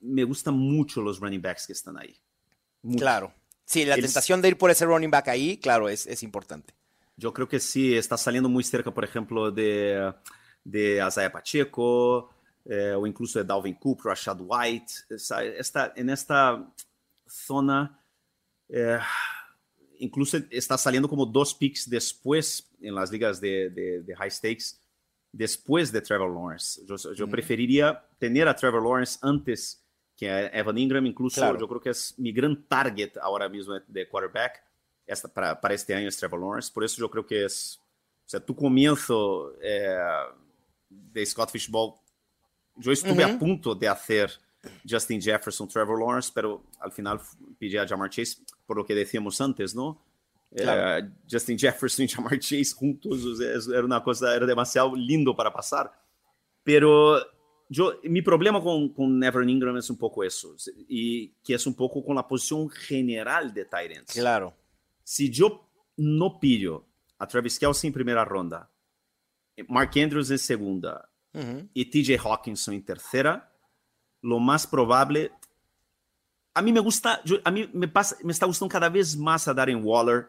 me 0.02 0.24
gustan 0.24 0.54
mucho 0.54 1.00
los 1.00 1.20
running 1.20 1.40
backs 1.40 1.66
que 1.66 1.72
están 1.72 1.96
ahí. 1.98 2.14
Claro. 2.98 3.32
Sí, 3.64 3.84
la 3.84 3.96
tentación 3.96 4.42
de 4.42 4.48
ir 4.48 4.58
por 4.58 4.70
ese 4.70 4.84
running 4.84 5.10
back 5.10 5.28
ahí, 5.28 5.56
claro, 5.56 5.88
es, 5.88 6.06
es 6.06 6.22
importante. 6.22 6.74
Yo 7.16 7.32
creo 7.32 7.48
que 7.48 7.60
sí, 7.60 7.94
está 7.94 8.16
saliendo 8.16 8.48
muy 8.48 8.64
cerca, 8.64 8.92
por 8.92 9.04
ejemplo, 9.04 9.50
de, 9.50 10.12
de 10.64 11.04
Isaiah 11.06 11.30
Pacheco, 11.30 12.30
eh, 12.64 12.92
o 12.96 13.06
incluso 13.06 13.38
de 13.38 13.44
Dalvin 13.44 13.74
Cook, 13.74 14.04
Rashad 14.04 14.38
White. 14.40 14.92
Está, 15.10 15.92
en 15.94 16.10
esta 16.10 16.70
zona, 17.26 17.98
eh, 18.68 18.98
incluso 19.98 20.38
está 20.50 20.76
saliendo 20.76 21.08
como 21.08 21.24
dos 21.24 21.54
picks 21.54 21.88
después 21.88 22.68
en 22.80 22.94
las 22.94 23.10
ligas 23.10 23.40
de, 23.40 23.70
de, 23.70 24.16
high 24.16 24.30
stakes, 24.30 24.76
después 25.30 25.92
de 25.92 26.00
Trevor 26.00 26.30
Lawrence. 26.30 26.82
Yo, 26.84 26.96
yo 27.14 27.28
preferiría 27.28 28.04
tener 28.18 28.48
a 28.48 28.56
Trevor 28.56 28.82
Lawrence 28.82 29.18
antes 29.22 29.81
que 30.22 30.28
é 30.28 30.56
Evan 30.56 30.78
Ingram, 30.78 31.04
incluso 31.04 31.40
claro. 31.40 31.58
eu 31.60 31.66
creo 31.66 31.80
que 31.80 31.88
é 31.88 31.92
mi 32.16 32.30
gran 32.30 32.54
target 32.54 33.18
agora 33.18 33.48
mesmo 33.48 33.80
de 33.88 34.06
quarterback 34.06 34.60
esta, 35.04 35.28
para, 35.28 35.56
para 35.56 35.74
este 35.74 35.92
ano 35.92 36.06
é 36.06 36.10
Trevor 36.10 36.38
Lawrence, 36.38 36.70
por 36.70 36.84
isso 36.84 37.02
eu 37.02 37.08
creo 37.08 37.24
que 37.24 37.34
é, 37.34 37.46
o 37.46 37.48
sea, 38.24 38.38
tu 38.38 38.54
comienzo 38.54 39.52
eh, 39.60 40.32
de 40.88 41.26
Scott 41.26 41.50
Fishball, 41.50 41.98
eu 42.80 42.92
estive 42.92 43.20
a 43.24 43.36
punto 43.36 43.74
de 43.74 43.88
fazer 43.88 44.30
Justin 44.86 45.20
Jefferson, 45.20 45.66
Trevor 45.66 45.98
Lawrence, 45.98 46.30
pero 46.32 46.62
al 46.78 46.92
final 46.92 47.20
pedi 47.58 47.76
a 47.76 47.84
Jamar 47.84 48.08
Chase, 48.08 48.36
por 48.64 48.76
lo 48.76 48.84
que 48.84 48.94
decíamos 48.94 49.40
antes, 49.40 49.74
¿no? 49.74 50.00
Claro. 50.54 51.04
Eh, 51.04 51.10
Justin 51.28 51.58
Jefferson 51.58 52.04
y 52.06 52.08
Jamar 52.08 52.38
Chase 52.38 52.72
juntos 52.76 53.40
era 53.40 53.84
una 53.84 54.00
cosa, 54.00 54.36
era 54.36 54.46
demasiado 54.46 54.94
lindo 54.94 55.34
para 55.34 55.52
pasar. 55.52 55.92
Pero 56.62 57.18
yo, 57.72 57.98
mi 58.04 58.20
problema 58.20 58.60
con, 58.60 58.90
con 58.90 59.22
Evan 59.24 59.48
Ingram 59.48 59.76
es 59.78 59.88
un 59.88 59.96
poco 59.96 60.22
eso, 60.22 60.54
y 60.88 61.28
que 61.42 61.54
es 61.54 61.66
un 61.66 61.74
poco 61.74 62.04
con 62.04 62.16
la 62.16 62.28
posición 62.28 62.68
general 62.68 63.52
de 63.52 63.64
Tyrants. 63.64 64.12
Claro. 64.12 64.54
Si 65.02 65.30
yo 65.30 65.70
no 65.96 66.38
pillo 66.38 66.84
a 67.18 67.26
Travis 67.26 67.58
Kelsey 67.58 67.88
en 67.88 67.94
primera 67.94 68.24
ronda, 68.26 68.70
Mark 69.68 69.90
Andrews 69.96 70.30
en 70.30 70.38
segunda 70.38 71.08
uh 71.32 71.38
-huh. 71.38 71.68
y 71.72 71.84
TJ 71.86 72.18
Hawkinson 72.18 72.74
en 72.74 72.84
tercera, 72.84 73.50
lo 74.20 74.38
más 74.38 74.66
probable. 74.66 75.32
A 76.52 76.60
mí 76.60 76.72
me 76.72 76.80
gusta, 76.80 77.22
yo, 77.24 77.38
a 77.42 77.50
mí 77.50 77.70
me, 77.72 77.88
pasa, 77.88 78.16
me 78.22 78.32
está 78.32 78.44
gustando 78.44 78.70
cada 78.70 78.90
vez 78.90 79.16
más 79.16 79.48
a 79.48 79.54
Darren 79.54 79.80
Waller 79.82 80.26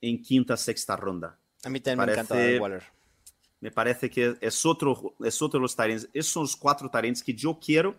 en 0.00 0.20
quinta, 0.20 0.56
sexta 0.56 0.96
ronda. 0.96 1.38
A 1.64 1.68
mí 1.68 1.78
también 1.78 1.98
Parece, 1.98 2.16
me 2.16 2.22
encanta 2.22 2.34
Darren 2.34 2.60
Waller 2.60 3.01
me 3.62 3.70
parece 3.70 4.10
que 4.10 4.36
es 4.40 4.66
otro, 4.66 5.14
es 5.20 5.40
otro 5.40 5.60
de 5.60 5.62
los 5.62 5.76
talentos. 5.76 6.08
Esos 6.12 6.32
son 6.32 6.42
los 6.42 6.56
cuatro 6.56 6.90
talentos 6.90 7.22
que 7.22 7.32
yo 7.32 7.60
quiero 7.64 7.94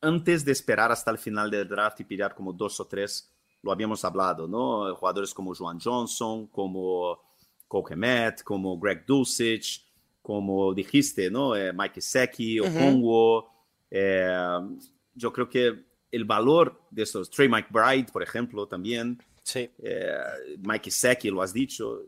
antes 0.00 0.44
de 0.44 0.52
esperar 0.52 0.92
hasta 0.92 1.10
el 1.10 1.18
final 1.18 1.50
del 1.50 1.66
draft 1.66 1.98
y 1.98 2.04
pillar 2.04 2.32
como 2.32 2.52
dos 2.52 2.78
o 2.78 2.86
tres. 2.86 3.28
Lo 3.60 3.72
habíamos 3.72 4.04
hablado, 4.04 4.46
¿no? 4.46 4.94
Jugadores 4.94 5.34
como 5.34 5.52
Juan 5.52 5.80
Johnson, 5.80 6.46
como 6.46 7.20
Cole 7.66 8.34
como 8.44 8.78
Greg 8.78 9.04
Dulcich, 9.04 9.84
como 10.22 10.72
dijiste, 10.72 11.28
¿no? 11.28 11.56
Eh, 11.56 11.72
Mike 11.72 12.00
Seki, 12.00 12.60
Okongo. 12.60 13.38
Uh 13.38 13.42
-huh. 13.42 13.48
eh, 13.90 14.78
yo 15.12 15.32
creo 15.32 15.48
que 15.48 15.86
el 16.12 16.24
valor 16.24 16.82
de 16.92 17.02
estos, 17.02 17.28
Trey 17.30 17.48
McBride, 17.48 18.12
por 18.12 18.22
ejemplo, 18.22 18.68
también. 18.68 19.20
Sí. 19.42 19.68
Eh, 19.78 20.56
Mike 20.60 20.88
Seki, 20.88 21.30
lo 21.30 21.42
has 21.42 21.52
dicho. 21.52 22.00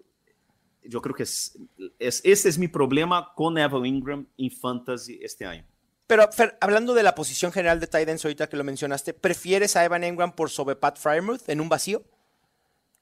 Yo 0.88 1.02
creo 1.02 1.14
que 1.14 1.24
es, 1.24 1.58
es, 1.98 2.20
ese 2.24 2.48
es 2.48 2.58
mi 2.58 2.68
problema 2.68 3.32
con 3.34 3.58
Evan 3.58 3.84
Ingram 3.86 4.26
en 4.38 4.50
Fantasy 4.50 5.18
este 5.22 5.44
año. 5.44 5.66
Pero, 6.06 6.30
Fer, 6.30 6.56
hablando 6.60 6.94
de 6.94 7.02
la 7.02 7.14
posición 7.14 7.50
general 7.50 7.80
de 7.80 7.88
Titans, 7.88 8.24
ahorita 8.24 8.48
que 8.48 8.56
lo 8.56 8.62
mencionaste, 8.64 9.12
¿prefieres 9.12 9.74
a 9.74 9.84
Evan 9.84 10.04
Ingram 10.04 10.32
por 10.32 10.50
sobre 10.50 10.76
Pat 10.76 10.98
Frymouth 10.98 11.48
en 11.48 11.60
un 11.60 11.68
vacío? 11.68 12.04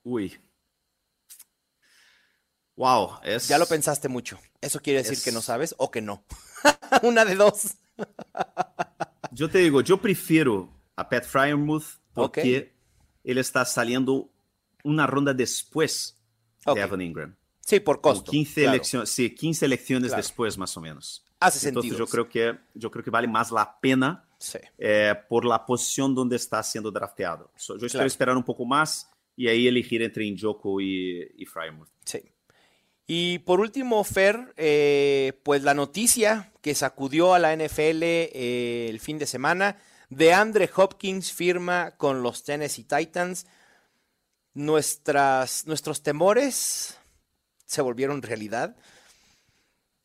Uy. 0.02 0.38
Wow. 2.76 3.18
Es, 3.22 3.48
Ya 3.48 3.58
lo 3.58 3.66
pensaste 3.66 4.08
mucho. 4.08 4.38
¿Eso 4.60 4.80
quiere 4.80 5.00
decir 5.00 5.14
Es- 5.14 5.24
que 5.24 5.32
no 5.32 5.42
sabes 5.42 5.74
o 5.78 5.90
que 5.90 6.00
no? 6.00 6.24
Una 7.02 7.24
de 7.24 7.34
dos. 7.34 7.76
Yo 9.32 9.50
te 9.50 9.58
digo, 9.58 9.80
yo 9.80 10.00
prefiero 10.00 10.72
a 10.94 11.08
Pat 11.08 11.24
Fryermuth 11.24 11.98
porque 12.12 12.72
él 13.24 13.38
está 13.38 13.64
saliendo 13.64 14.30
una 14.84 15.08
ronda 15.08 15.34
después 15.34 16.16
de 16.64 16.80
Evan 16.80 17.00
Ingram. 17.00 17.36
Sí, 17.66 17.80
por 17.80 18.00
costo. 18.00 18.30
15 18.30 18.60
claro. 18.62 18.74
elecciones, 18.74 19.08
sí, 19.10 19.34
15 19.34 19.64
elecciones 19.66 20.08
Claro. 20.10 20.22
después 20.22 20.58
más 20.58 20.76
o 20.76 20.80
menos. 20.80 21.24
Hace 21.40 21.68
Entonces 21.68 21.90
sentido. 21.90 22.06
yo 22.06 22.10
creo 22.10 22.28
que 22.28 22.58
yo 22.74 22.90
creo 22.90 23.04
que 23.04 23.10
vale 23.10 23.26
más 23.28 23.50
la 23.50 23.78
pena 23.80 24.24
Sí. 24.38 24.58
eh, 24.78 25.14
por 25.28 25.44
la 25.44 25.64
posición 25.64 26.14
donde 26.14 26.36
está 26.36 26.62
siendo 26.62 26.90
drafteado. 26.90 27.50
So, 27.56 27.78
yo 27.78 27.86
espero 27.86 28.04
esperar 28.06 28.36
un 28.36 28.44
poco 28.44 28.64
más 28.66 29.10
y 29.36 29.48
ahí 29.48 29.66
elegir 29.66 30.02
entre 30.02 30.30
Njoku 30.30 30.80
y, 30.80 31.22
y 31.36 31.46
Frymouth. 31.46 31.88
Sí. 32.04 32.20
Y 33.06 33.38
por 33.40 33.60
último, 33.60 34.02
Fer, 34.04 34.54
eh, 34.56 35.38
pues 35.42 35.62
la 35.62 35.74
noticia 35.74 36.52
que 36.62 36.74
sacudió 36.74 37.34
a 37.34 37.38
la 37.38 37.52
NFL 37.54 38.02
eh, 38.02 38.86
el 38.88 39.00
fin 39.00 39.18
de 39.18 39.26
semana, 39.26 39.76
de 40.10 40.32
Andre 40.32 40.70
Hopkins 40.74 41.32
firma 41.32 41.92
con 41.96 42.22
los 42.22 42.44
Tennessee 42.44 42.84
Titans. 42.84 43.46
Nuestras, 44.54 45.66
nuestros 45.66 46.02
temores 46.02 46.96
se 47.74 47.82
volvieron 47.82 48.22
realidad. 48.22 48.76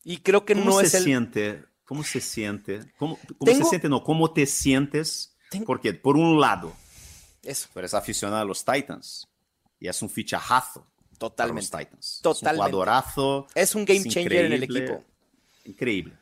Y 0.04 0.18
creo 0.18 0.44
que 0.44 0.54
¿Cómo 0.54 0.66
no 0.66 0.80
se 0.80 0.86
es 0.86 0.94
el... 0.94 1.04
siente? 1.04 1.64
¿Cómo 1.84 2.04
se 2.04 2.20
siente? 2.20 2.80
¿Cómo, 2.98 3.18
cómo 3.38 3.50
Tengo- 3.50 3.64
se 3.64 3.68
siente? 3.70 3.88
No, 3.88 4.02
¿cómo 4.04 4.32
te 4.32 4.46
sientes? 4.46 5.36
Tengo- 5.50 5.66
Porque 5.66 5.92
por 5.94 6.16
un 6.16 6.40
lado, 6.40 6.72
Eso, 7.42 7.68
tú 7.72 7.78
eres 7.80 7.94
aficionado 7.94 8.40
a 8.42 8.44
los 8.44 8.64
Titans 8.64 9.28
y 9.78 9.88
es 9.88 10.00
un 10.02 10.08
fichajazo 10.10 10.80
para 10.84 11.18
totalmente. 11.18 11.70
los 11.72 11.84
Titans. 11.84 12.20
Totalmente. 12.22 12.48
Es 12.48 12.52
un 12.52 12.56
jugadorazo. 12.72 13.46
Es 13.54 13.74
un 13.74 13.84
game 13.84 14.00
es 14.00 14.08
changer 14.08 14.44
en 14.46 14.52
el 14.52 14.62
equipo. 14.62 15.04
Increíble. 15.64 16.14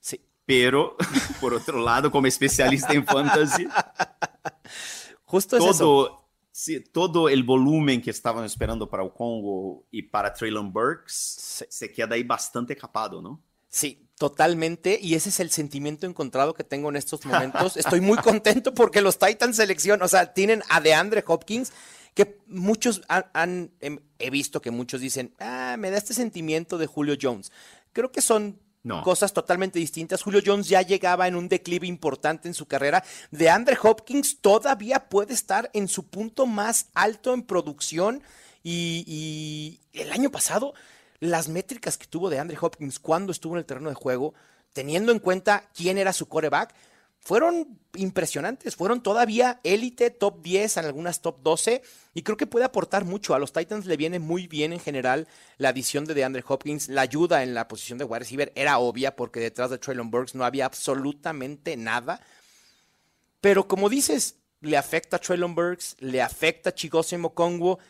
Sí. 0.00 0.20
Pero, 0.46 0.96
por 1.40 1.52
otro 1.54 1.78
lado, 1.82 2.10
como 2.10 2.26
especialista 2.26 2.92
en 2.92 3.04
fantasy, 3.04 3.66
Justo 5.24 5.56
es 5.56 5.64
eso. 5.64 6.25
Sí, 6.58 6.80
todo 6.80 7.28
el 7.28 7.42
volumen 7.44 8.00
que 8.00 8.10
estaban 8.10 8.44
esperando 8.44 8.88
para 8.88 9.02
el 9.04 9.12
Congo 9.12 9.84
y 9.90 10.02
para 10.02 10.32
Traylon 10.32 10.72
Burks 10.72 11.12
Sí. 11.58 11.64
se 11.68 11.92
queda 11.92 12.14
ahí 12.14 12.22
bastante 12.22 12.74
capado, 12.74 13.20
¿no? 13.20 13.42
Sí, 13.68 14.08
totalmente. 14.18 14.98
Y 15.02 15.14
ese 15.16 15.28
es 15.28 15.38
el 15.40 15.50
sentimiento 15.50 16.06
encontrado 16.06 16.54
que 16.54 16.64
tengo 16.64 16.88
en 16.88 16.96
estos 16.96 17.26
momentos. 17.26 17.76
Estoy 17.76 18.00
muy 18.00 18.16
contento 18.18 18.72
porque 18.72 19.02
los 19.02 19.18
Titans 19.18 19.56
seleccionan, 19.56 20.02
o 20.02 20.08
sea, 20.08 20.32
tienen 20.32 20.62
a 20.70 20.80
DeAndre 20.80 21.22
Hopkins, 21.26 21.72
que 22.14 22.38
muchos 22.46 23.02
han, 23.08 23.26
han- 23.34 23.70
em, 23.80 23.98
he 24.18 24.30
visto 24.30 24.62
que 24.62 24.70
muchos 24.70 25.02
dicen, 25.02 25.34
ah, 25.38 25.76
me 25.78 25.90
da 25.90 25.98
este 25.98 26.14
sentimiento 26.14 26.78
de 26.78 26.86
Julio 26.86 27.16
Jones. 27.20 27.52
Creo 27.92 28.10
que 28.10 28.22
son 28.22 28.58
Cosas 29.02 29.32
totalmente 29.32 29.78
distintas. 29.78 30.22
Julio 30.22 30.40
Jones 30.44 30.68
ya 30.68 30.82
llegaba 30.82 31.26
en 31.26 31.34
un 31.34 31.48
declive 31.48 31.86
importante 31.86 32.48
en 32.48 32.54
su 32.54 32.66
carrera. 32.66 33.02
DeAndre 33.30 33.76
Hopkins 33.82 34.40
todavía 34.40 35.08
puede 35.08 35.34
estar 35.34 35.70
en 35.72 35.88
su 35.88 36.06
punto 36.06 36.46
más 36.46 36.86
alto 36.94 37.34
en 37.34 37.42
producción. 37.42 38.22
Y, 38.62 39.04
y 39.92 40.00
el 40.00 40.12
año 40.12 40.30
pasado, 40.30 40.74
las 41.20 41.48
métricas 41.48 41.98
que 41.98 42.06
tuvo 42.06 42.30
DeAndre 42.30 42.58
Hopkins 42.60 42.98
cuando 42.98 43.32
estuvo 43.32 43.54
en 43.54 43.58
el 43.58 43.66
terreno 43.66 43.88
de 43.88 43.94
juego, 43.94 44.34
teniendo 44.72 45.10
en 45.10 45.18
cuenta 45.18 45.68
quién 45.74 45.98
era 45.98 46.12
su 46.12 46.28
coreback, 46.28 46.74
fueron 47.26 47.80
impresionantes. 47.96 48.76
Fueron 48.76 49.02
todavía 49.02 49.58
élite, 49.64 50.10
top 50.10 50.42
10, 50.42 50.76
en 50.76 50.84
algunas 50.84 51.22
top 51.22 51.42
12. 51.42 51.82
Y 52.14 52.22
creo 52.22 52.36
que 52.36 52.46
puede 52.46 52.64
aportar 52.64 53.04
mucho. 53.04 53.34
A 53.34 53.40
los 53.40 53.52
Titans 53.52 53.84
le 53.86 53.96
viene 53.96 54.20
muy 54.20 54.46
bien 54.46 54.72
en 54.72 54.78
general 54.78 55.26
la 55.58 55.70
adición 55.70 56.04
de 56.04 56.14
DeAndre 56.14 56.44
Hopkins. 56.46 56.88
La 56.88 57.00
ayuda 57.00 57.42
en 57.42 57.52
la 57.52 57.66
posición 57.66 57.98
de 57.98 58.04
wide 58.04 58.20
receiver 58.20 58.52
era 58.54 58.78
obvia 58.78 59.16
porque 59.16 59.40
detrás 59.40 59.70
de 59.70 59.78
Traylon 59.78 60.08
Burks 60.08 60.36
no 60.36 60.44
había 60.44 60.66
absolutamente 60.66 61.76
nada. 61.76 62.20
Pero 63.40 63.66
como 63.66 63.88
dices, 63.88 64.36
le 64.60 64.76
afecta 64.76 65.16
a 65.16 65.20
Traylon 65.20 65.56
Burks, 65.56 65.96
le 65.98 66.22
afecta 66.22 66.70
a 66.70 66.74
Chigose 66.76 67.18
Mokongo. 67.18 67.80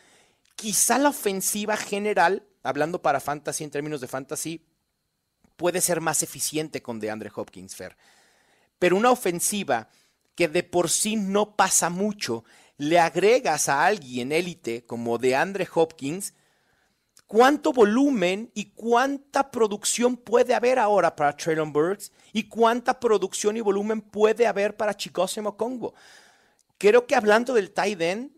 Quizá 0.55 0.97
la 0.97 1.09
ofensiva 1.09 1.77
general, 1.77 2.43
hablando 2.63 3.03
para 3.03 3.19
fantasy 3.19 3.63
en 3.63 3.69
términos 3.69 4.01
de 4.01 4.07
fantasy, 4.07 4.65
puede 5.57 5.79
ser 5.79 6.01
más 6.01 6.23
eficiente 6.23 6.81
con 6.81 6.99
DeAndre 6.99 7.29
Hopkins, 7.35 7.75
Fer. 7.75 7.95
Pero 8.79 8.95
una 8.95 9.11
ofensiva 9.11 9.89
que 10.35 10.47
de 10.47 10.63
por 10.63 10.89
sí 10.89 11.15
no 11.15 11.55
pasa 11.55 11.89
mucho, 11.89 12.43
le 12.77 12.99
agregas 12.99 13.69
a 13.69 13.85
alguien 13.85 14.31
élite 14.31 14.85
como 14.85 15.17
DeAndre 15.17 15.67
Hopkins, 15.73 16.33
¿cuánto 17.25 17.73
volumen 17.73 18.51
y 18.53 18.65
cuánta 18.65 19.49
producción 19.49 20.15
puede 20.15 20.53
haber 20.53 20.77
ahora 20.77 21.15
para 21.15 21.35
Traylon 21.35 21.73
Burks? 21.73 22.11
¿Y 22.33 22.43
cuánta 22.43 22.99
producción 22.99 23.57
y 23.57 23.61
volumen 23.61 24.01
puede 24.01 24.45
haber 24.45 24.77
para 24.77 24.95
Chigose 24.95 25.41
Mokongo? 25.41 25.95
Creo 26.77 27.07
que 27.07 27.15
hablando 27.15 27.55
del 27.55 27.71
tight 27.71 27.99
end, 27.99 28.31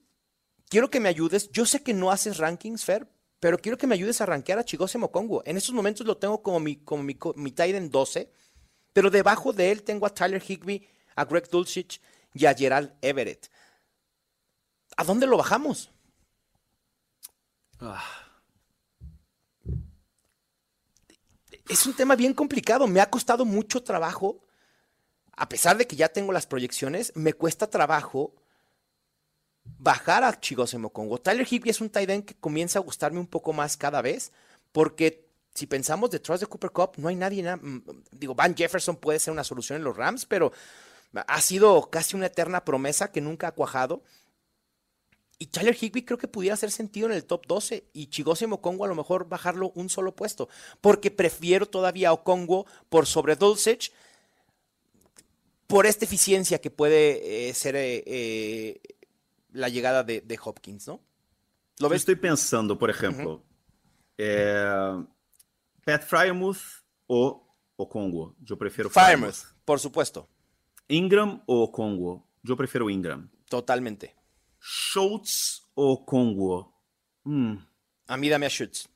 quiero 0.69 0.89
que 0.89 1.01
me 1.01 1.09
ayudes. 1.09 1.51
Yo 1.51 1.65
sé 1.65 1.83
que 1.83 1.93
no 1.93 2.09
haces 2.09 2.37
rankings, 2.37 2.85
Fer, 2.85 3.09
pero 3.41 3.57
quiero 3.57 3.77
que 3.77 3.87
me 3.87 3.95
ayudes 3.95 4.21
a 4.21 4.25
rankear 4.25 4.57
a 4.57 4.63
Chigose 4.63 4.97
Mokongo. 4.97 5.43
En 5.45 5.57
estos 5.57 5.75
momentos 5.75 6.07
lo 6.07 6.15
tengo 6.15 6.41
como 6.41 6.61
mi, 6.61 6.77
como 6.77 7.03
mi, 7.03 7.17
mi 7.35 7.51
tight 7.51 7.75
end 7.75 7.91
12, 7.91 8.31
pero 8.99 9.09
debajo 9.09 9.53
de 9.53 9.71
él 9.71 9.83
tengo 9.83 10.05
a 10.05 10.13
Tyler 10.13 10.43
Higby, 10.45 10.85
a 11.15 11.23
Greg 11.23 11.47
Dulcich 11.49 12.01
y 12.33 12.45
a 12.45 12.53
Gerald 12.53 12.91
Everett. 13.01 13.49
¿A 14.97 15.05
dónde 15.05 15.25
lo 15.25 15.37
bajamos? 15.37 15.89
Es 21.69 21.85
un 21.85 21.93
tema 21.93 22.17
bien 22.17 22.33
complicado. 22.33 22.87
Me 22.87 22.99
ha 22.99 23.09
costado 23.09 23.45
mucho 23.45 23.81
trabajo. 23.83 24.43
A 25.37 25.47
pesar 25.47 25.77
de 25.77 25.87
que 25.87 25.95
ya 25.95 26.09
tengo 26.09 26.33
las 26.33 26.45
proyecciones, 26.45 27.13
me 27.15 27.31
cuesta 27.31 27.69
trabajo 27.69 28.35
bajar 29.63 30.25
a 30.25 30.37
Chigose 30.37 30.77
Mokongo. 30.77 31.21
Tyler 31.21 31.47
Higby 31.49 31.69
es 31.69 31.79
un 31.79 31.89
tight 31.89 32.09
end 32.09 32.25
que 32.25 32.35
comienza 32.35 32.79
a 32.79 32.81
gustarme 32.81 33.21
un 33.21 33.27
poco 33.27 33.53
más 33.53 33.77
cada 33.77 34.01
vez, 34.01 34.33
porque 34.73 35.28
si 35.59 35.67
pensamos 35.67 36.09
detrás 36.09 36.39
de 36.39 36.47
Cooper 36.47 36.71
Cup, 36.71 36.91
no 36.97 37.07
hay 37.09 37.15
nadie. 37.15 37.43
na- 37.43 37.59
Digo, 38.11 38.33
Van 38.35 38.55
Jefferson 38.55 38.95
puede 38.95 39.19
ser 39.19 39.31
una 39.33 39.43
solución 39.43 39.75
en 39.77 39.83
los 39.83 39.95
Rams, 39.97 40.25
pero 40.25 40.51
ha 41.13 41.41
sido 41.41 41.89
casi 41.89 42.15
una 42.15 42.27
eterna 42.27 42.63
promesa 42.65 43.11
que 43.11 43.21
nunca 43.21 43.47
ha 43.47 43.51
cuajado. 43.51 44.01
Y 45.37 45.47
Tyler 45.47 45.75
Higby 45.79 46.03
creo 46.03 46.17
que 46.17 46.27
pudiera 46.27 46.53
hacer 46.55 46.69
sentido 46.71 47.07
en 47.07 47.13
el 47.13 47.23
top 47.23 47.45
12 47.47 47.85
y 47.93 48.07
Chigose 48.07 48.45
Mokongo 48.47 48.83
a 48.83 48.87
lo 48.89 48.95
mejor 48.95 49.27
bajarlo 49.29 49.71
un 49.75 49.89
solo 49.89 50.15
puesto, 50.15 50.49
porque 50.81 51.11
prefiero 51.11 51.65
todavía 51.65 52.09
a 52.09 52.13
Okongo 52.13 52.65
por 52.89 53.05
sobre 53.05 53.35
Dulcich 53.37 53.91
por 55.67 55.85
esta 55.85 56.03
eficiencia 56.05 56.59
que 56.59 56.71
puede 56.71 57.49
eh, 57.49 57.53
ser 57.53 57.75
eh, 57.75 58.03
eh, 58.05 58.81
la 59.53 59.69
llegada 59.69 60.03
de, 60.03 60.21
de 60.21 60.39
Hopkins, 60.43 60.87
¿no? 60.87 60.99
¿Lo 61.79 61.87
ves? 61.89 62.01
estoy 62.01 62.15
pensando, 62.15 62.77
por 62.77 62.89
ejemplo, 62.89 63.41
Pat 65.91 66.03
Fryermuth 66.07 66.57
o, 67.07 67.47
o 67.75 67.89
Congo. 67.89 68.35
Yo 68.41 68.57
prefiero 68.57 68.89
Firemouth, 68.89 69.53
por 69.65 69.79
supuesto, 69.79 70.27
Ingram 70.87 71.41
o 71.45 71.71
Congo. 71.71 72.27
Yo 72.43 72.55
prefiero 72.55 72.89
Ingram. 72.89 73.29
totalmente. 73.49 74.15
Schultz 74.61 75.69
o 75.73 76.05
Congo. 76.05 76.73
Mm, 77.23 77.55
A 78.07 78.17
mí 78.17 78.29
dame 78.29 78.45
a 78.45 78.49
Schutz. 78.49 78.87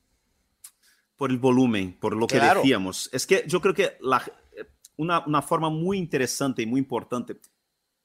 por 1.16 1.30
el 1.30 1.38
volumen, 1.38 1.96
por 2.00 2.16
lo 2.16 2.26
que 2.26 2.38
Claro. 2.38 2.60
decíamos. 2.60 3.08
Es 3.12 3.26
que 3.26 3.44
yo 3.46 3.60
creo 3.60 3.72
que 3.74 3.96
la- 4.00 4.24
una, 4.96 5.24
una 5.26 5.42
forma 5.42 5.70
muy 5.70 5.96
interesante 5.98 6.62
y 6.62 6.66
muy 6.66 6.78
importante 6.80 7.40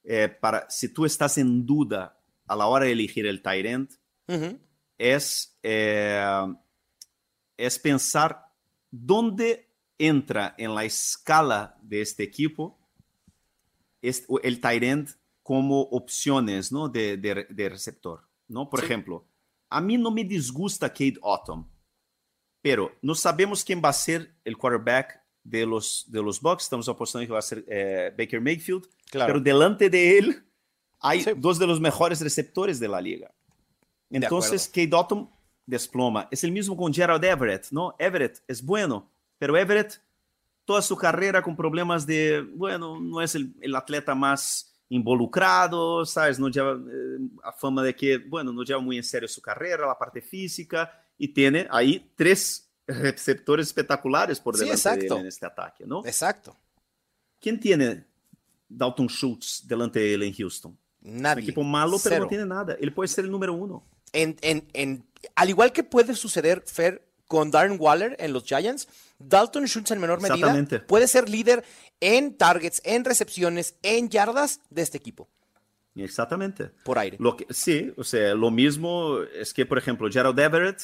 eh, 0.04 0.28
para 0.28 0.68
si 0.70 0.88
tú 0.92 1.04
estás 1.04 1.36
en 1.38 1.66
duda 1.66 2.16
a 2.46 2.56
la 2.56 2.66
hora 2.66 2.86
de 2.86 2.92
elegir 2.92 3.26
el 3.26 3.42
tight 3.42 3.66
end 3.66 3.90
Ujú, 4.28 4.58
es, 4.96 5.58
eh, 5.62 6.46
es 7.56 7.78
pensar 7.78 8.49
dónde 8.90 9.68
entra 9.98 10.54
en 10.58 10.74
la 10.74 10.84
escala 10.84 11.76
de 11.82 12.00
este 12.00 12.22
equipo 12.22 12.78
el 14.02 14.60
tight 14.60 14.82
end 14.82 15.10
como 15.42 15.82
opciones 15.82 16.72
¿no? 16.72 16.88
de, 16.88 17.16
de- 17.16 17.46
de 17.50 17.68
receptor. 17.68 18.26
¿no? 18.48 18.68
Por 18.70 18.80
Sí. 18.80 18.86
ejemplo, 18.86 19.26
a 19.68 19.80
mí 19.80 19.96
no 19.98 20.10
me 20.10 20.24
disgusta 20.24 20.88
Kate 20.88 21.18
Autumn, 21.22 21.68
pero 22.62 22.92
no 23.02 23.14
sabemos 23.14 23.64
quién 23.64 23.80
va 23.84 23.90
a 23.90 23.92
ser 23.92 24.34
el 24.44 24.56
quarterback 24.56 25.20
de 25.44 25.64
los, 25.66 26.04
de 26.08 26.22
los 26.22 26.40
Bucks. 26.40 26.64
Estamos 26.64 26.88
apostando 26.88 27.26
que 27.26 27.32
va 27.32 27.38
a 27.38 27.42
ser 27.42 27.64
eh, 27.68 28.12
Baker 28.16 28.40
Mayfield, 28.40 28.86
Claro. 29.10 29.32
pero 29.34 29.40
delante 29.40 29.88
de 29.90 30.18
él 30.18 30.44
hay 31.00 31.22
Sí. 31.22 31.30
dos 31.36 31.58
de 31.58 31.66
los 31.66 31.80
mejores 31.80 32.20
receptores 32.20 32.78
de 32.80 32.88
la 32.88 33.00
liga. 33.00 33.32
Entonces, 34.10 34.66
Kate 34.66 34.88
Dalton 34.88 35.30
desploma. 35.70 36.28
Es 36.30 36.44
el 36.44 36.52
mismo 36.52 36.76
con 36.76 36.92
Gerald 36.92 37.24
Everett, 37.24 37.68
¿no? 37.70 37.94
Everett 37.98 38.42
es 38.46 38.62
bueno, 38.62 39.10
pero 39.38 39.56
Everett, 39.56 40.00
toda 40.64 40.82
su 40.82 40.96
carrera 40.96 41.42
con 41.42 41.56
problemas 41.56 42.06
de, 42.06 42.42
bueno, 42.54 43.00
no 43.00 43.22
es 43.22 43.34
el, 43.34 43.54
el 43.60 43.74
atleta 43.74 44.14
más 44.14 44.74
involucrado, 44.88 46.04
¿sabes? 46.04 46.38
No 46.38 46.48
lleva 46.48 46.72
eh, 46.72 47.18
a 47.44 47.52
fama 47.52 47.82
de 47.82 47.94
que, 47.94 48.18
bueno, 48.18 48.52
no 48.52 48.64
lleva 48.64 48.80
muy 48.80 48.96
en 48.96 49.04
serio 49.04 49.28
su 49.28 49.40
carrera, 49.40 49.86
la 49.86 49.96
parte 49.96 50.20
física, 50.20 50.92
y 51.16 51.28
tiene 51.28 51.66
ahí 51.70 52.10
tres 52.16 52.68
receptores 52.86 53.68
espectaculares 53.68 54.40
por 54.40 54.56
delante 54.56 54.76
sí, 54.76 54.98
de 54.98 55.06
él 55.06 55.12
en 55.12 55.26
este 55.26 55.46
ataque, 55.46 55.86
¿no? 55.86 56.04
Exacto. 56.04 56.56
¿Quién 57.40 57.58
tiene 57.60 58.04
Dalton 58.68 59.08
Schultz 59.08 59.66
delante 59.66 60.00
de 60.00 60.14
él 60.14 60.22
en 60.24 60.34
Houston? 60.34 60.76
Nadie. 61.00 61.42
Un 61.42 61.48
equipo 61.48 61.62
malo, 61.62 61.98
pero 62.02 62.16
Cero. 62.16 62.24
no 62.24 62.28
tiene 62.28 62.46
nada. 62.46 62.76
Él 62.78 62.92
puede 62.92 63.08
ser 63.08 63.24
el 63.24 63.30
número 63.30 63.54
uno. 63.54 63.84
En, 64.12 64.36
en, 64.42 64.66
en, 64.72 65.04
al 65.34 65.48
igual 65.50 65.72
que 65.72 65.82
puede 65.84 66.14
suceder, 66.14 66.62
Fer, 66.66 67.02
con 67.26 67.50
Darren 67.50 67.76
Waller 67.78 68.16
en 68.18 68.32
los 68.32 68.44
Giants, 68.44 68.88
Dalton 69.18 69.66
Schultz 69.66 69.90
en 69.92 70.00
menor 70.00 70.20
medida 70.20 70.52
puede 70.86 71.06
ser 71.06 71.28
líder 71.28 71.64
en 72.00 72.34
targets, 72.36 72.80
en 72.84 73.04
recepciones, 73.04 73.74
en 73.82 74.08
yardas 74.08 74.60
de 74.70 74.82
este 74.82 74.98
equipo, 74.98 75.28
Exactamente. 75.94 76.70
por 76.84 76.98
aire. 76.98 77.16
Lo 77.20 77.36
que, 77.36 77.46
sí, 77.50 77.92
o 77.96 78.04
sea, 78.04 78.34
lo 78.34 78.50
mismo 78.50 79.18
es 79.34 79.52
que, 79.52 79.66
por 79.66 79.78
ejemplo, 79.78 80.08
Gerald 80.10 80.38
Everett 80.38 80.80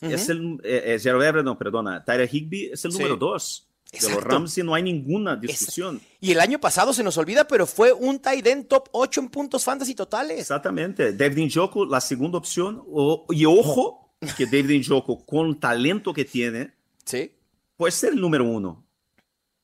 es 0.00 0.28
el. 0.28 0.58
eh, 0.62 0.94
eh, 0.94 0.98
Gerald 0.98 1.22
Everett, 1.24 1.44
no, 1.44 1.58
perdona. 1.58 2.04
Tyler 2.04 2.28
Higby 2.32 2.70
es 2.72 2.84
el 2.84 2.92
Sí. 2.92 2.98
número 2.98 3.16
de 3.92 3.98
los 3.98 4.08
Exacto. 4.10 4.28
Rams 4.28 4.56
y 4.58 4.62
no 4.62 4.74
hay 4.74 4.82
ninguna 4.82 5.36
discusión. 5.36 6.00
Y 6.20 6.30
el 6.32 6.40
año 6.40 6.60
pasado 6.60 6.92
se 6.92 7.02
nos 7.02 7.16
olvida, 7.18 7.46
pero 7.48 7.66
fue 7.66 7.92
un 7.92 8.18
tight 8.20 8.46
end 8.46 8.66
top 8.68 8.88
8 8.92 9.20
en 9.20 9.28
puntos 9.28 9.64
fantasy 9.64 9.94
totales. 9.94 10.38
Exactamente. 10.38 11.12
David 11.12 11.46
Njoku, 11.46 11.84
la 11.86 12.00
segunda 12.00 12.38
opción. 12.38 12.82
O- 12.88 13.26
y 13.30 13.44
ojo, 13.46 14.14
que 14.36 14.46
David 14.46 14.84
Njoku, 14.86 15.24
con 15.24 15.48
el 15.48 15.58
talento 15.58 16.12
que 16.12 16.24
tiene, 16.24 16.72
Sí, 17.04 17.32
puede 17.76 17.90
ser 17.90 18.12
el 18.12 18.20
número 18.20 18.44
uno. 18.44 18.84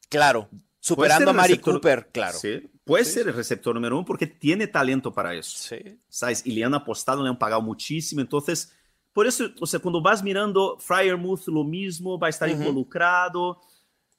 claro. 0.08 0.48
Superando 0.80 1.30
a 1.30 1.32
Mari 1.32 1.54
receptor- 1.54 1.72
Cooper, 1.74 2.08
claro. 2.12 2.38
Sí, 2.38 2.70
puede 2.84 3.04
Sí, 3.04 3.12
ser 3.14 3.26
el 3.26 3.34
receptor 3.34 3.74
número 3.74 3.96
uno 3.96 4.04
porque 4.04 4.26
tiene 4.28 4.68
talento 4.68 5.12
para 5.12 5.34
eso. 5.34 5.56
Sí. 5.58 5.98
¿sabes? 6.08 6.46
Y 6.46 6.52
le 6.52 6.62
han 6.64 6.74
apostado, 6.74 7.24
le 7.24 7.28
han 7.28 7.38
pagado 7.38 7.60
muchísimo. 7.60 8.20
Entonces, 8.20 8.72
por 9.12 9.26
eso, 9.26 9.46
o 9.60 9.66
sea, 9.66 9.80
cuando 9.80 10.00
vas 10.00 10.22
mirando 10.22 10.78
Fryermuth, 10.78 11.48
lo 11.48 11.64
mismo, 11.64 12.20
va 12.20 12.28
a 12.28 12.30
estar 12.30 12.48
involucrado, 12.48 13.60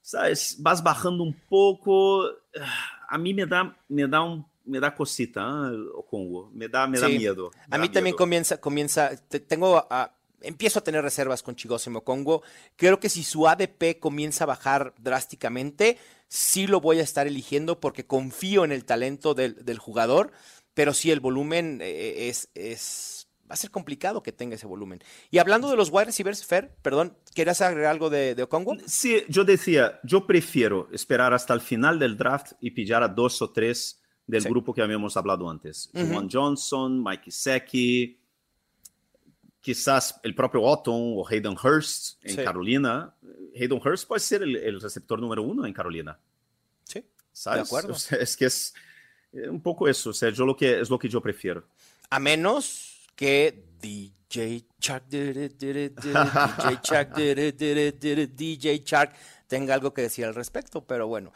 ¿sabes? 0.08 0.56
Vas 0.60 0.82
bajando 0.82 1.22
un 1.24 1.34
poco. 1.50 2.24
ah, 2.60 3.06
A 3.10 3.18
mí 3.18 3.34
me 3.34 3.46
da, 3.46 3.78
me 3.90 4.08
da, 4.08 4.22
un, 4.22 4.46
me 4.66 4.80
da 4.80 4.96
cosita, 4.96 5.42
¿eh? 5.42 5.76
o 5.96 6.06
Congo. 6.06 6.50
Me 6.54 6.70
da, 6.70 6.88
me 6.88 6.98
da 7.00 7.10
miedo. 7.10 7.52
me 7.70 7.76
A 7.76 7.80
mí 7.80 7.88
también 7.88 8.04
miedo. 8.14 8.18
comienza, 8.18 8.62
comienza, 8.62 9.16
te- 9.28 9.42
tengo, 9.42 9.86
a- 9.90 10.14
empiezo 10.42 10.80
a 10.80 10.84
tener 10.84 11.02
reservas 11.04 11.44
con 11.44 11.56
Chigosimo 11.58 12.04
Congo. 12.06 12.42
Creo 12.78 13.00
que 13.02 13.10
si 13.10 13.24
su 13.24 13.48
ADP 13.50 14.00
comienza 14.00 14.46
a 14.46 14.48
bajar 14.48 14.94
drásticamente, 15.00 15.98
sí 16.30 16.68
lo 16.68 16.80
voy 16.80 17.00
a 17.00 17.04
estar 17.04 17.28
eligiendo 17.28 17.80
porque 17.82 18.06
confío 18.06 18.64
en 18.64 18.72
el 18.72 18.86
talento 18.86 19.34
del, 19.34 19.66
del 19.66 19.78
jugador, 19.80 20.32
pero 20.74 20.94
sí 20.94 21.12
el 21.12 21.20
volumen 21.20 21.80
eh, 21.82 22.30
es, 22.30 22.50
es, 22.56 23.17
va 23.50 23.54
a 23.54 23.58
ser 23.58 23.72
complicado 23.72 24.22
que 24.24 24.32
tenga 24.32 24.56
ese 24.56 24.68
volumen. 24.68 25.00
Y 25.32 25.38
hablando 25.38 25.70
de 25.70 25.78
los 25.78 25.90
wide 25.90 26.06
receivers, 26.06 26.46
Fer, 26.46 26.76
perdón, 26.82 27.18
¿querías 27.34 27.62
agregar 27.62 27.92
algo 27.92 28.10
de, 28.10 28.36
de 28.36 28.44
Okongo? 28.44 28.76
Sí, 28.86 29.24
yo 29.30 29.44
decía, 29.46 30.00
yo 30.04 30.28
prefiero 30.28 30.90
esperar 30.92 31.34
hasta 31.34 31.54
el 31.54 31.62
final 31.62 31.98
del 32.00 32.18
draft 32.18 32.54
y 32.60 32.72
pillar 32.72 33.04
a 33.04 33.08
dos 33.08 33.42
o 33.42 33.52
tres 33.52 34.02
del 34.26 34.42
Sí. 34.44 34.50
grupo 34.50 34.74
que 34.74 34.82
habíamos 34.82 35.16
hablado 35.16 35.50
antes. 35.50 35.90
Juan 35.94 36.30
Johnson, 36.30 37.02
Mike 37.02 37.24
Gesicki, 37.32 38.20
quizás 39.62 40.20
el 40.24 40.34
propio 40.36 40.62
Otton 40.62 41.14
o 41.18 41.28
Hayden 41.28 41.56
Hurst 41.62 42.24
en 42.24 42.36
Sí. 42.36 42.44
Carolina. 42.44 43.14
Hayden 43.56 43.82
Hurst 43.84 44.08
puede 44.08 44.20
ser 44.20 44.44
el, 44.44 44.56
el 44.56 44.82
receptor 44.82 45.20
número 45.20 45.44
uno 45.44 45.66
en 45.66 45.74
Carolina, 45.74 46.20
Sí. 46.84 47.04
¿sabes? 47.32 47.64
acuerdo. 47.68 47.94
O 47.94 47.96
sea, 47.98 48.18
es 48.20 48.36
que 48.38 48.46
es 48.46 48.74
eh, 49.34 49.50
un 49.50 49.62
poco 49.62 49.88
eso, 49.88 50.12
o 50.12 50.14
sea, 50.14 50.30
yo 50.30 50.46
lo 50.46 50.56
que, 50.56 50.80
es 50.80 50.90
lo 50.90 50.98
que 51.00 51.10
yo 51.10 51.22
prefiero. 51.22 51.66
A 52.10 52.20
menos 52.20 52.87
que 53.18 53.66
DJ 53.82 54.64
Shark, 54.80 55.10
DJ 55.10 55.96
Shark, 56.84 57.16
DJ 57.16 58.84
Shark 58.86 59.14
tenga 59.48 59.74
algo 59.74 59.94
que 59.94 60.04
decir 60.04 60.24
al 60.24 60.36
respecto, 60.36 60.86
pero 60.86 61.08
bueno. 61.08 61.34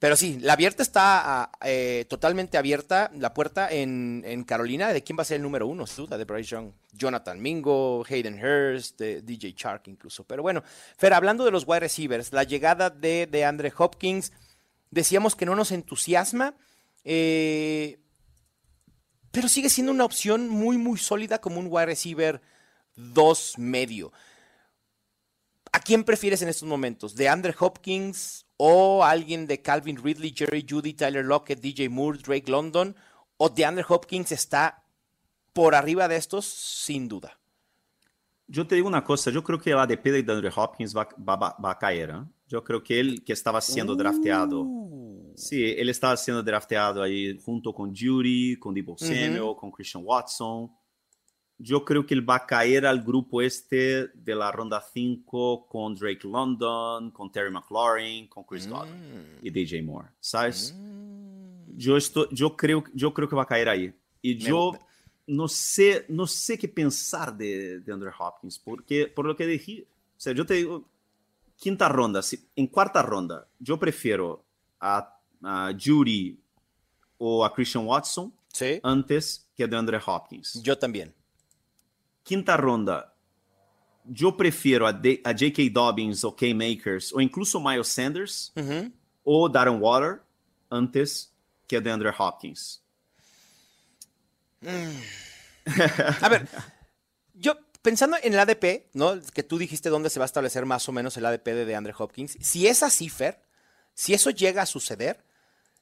Pero 0.00 0.14
sí, 0.16 0.38
la 0.40 0.52
abierta 0.52 0.82
está 0.82 1.42
ah, 1.42 1.50
eh, 1.64 2.04
totalmente 2.08 2.56
abierta, 2.56 3.10
la 3.16 3.34
puerta 3.34 3.68
en, 3.68 4.22
en 4.26 4.44
Carolina, 4.44 4.92
de 4.92 5.02
quién 5.02 5.18
va 5.18 5.22
a 5.22 5.24
ser 5.24 5.36
el 5.36 5.42
número 5.42 5.66
uno, 5.66 5.86
sin 5.86 6.04
duda, 6.04 6.18
de 6.18 6.24
Bryce 6.24 6.50
Young, 6.50 6.72
Jonathan 6.92 7.40
Mingo, 7.40 8.04
Hayden 8.08 8.38
Hurst, 8.44 8.98
de 8.98 9.22
DJ 9.22 9.54
Shark 9.56 9.82
incluso. 9.86 10.24
Pero 10.24 10.42
bueno, 10.42 10.62
Fer, 10.96 11.14
hablando 11.14 11.44
de 11.44 11.50
los 11.50 11.66
wide 11.66 11.80
receivers, 11.80 12.32
la 12.32 12.44
llegada 12.44 12.90
de, 12.90 13.26
de 13.26 13.44
Andre 13.44 13.72
Hopkins, 13.76 14.32
decíamos 14.90 15.34
que 15.34 15.46
no 15.46 15.56
nos 15.56 15.72
entusiasma, 15.72 16.54
eh, 17.04 17.98
pero 19.30 19.48
sigue 19.48 19.68
siendo 19.70 19.92
una 19.92 20.04
opción 20.04 20.48
muy, 20.48 20.78
muy 20.78 20.98
sólida 20.98 21.40
como 21.40 21.60
un 21.60 21.68
wide 21.70 21.86
receiver 21.86 22.40
2 22.96 23.54
medio. 23.58 24.12
¿A 25.72 25.80
quién 25.80 26.04
prefieres 26.04 26.42
en 26.42 26.48
estos 26.48 26.68
momentos? 26.68 27.14
¿De 27.14 27.28
Andre 27.28 27.54
Hopkins 27.58 28.46
o 28.56 29.04
alguien 29.04 29.46
de 29.46 29.60
Calvin 29.60 30.02
Ridley, 30.02 30.34
Jerry 30.36 30.66
Judy, 30.68 30.94
Tyler 30.94 31.24
Lockett, 31.24 31.60
DJ 31.60 31.88
Moore, 31.90 32.18
Drake 32.18 32.50
London? 32.50 32.96
¿O 33.36 33.48
de 33.50 33.64
Andre 33.64 33.84
Hopkins 33.88 34.32
está 34.32 34.82
por 35.52 35.74
arriba 35.74 36.08
de 36.08 36.16
estos? 36.16 36.46
Sin 36.46 37.06
duda. 37.06 37.38
Yo 38.46 38.66
te 38.66 38.76
digo 38.76 38.88
una 38.88 39.04
cosa, 39.04 39.30
yo 39.30 39.44
creo 39.44 39.60
que 39.60 39.72
ADP 39.74 40.04
de 40.22 40.32
Andre 40.32 40.50
Hopkins 40.56 40.96
va, 40.96 41.06
va- 41.18 41.36
va- 41.36 41.56
va 41.62 41.70
a 41.72 41.78
caer. 41.78 42.10
¿eh? 42.10 42.24
Yo 42.48 42.64
creo 42.64 42.82
que 42.82 42.98
él 42.98 43.22
que 43.24 43.32
estaba 43.32 43.60
siendo 43.60 43.94
drafteado. 43.94 44.62
Uh, 44.62 44.98
Sí, 45.36 45.64
él 45.64 45.88
estaba 45.88 46.16
siendo 46.16 46.42
drafteado 46.42 47.00
ahí 47.00 47.38
junto 47.44 47.72
con 47.72 47.94
Judy, 47.94 48.56
con 48.56 48.74
Debo 48.74 48.98
Samuel, 48.98 49.54
con 49.56 49.70
Christian 49.70 50.02
Watson. 50.04 50.68
Yo 51.56 51.84
creo 51.84 52.04
que 52.04 52.14
él 52.14 52.28
va 52.28 52.36
a 52.36 52.46
caer 52.46 52.84
al 52.86 53.02
grupo 53.02 53.40
este 53.42 54.08
de 54.14 54.34
la 54.34 54.50
ronda 54.50 54.80
5 54.80 55.66
con 55.68 55.94
Drake 55.94 56.26
London, 56.26 57.10
con 57.12 57.30
Terry 57.30 57.50
McLaurin, 57.52 58.26
con 58.28 58.42
Chris 58.44 58.68
Godwin 58.68 59.38
y 59.42 59.50
DJ 59.50 59.82
Moore, 59.82 60.08
¿sabes? 60.20 60.74
mm. 60.76 61.76
Yo, 61.76 61.96
estoy, 61.96 62.26
yo, 62.32 62.56
creo, 62.56 62.82
yo 62.94 63.14
creo 63.14 63.28
que 63.28 63.36
va 63.36 63.42
a 63.42 63.46
caer 63.46 63.68
ahí. 63.68 63.92
Y 64.22 64.34
Me- 64.34 64.40
yo 64.40 64.72
no 65.28 65.46
sé, 65.46 66.04
no 66.08 66.26
sé 66.26 66.58
qué 66.58 66.66
pensar 66.68 67.36
de, 67.36 67.78
de 67.80 67.92
Andrew 67.92 68.12
Hopkins, 68.18 68.58
porque 68.58 69.06
por 69.06 69.24
lo 69.26 69.36
que 69.36 69.46
dije, 69.46 69.86
o 70.16 70.20
sea, 70.20 70.32
yo 70.32 70.44
te 70.46 70.54
digo, 70.54 70.84
quinta 71.58 71.88
ronda, 71.88 72.22
si- 72.22 72.48
en 72.56 72.66
cuarta 72.68 73.02
ronda, 73.02 73.46
yo 73.58 73.78
prefiero 73.78 74.44
a, 74.80 75.18
a 75.42 75.72
Judy 75.78 76.38
o 77.18 77.44
a 77.44 77.52
Christian 77.52 77.84
Watson 77.86 78.32
Sí, 78.52 78.80
antes 78.82 79.46
que 79.54 79.64
a 79.64 79.66
DeAndre 79.66 80.00
Hopkins. 80.04 80.60
yo 80.62 80.76
también. 80.78 81.12
Quinta 82.22 82.56
ronda, 82.56 83.12
yo 84.04 84.36
prefiero 84.36 84.86
a, 84.86 84.90
a 84.90 85.32
J.K. 85.32 85.68
Dobbins 85.72 86.24
o 86.24 86.34
K-Makers 86.34 87.12
o 87.12 87.20
incluso 87.20 87.60
Miles 87.60 87.88
Sanders 87.88 88.52
Ujú. 88.56 88.90
o 89.24 89.48
Darren 89.48 89.78
Water 89.80 90.22
antes 90.70 91.32
que 91.66 91.76
a 91.76 91.80
DeAndre 91.80 92.12
Hopkins. 92.18 92.82
A 96.22 96.28
ver, 96.28 96.48
yo 97.34 97.54
pensando 97.82 98.16
en 98.22 98.32
el 98.34 98.38
ADP, 98.40 98.86
¿no? 98.94 99.20
Que 99.34 99.42
tú 99.42 99.58
dijiste 99.58 99.88
dónde 99.88 100.10
se 100.10 100.18
va 100.18 100.24
a 100.24 100.26
establecer 100.26 100.66
más 100.66 100.88
o 100.88 100.92
menos 100.92 101.16
el 101.16 101.26
ADP 101.26 101.44
de 101.46 101.64
DeAndre 101.64 101.94
Hopkins. 101.96 102.36
Si 102.40 102.66
es 102.66 102.82
así, 102.82 103.08
Fer, 103.08 103.40
si 103.94 104.14
eso 104.14 104.30
llega 104.30 104.62
a 104.62 104.66
suceder, 104.66 105.24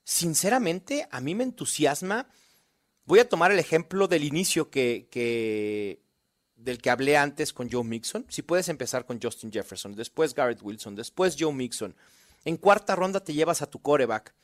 sinceramente 0.04 1.06
a 1.10 1.20
mí 1.20 1.34
me 1.34 1.44
entusiasma. 1.44 2.28
Voy 3.04 3.18
a 3.20 3.28
tomar 3.28 3.52
el 3.52 3.58
ejemplo 3.58 4.08
del 4.08 4.24
inicio 4.24 4.70
que, 4.70 5.08
que- 5.10 6.00
del 6.56 6.80
que 6.80 6.90
hablé 6.90 7.16
antes 7.16 7.52
con 7.52 7.70
Joe 7.70 7.84
Mixon. 7.84 8.24
Si 8.28 8.42
puedes 8.42 8.68
empezar 8.68 9.04
con 9.04 9.20
Justin 9.20 9.52
Jefferson, 9.52 9.94
después 9.94 10.34
Garrett 10.34 10.62
Wilson, 10.62 10.94
después 10.94 11.36
Joe 11.38 11.52
Mixon. 11.52 11.94
En 12.44 12.56
cuarta 12.56 12.96
ronda 12.96 13.20
te 13.22 13.34
llevas 13.34 13.60
a 13.62 13.66
tu 13.70 13.80
coreback. 13.80 14.34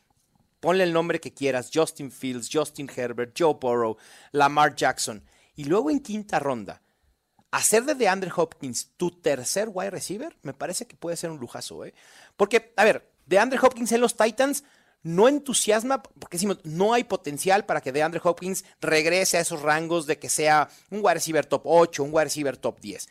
Ponle 0.60 0.84
el 0.84 0.92
nombre 0.92 1.20
que 1.20 1.32
quieras, 1.32 1.70
Justin 1.72 2.12
Fields, 2.12 2.48
Justin 2.52 2.88
Herbert, 2.94 3.34
Joe 3.36 3.56
Burrow, 3.60 3.96
Lamar 4.30 4.76
Jackson. 4.76 5.24
Y 5.56 5.64
luego 5.64 5.90
en 5.90 6.00
quinta 6.00 6.38
ronda, 6.38 6.82
hacer 7.52 7.84
de 7.84 7.94
DeAndre 7.94 8.32
Hopkins 8.34 8.88
tu 8.96 9.10
tercer 9.10 9.68
wide 9.72 9.90
receiver, 9.90 10.36
me 10.42 10.54
parece 10.54 10.86
que 10.86 10.96
puede 10.96 11.16
ser 11.16 11.30
un 11.30 11.38
lujazo, 11.38 11.84
¿eh? 11.84 11.94
Porque, 12.36 12.72
a 12.76 12.84
ver, 12.84 13.08
DeAndre 13.26 13.60
Hopkins 13.62 13.92
en 13.92 14.00
los 14.00 14.16
Titans 14.16 14.64
no 15.02 15.28
entusiasma, 15.28 16.02
porque 16.02 16.38
decimos, 16.38 16.58
no 16.64 16.94
hay 16.94 17.04
potencial 17.04 17.66
para 17.66 17.80
que 17.80 17.92
DeAndre 17.92 18.20
Hopkins 18.24 18.64
regrese 18.80 19.36
a 19.36 19.40
esos 19.40 19.62
rangos 19.62 20.06
de 20.06 20.18
que 20.18 20.28
sea 20.28 20.70
un 20.90 21.00
wide 21.02 21.14
receiver 21.14 21.44
top 21.44 21.62
8, 21.64 22.02
un 22.02 22.10
wide 22.12 22.24
receiver 22.24 22.56
top 22.56 22.80
10. 22.80 23.08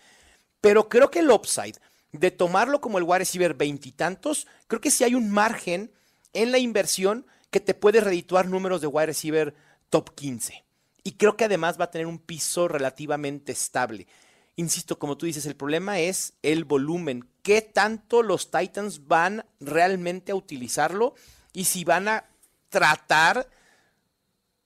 Pero 0.59 0.89
creo 0.89 1.11
que 1.11 1.19
el 1.19 1.29
upside 1.29 1.75
de 2.11 2.31
tomarlo 2.31 2.81
como 2.81 2.97
el 2.97 3.03
wide 3.03 3.19
receiver 3.19 3.53
veintitantos, 3.53 4.47
creo 4.67 4.81
que 4.81 4.91
sí 4.91 5.03
hay 5.03 5.15
un 5.15 5.29
margen 5.29 5.91
en 6.33 6.51
la 6.51 6.57
inversión 6.57 7.25
que 7.51 7.59
te 7.59 7.73
puede 7.73 8.01
redituar 8.01 8.47
números 8.47 8.81
de 8.81 8.87
wide 8.87 9.07
receiver 9.07 9.53
top 9.89 10.15
15. 10.15 10.63
Y 11.03 11.13
creo 11.13 11.35
que 11.35 11.45
además 11.45 11.79
va 11.79 11.85
a 11.85 11.91
tener 11.91 12.07
un 12.07 12.19
piso 12.19 12.67
relativamente 12.67 13.51
estable. 13.51 14.07
Insisto, 14.56 14.99
como 14.99 15.18
tú 15.18 15.26
dices, 15.26 15.45
el 15.45 15.56
problema 15.56 15.99
es 15.99 16.34
el 16.41 16.66
volumen. 16.66 17.28
¿Qué 17.41 17.62
tanto 17.62 18.22
los 18.22 18.52
Titans 18.52 19.08
van 19.08 19.45
realmente 19.60 20.32
a 20.32 20.36
utilizarlo? 20.36 21.16
Y 21.54 21.66
si 21.66 21.84
van 21.84 22.08
a 22.08 22.26
tratar 22.70 23.49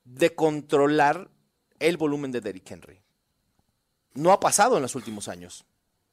de 0.03 0.35
controlar 0.35 1.29
el 1.79 1.97
volumen 1.97 2.31
de 2.31 2.41
Derrick 2.41 2.69
Henry. 2.69 3.01
No 4.13 4.31
ha 4.31 4.39
pasado 4.39 4.75
en 4.77 4.81
los 4.81 4.95
últimos 4.95 5.27
años. 5.27 5.65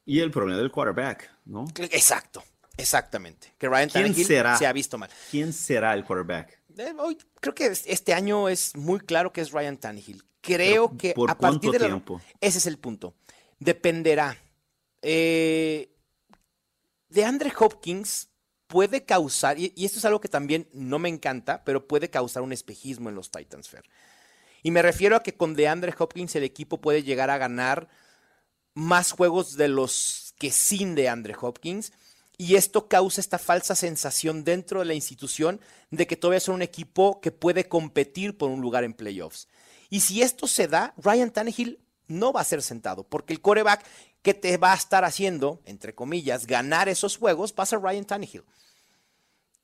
Y 0.04 0.20
el 0.20 0.30
problema 0.30 0.58
del 0.58 0.70
quarterback, 0.72 1.30
¿no? 1.44 1.66
Exacto, 1.76 2.42
exactamente. 2.76 3.54
Que 3.58 3.68
Ryan 3.68 3.88
¿Quién 3.90 4.04
Tannehill 4.06 4.26
será? 4.26 4.56
se 4.56 4.66
ha 4.66 4.72
visto 4.72 4.98
mal. 4.98 5.10
¿Quién 5.30 5.52
será 5.52 5.94
el 5.94 6.04
quarterback? 6.04 6.58
Eh, 6.76 6.94
hoy 6.98 7.18
creo 7.40 7.54
que 7.54 7.66
es- 7.66 7.86
este 7.86 8.12
año 8.14 8.48
es 8.48 8.74
muy 8.76 8.98
claro 9.00 9.32
que 9.32 9.40
es 9.42 9.52
Ryan 9.52 9.76
Tannehill. 9.76 10.24
Creo 10.40 10.88
Pero, 10.88 10.98
que 10.98 11.12
¿por 11.14 11.30
a 11.30 11.38
partir 11.38 11.70
de 11.70 11.78
la- 11.88 12.02
ese 12.40 12.58
es 12.58 12.66
el 12.66 12.78
punto. 12.78 13.14
Dependerá. 13.64 14.36
Eh, 15.02 15.94
de 17.08 17.24
Andre 17.24 17.52
Hopkins 17.56 18.28
puede 18.66 19.04
causar, 19.04 19.58
y, 19.58 19.72
esto 19.76 19.98
es 19.98 20.04
algo 20.04 20.20
que 20.20 20.28
también 20.28 20.68
no 20.72 20.98
me 20.98 21.08
encanta, 21.08 21.62
pero 21.64 21.86
puede 21.86 22.10
causar 22.10 22.42
un 22.42 22.52
espejismo 22.52 23.08
en 23.08 23.14
los 23.14 23.30
Titans 23.30 23.68
Fair. 23.68 23.84
Y 24.64 24.70
me 24.70 24.82
refiero 24.82 25.14
a 25.14 25.22
que 25.22 25.36
con 25.36 25.54
DeAndre 25.54 25.94
Hopkins 25.96 26.34
el 26.34 26.42
equipo 26.42 26.80
puede 26.80 27.02
llegar 27.02 27.30
a 27.30 27.38
ganar 27.38 27.88
más 28.74 29.12
juegos 29.12 29.56
de 29.56 29.68
los 29.68 30.34
que 30.38 30.50
sin 30.50 30.94
DeAndre 30.94 31.34
Hopkins. 31.40 31.92
Y 32.38 32.56
esto 32.56 32.88
causa 32.88 33.20
esta 33.20 33.38
falsa 33.38 33.76
sensación 33.76 34.42
dentro 34.42 34.80
de 34.80 34.86
la 34.86 34.94
institución 34.94 35.60
de 35.90 36.06
que 36.06 36.16
todavía 36.16 36.40
son 36.40 36.56
un 36.56 36.62
equipo 36.62 37.20
que 37.20 37.30
puede 37.30 37.68
competir 37.68 38.36
por 38.36 38.50
un 38.50 38.60
lugar 38.60 38.82
en 38.82 38.94
playoffs. 38.94 39.48
Y 39.90 40.00
si 40.00 40.22
esto 40.22 40.48
se 40.48 40.66
da, 40.66 40.94
Ryan 40.96 41.30
Tannehill 41.30 41.81
no 42.08 42.32
va 42.32 42.40
a 42.40 42.44
ser 42.44 42.62
sentado, 42.62 43.04
porque 43.04 43.32
el 43.32 43.40
coreback 43.40 43.84
que 44.22 44.34
te 44.34 44.56
va 44.56 44.72
a 44.72 44.76
estar 44.76 45.04
haciendo, 45.04 45.60
entre 45.64 45.94
comillas, 45.94 46.46
ganar 46.46 46.88
esos 46.88 47.16
juegos 47.16 47.54
va 47.58 47.64
a 47.64 47.66
ser 47.66 47.80
Ryan 47.80 48.04
Tannehill. 48.04 48.44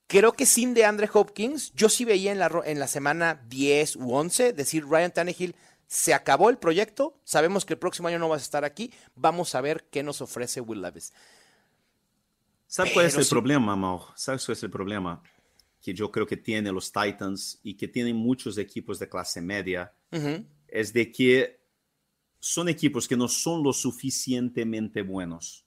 Creo 0.07 0.32
que 0.32 0.47
sin 0.47 0.74
DeAndre 0.74 1.09
Hopkins, 1.12 1.72
yo 1.74 1.89
sí 1.89 2.05
veía 2.05 2.32
en 2.32 2.39
la, 2.39 2.51
en 2.64 2.78
la 2.80 2.86
semana 2.86 3.45
10 3.49 3.97
u 3.97 4.14
11 4.14 4.53
decir 4.53 4.86
Ryan 4.86 5.12
Tannehill, 5.12 5.55
se 5.86 6.12
acabó 6.12 6.51
el 6.51 6.59
proyecto, 6.59 7.18
sabemos 7.24 7.64
que 7.64 7.74
el 7.74 7.78
próximo 7.78 8.09
año 8.09 8.18
no 8.18 8.28
vas 8.28 8.43
a 8.43 8.45
estar 8.45 8.64
aquí, 8.64 8.93
vamos 9.14 9.55
a 9.55 9.61
ver 9.61 9.89
qué 9.91 10.03
nos 10.03 10.20
ofrece 10.20 10.61
Will 10.61 10.82
Levis. 10.82 11.12
¿Sabes 12.66 12.93
cuál 12.93 13.07
es 13.07 13.16
el 13.16 13.26
problema, 13.26 13.74
Mau? 13.74 14.03
¿Sabes 14.14 14.45
cuál 14.45 14.57
es 14.57 14.62
el 14.62 14.70
problema? 14.70 15.22
Que 15.80 15.95
yo 15.95 16.11
creo 16.12 16.26
que 16.26 16.36
tienen 16.36 16.74
los 16.74 16.93
Titans 16.93 17.59
y 17.62 17.74
que 17.74 17.89
tienen 17.89 18.16
muchos 18.16 18.59
equipos 18.59 18.99
de 18.99 19.09
clase 19.09 19.41
media, 19.41 19.95
es 20.68 20.93
de 20.93 21.11
que 21.11 21.59
son 22.41 22.68
equipos 22.68 23.09
que 23.09 23.16
no 23.16 23.28
son 23.28 23.62
lo 23.62 23.72
suficientemente 23.72 25.03
buenos 25.03 25.64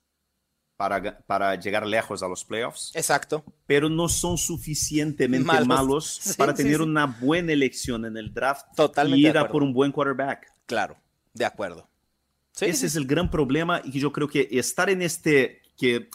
para, 0.78 1.20
para 1.20 1.56
llegar 1.56 1.86
lejos 1.86 2.24
a 2.24 2.28
los 2.28 2.44
playoffs, 2.44 2.92
Exacto. 2.96 3.44
pero 3.68 3.88
no 3.90 4.10
son 4.10 4.38
suficientemente 4.38 5.46
Malos. 5.46 5.68
malos, 5.68 6.06
Sí, 6.22 6.34
para 6.34 6.56
sí, 6.56 6.64
tener 6.64 6.78
sí. 6.78 6.84
una 6.84 7.06
buena 7.06 7.54
elección 7.54 8.06
en 8.06 8.18
el 8.18 8.34
draft 8.34 8.66
Totalmente 8.76 9.20
y 9.20 9.28
ir 9.28 9.38
a 9.38 9.48
por 9.48 9.62
un 9.62 9.74
buen 9.74 9.92
quarterback. 9.92 10.48
Claro, 10.66 10.98
de 11.34 11.46
acuerdo. 11.46 11.88
Ese 12.60 12.88
es 12.88 12.96
el 12.96 13.06
gran 13.06 13.30
problema 13.30 13.82
y 13.84 14.00
yo 14.00 14.12
creo 14.12 14.28
que 14.28 14.48
estar 14.52 14.90
en 14.90 15.02
este 15.02 15.62
que 15.78 16.10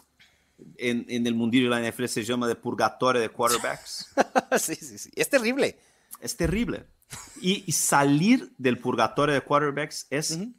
en, 0.78 1.04
en 1.08 1.26
el 1.26 1.34
mundillo 1.34 1.70
de 1.70 1.80
la 1.80 1.90
NFL 1.90 2.06
se 2.06 2.24
llama 2.24 2.46
de 2.48 2.54
purgatorio 2.54 3.20
de 3.20 3.28
quarterbacks 3.28 4.08
sí, 4.58 4.74
sí, 4.74 4.98
sí. 4.98 5.10
Es 5.16 5.28
terrible. 5.28 5.78
es 6.20 6.36
terrible. 6.36 6.86
Y, 7.40 7.64
y 7.66 7.72
salir 7.72 8.52
del 8.58 8.78
purgatorio 8.78 9.34
de 9.34 9.40
quarterbacks 9.42 10.06
es, 10.10 10.32
Ujú. 10.32 10.52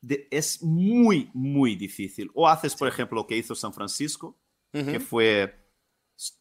de- 0.00 0.26
es 0.30 0.62
muy, 0.62 1.30
muy 1.34 1.76
difícil. 1.76 2.30
O 2.34 2.48
haces, 2.48 2.74
por 2.74 2.88
ejemplo, 2.88 3.16
lo 3.16 3.26
que 3.26 3.36
hizo 3.36 3.54
San 3.54 3.72
Francisco, 3.74 4.36
Ujú. 4.72 4.86
que 4.92 5.00
fue, 5.00 5.66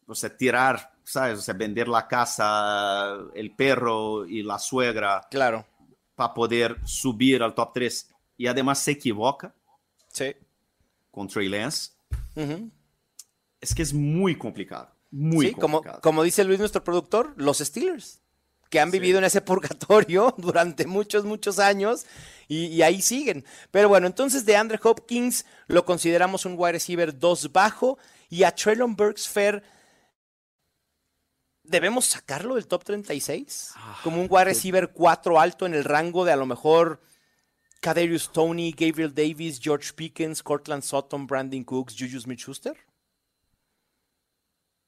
o 0.05 0.16
sea, 0.16 0.36
tirar, 0.36 0.93
¿sabes? 1.03 1.39
O 1.39 1.41
sea, 1.41 1.53
vender 1.55 1.88
la 1.88 2.07
casa, 2.07 3.18
el 3.34 3.55
perro 3.55 4.26
y 4.26 4.43
la 4.43 4.60
suegra 4.60 5.28
Claro. 5.32 5.66
para 6.16 6.34
poder 6.34 6.78
subir 6.86 7.41
al 7.43 7.53
top 7.55 7.74
3. 7.74 8.10
Y 8.38 8.47
además 8.47 8.80
se 8.80 8.91
equivoca 8.91 9.53
Sí. 10.10 10.34
con 11.12 11.28
Trey 11.28 11.49
Lance. 11.49 11.91
Ujú. 12.36 12.70
Es 13.60 13.76
que 13.76 13.82
es 13.82 13.93
muy 13.93 14.38
complicado. 14.38 14.89
Muy 15.12 15.47
sí, 15.47 15.53
como, 15.53 15.78
complicado. 15.78 16.01
como 16.01 16.24
dice 16.24 16.43
Luis, 16.45 16.60
nuestro 16.60 16.84
productor, 16.84 17.34
los 17.36 17.57
Steelers, 17.57 18.22
que 18.70 18.80
han 18.80 18.91
vivido 18.91 19.17
en 19.17 19.26
ese 19.26 19.41
purgatorio 19.49 20.34
durante 20.38 20.88
muchos, 20.88 21.26
muchos 21.26 21.59
años 21.59 22.05
y, 22.47 22.67
y 22.67 22.82
ahí 22.82 23.01
siguen. 23.01 23.45
Pero 23.72 23.89
bueno, 23.89 24.07
entonces 24.07 24.45
de 24.45 24.55
Andre 24.55 24.80
Hopkins 24.82 25.45
lo 25.67 25.86
consideramos 25.86 26.45
un 26.45 26.55
wide 26.57 26.74
receiver 26.74 27.17
2 27.17 27.51
bajo 27.51 27.97
y 28.30 28.43
a 28.43 28.51
Traylon 28.53 28.95
Burks 28.95 29.28
Fair. 29.28 29.63
¿Debemos 31.63 32.05
sacarlo 32.05 32.55
del 32.55 32.67
top 32.67 32.84
36? 32.84 33.74
Como 34.03 34.22
un 34.22 34.28
wide 34.30 34.45
receiver 34.45 34.89
4 34.91 35.39
alto 35.39 35.65
en 35.65 35.76
el 35.76 35.84
rango 35.84 36.26
de 36.26 36.32
a 36.32 36.36
lo 36.36 36.45
mejor 36.45 36.99
Kadarius 37.80 38.32
Tony, 38.32 38.72
Gabriel 38.72 39.13
Davis, 39.13 39.59
George 39.61 39.93
Pickens, 39.93 40.43
Cortland 40.43 40.84
Sutton, 40.84 41.28
Brandon 41.28 41.63
Cooks, 41.63 41.95
Juju 41.97 42.20
Smith-Schuster. 42.20 42.76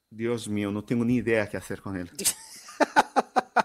Dios 0.09 0.49
mío, 0.49 0.71
no 0.71 0.83
tengo 0.83 1.05
ni 1.05 1.15
idea 1.15 1.47
qué 1.47 1.55
hacer 1.55 1.81
con 1.81 1.95
él. 1.95 2.11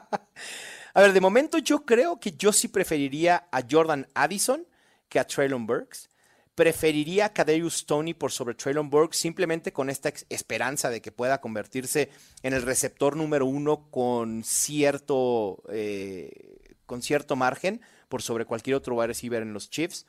A 0.97 1.03
ver, 1.03 1.13
de 1.13 1.21
momento 1.21 1.59
yo 1.59 1.85
creo 1.85 2.19
que 2.19 2.33
yo 2.39 2.55
sí 2.55 2.69
preferiría 2.69 3.49
a 3.53 3.61
Jordan 3.71 4.09
Addison 4.15 4.67
que 5.11 5.19
a 5.19 5.27
Traylon 5.27 5.67
Burks. 5.67 6.09
Preferiría 6.55 7.27
a 7.27 7.33
Kadarius 7.35 7.85
Tony 7.85 8.15
por 8.15 8.33
sobre 8.33 8.55
Traylon 8.55 8.89
Burks 8.89 9.19
simplemente 9.19 9.75
con 9.75 9.91
esta 9.91 10.11
esperanza 10.31 10.89
de 10.89 11.03
que 11.03 11.13
pueda 11.13 11.43
convertirse 11.43 12.09
en 12.43 12.55
el 12.55 12.63
receptor 12.63 13.15
número 13.15 13.45
uno 13.45 13.91
con 13.91 14.43
cierto, 14.43 15.63
eh, 15.69 16.77
con 16.87 17.03
cierto 17.03 17.37
margen 17.37 17.83
por 18.09 18.23
sobre 18.23 18.47
cualquier 18.47 18.77
otro 18.77 18.95
wide 18.95 19.09
receiver 19.09 19.43
en 19.43 19.53
los 19.53 19.69
Chiefs. 19.69 20.07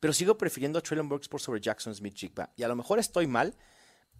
Pero 0.00 0.12
sigo 0.14 0.36
prefiriendo 0.36 0.80
a 0.80 0.82
Traylon 0.82 1.08
Burks 1.08 1.28
por 1.28 1.40
sobre 1.40 1.60
Jackson 1.60 1.94
Smith 1.94 2.16
Jigba. 2.16 2.50
Y 2.56 2.64
a 2.64 2.68
lo 2.68 2.74
mejor 2.74 2.98
estoy 2.98 3.28
mal, 3.28 3.54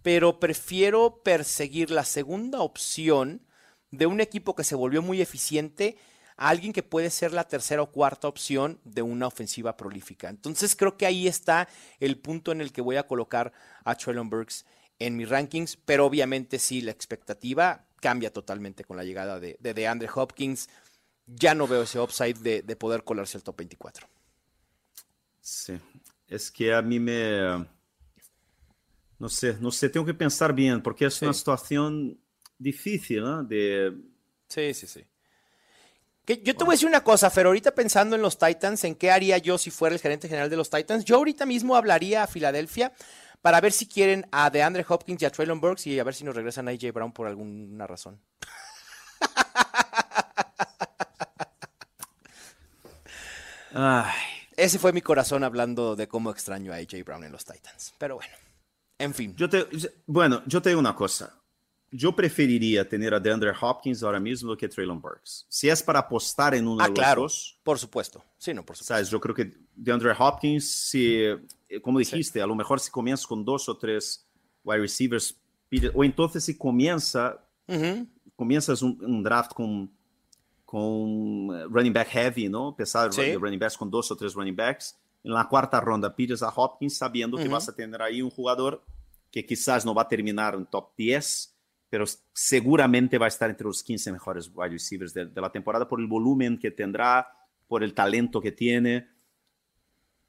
pero 0.01 0.39
prefiero 0.39 1.21
perseguir 1.23 1.91
la 1.91 2.05
segunda 2.05 2.61
opción 2.61 3.48
de 3.91 4.05
un 4.05 4.21
equipo 4.21 4.55
que 4.55 4.63
se 4.63 4.75
volvió 4.75 5.01
muy 5.01 5.21
eficiente 5.21 5.97
a 6.37 6.49
alguien 6.49 6.71
que 6.73 6.83
puede 6.83 7.09
ser 7.09 7.33
la 7.33 7.47
tercera 7.47 7.81
o 7.81 7.91
cuarta 7.91 8.27
opción 8.27 8.79
de 8.85 9.01
una 9.01 9.27
ofensiva 9.27 9.75
prolífica. 9.75 10.29
Entonces 10.29 10.75
creo 10.75 10.95
que 10.97 11.05
ahí 11.05 11.27
está 11.27 11.67
el 11.99 12.17
punto 12.17 12.51
en 12.51 12.61
el 12.61 12.71
que 12.71 12.81
voy 12.81 12.95
a 12.95 13.07
colocar 13.07 13.51
a 13.83 13.95
Traylon 13.95 14.29
Burks 14.29 14.65
en 14.99 15.17
mis 15.17 15.27
rankings, 15.29 15.77
pero 15.77 16.05
obviamente 16.05 16.59
sí, 16.59 16.81
la 16.81 16.91
expectativa 16.91 17.85
cambia 18.01 18.31
totalmente 18.31 18.83
con 18.85 18.95
la 18.97 19.03
llegada 19.03 19.39
de, 19.39 19.57
de 19.59 19.73
DeAndre 19.73 20.09
Hopkins. 20.13 20.69
Ya 21.25 21.53
no 21.55 21.67
veo 21.67 21.83
ese 21.83 21.99
upside 21.99 22.39
de, 22.39 22.61
de 22.63 22.75
poder 22.75 23.03
colarse 23.03 23.37
al 23.37 23.43
top 23.43 23.57
24. 23.57 24.07
Sí. 25.41 25.79
Es 26.27 26.51
que 26.51 26.73
a 26.73 26.81
mí 26.81 26.99
me... 26.99 27.65
No 29.19 29.27
sé, 29.27 29.57
no 29.59 29.69
sé, 29.71 29.89
tengo 29.89 30.05
que 30.05 30.13
pensar 30.13 30.53
bien, 30.53 30.81
porque 30.81 31.05
es 31.05 31.19
Sí. 31.19 31.25
una 31.25 31.33
situación 31.33 32.19
difícil, 32.59 33.23
¿no? 33.23 33.43
De... 33.43 33.91
Sí, 34.47 34.73
sí, 34.73 34.85
sí. 34.85 35.03
Que 36.25 36.41
yo 36.43 36.55
te 36.55 36.63
voy 36.63 36.73
a 36.73 36.75
decir 36.75 36.87
una 36.87 37.03
cosa, 37.03 37.31
Fer, 37.31 37.47
ahorita 37.47 37.73
pensando 37.73 38.15
en 38.15 38.21
los 38.21 38.37
Titans, 38.37 38.83
en 38.83 38.93
qué 38.93 39.09
haría 39.09 39.39
yo 39.39 39.57
si 39.57 39.71
fuera 39.71 39.95
el 39.95 40.01
gerente 40.01 40.27
general 40.27 40.51
de 40.51 40.57
los 40.57 40.69
Titans, 40.69 41.03
yo 41.03 41.15
ahorita 41.15 41.47
mismo 41.47 41.75
hablaría 41.75 42.21
a 42.21 42.27
Filadelfia 42.27 42.93
para 43.41 43.59
ver 43.61 43.71
si 43.71 43.87
quieren 43.87 44.27
a 44.31 44.49
DeAndre 44.51 44.85
Hopkins 44.87 45.21
y 45.21 45.25
a 45.25 45.31
Traylon 45.31 45.59
Burks 45.59 45.87
y 45.87 45.97
a 45.97 46.03
ver 46.03 46.13
si 46.13 46.23
nos 46.23 46.35
regresan 46.35 46.67
a 46.67 46.71
AJ 46.71 46.91
Brown 46.93 47.11
por 47.13 47.25
alguna 47.25 47.87
razón. 47.87 48.21
Ay, 53.73 54.13
Ese 54.55 54.77
fue 54.77 54.93
mi 54.93 55.01
corazón 55.01 55.43
hablando 55.43 55.95
de 55.95 56.07
cómo 56.07 56.31
extraño 56.31 56.73
a 56.73 56.75
AJ 56.75 57.03
Brown 57.05 57.23
en 57.23 57.31
los 57.31 57.45
Titans. 57.45 57.93
Pero 57.97 58.15
bueno, 58.15 58.33
en 58.97 59.13
fin. 59.13 59.35
yo 59.35 59.49
te... 59.49 59.65
Bueno, 60.05 60.43
yo 60.45 60.61
te 60.61 60.69
digo 60.69 60.79
una 60.79 60.95
cosa. 60.95 61.38
Yo 61.91 62.15
preferiría 62.15 62.87
tener 62.87 63.13
a 63.13 63.19
DeAndre 63.19 63.51
Hopkins 63.59 64.03
ahora 64.03 64.19
mismo 64.19 64.55
que 64.55 64.67
Traylon 64.69 65.01
Burks. 65.01 65.45
Si 65.49 65.69
es 65.69 65.81
para 65.81 65.99
apostar 65.99 66.53
en 66.53 66.67
uno 66.67 66.81
Ah, 66.81 66.85
de 66.85 66.89
los 66.91 66.99
claro. 66.99 67.21
dos, 67.23 67.59
Por 67.63 67.79
supuesto. 67.79 68.23
Sí, 68.37 68.53
no, 68.53 68.63
por 68.63 68.75
supuesto. 68.75 68.93
¿sabes? 68.93 69.09
Yo 69.09 69.19
creo 69.19 69.33
que 69.33 69.51
DeAndre 69.75 70.13
Hopkins, 70.17 70.69
si, 70.69 71.15
eh, 71.15 71.39
como 71.81 71.97
dijiste, 71.99 72.41
a 72.41 72.47
lo 72.47 72.53
mejor 72.55 72.79
si 72.79 72.91
comienza 72.91 73.27
con 73.27 73.43
dos 73.43 73.67
o 73.69 73.77
tres 73.77 74.25
wide 74.63 74.81
receivers, 74.81 75.35
pide- 75.69 75.91
o 75.95 76.03
entonces 76.03 76.43
si 76.45 76.55
comienza, 76.57 77.43
Ujú. 77.67 78.07
comienzas 78.35 78.81
un, 78.83 79.03
un 79.03 79.23
draft 79.23 79.53
con, 79.53 79.91
con 80.65 81.49
eh, 81.55 81.65
running 81.69 81.93
back 81.93 82.07
heavy, 82.09 82.49
¿no? 82.49 82.75
Pesado 82.75 83.11
Sí. 83.11 83.33
running 83.35 83.59
backs 83.59 83.77
con 83.77 83.89
dos 83.89 84.11
o 84.11 84.15
tres 84.15 84.33
running 84.33 84.55
backs. 84.55 84.95
En 85.23 85.33
la 85.33 85.47
cuarta 85.49 85.81
ronda 85.81 86.15
pides 86.15 86.43
a 86.43 86.49
Hopkins 86.49 86.97
sabiendo 86.97 87.37
que 87.37 87.43
Ujú. 87.43 87.53
vas 87.53 87.67
a 87.67 87.75
tener 87.75 88.01
ahí 88.01 88.21
un 88.21 88.29
jugador 88.29 88.83
que 89.31 89.45
quizás 89.45 89.85
no 89.85 89.93
va 89.93 90.03
a 90.03 90.07
terminar 90.07 90.55
en 90.55 90.65
top 90.65 90.91
10 90.97 91.55
pero 91.89 92.05
seguramente 92.33 93.17
va 93.17 93.25
a 93.25 93.29
estar 93.29 93.49
entre 93.49 93.65
los 93.67 93.83
15 93.83 94.11
mejores 94.11 94.49
wide 94.53 94.69
receivers 94.69 95.13
de, 95.13 95.25
de 95.25 95.41
la 95.41 95.51
temporada 95.51 95.87
por 95.87 95.99
el 95.99 96.07
volumen 96.07 96.57
que 96.59 96.71
tendrá, 96.71 97.27
por 97.67 97.83
el 97.83 97.93
talento 97.93 98.39
que 98.41 98.51
tiene. 98.51 99.07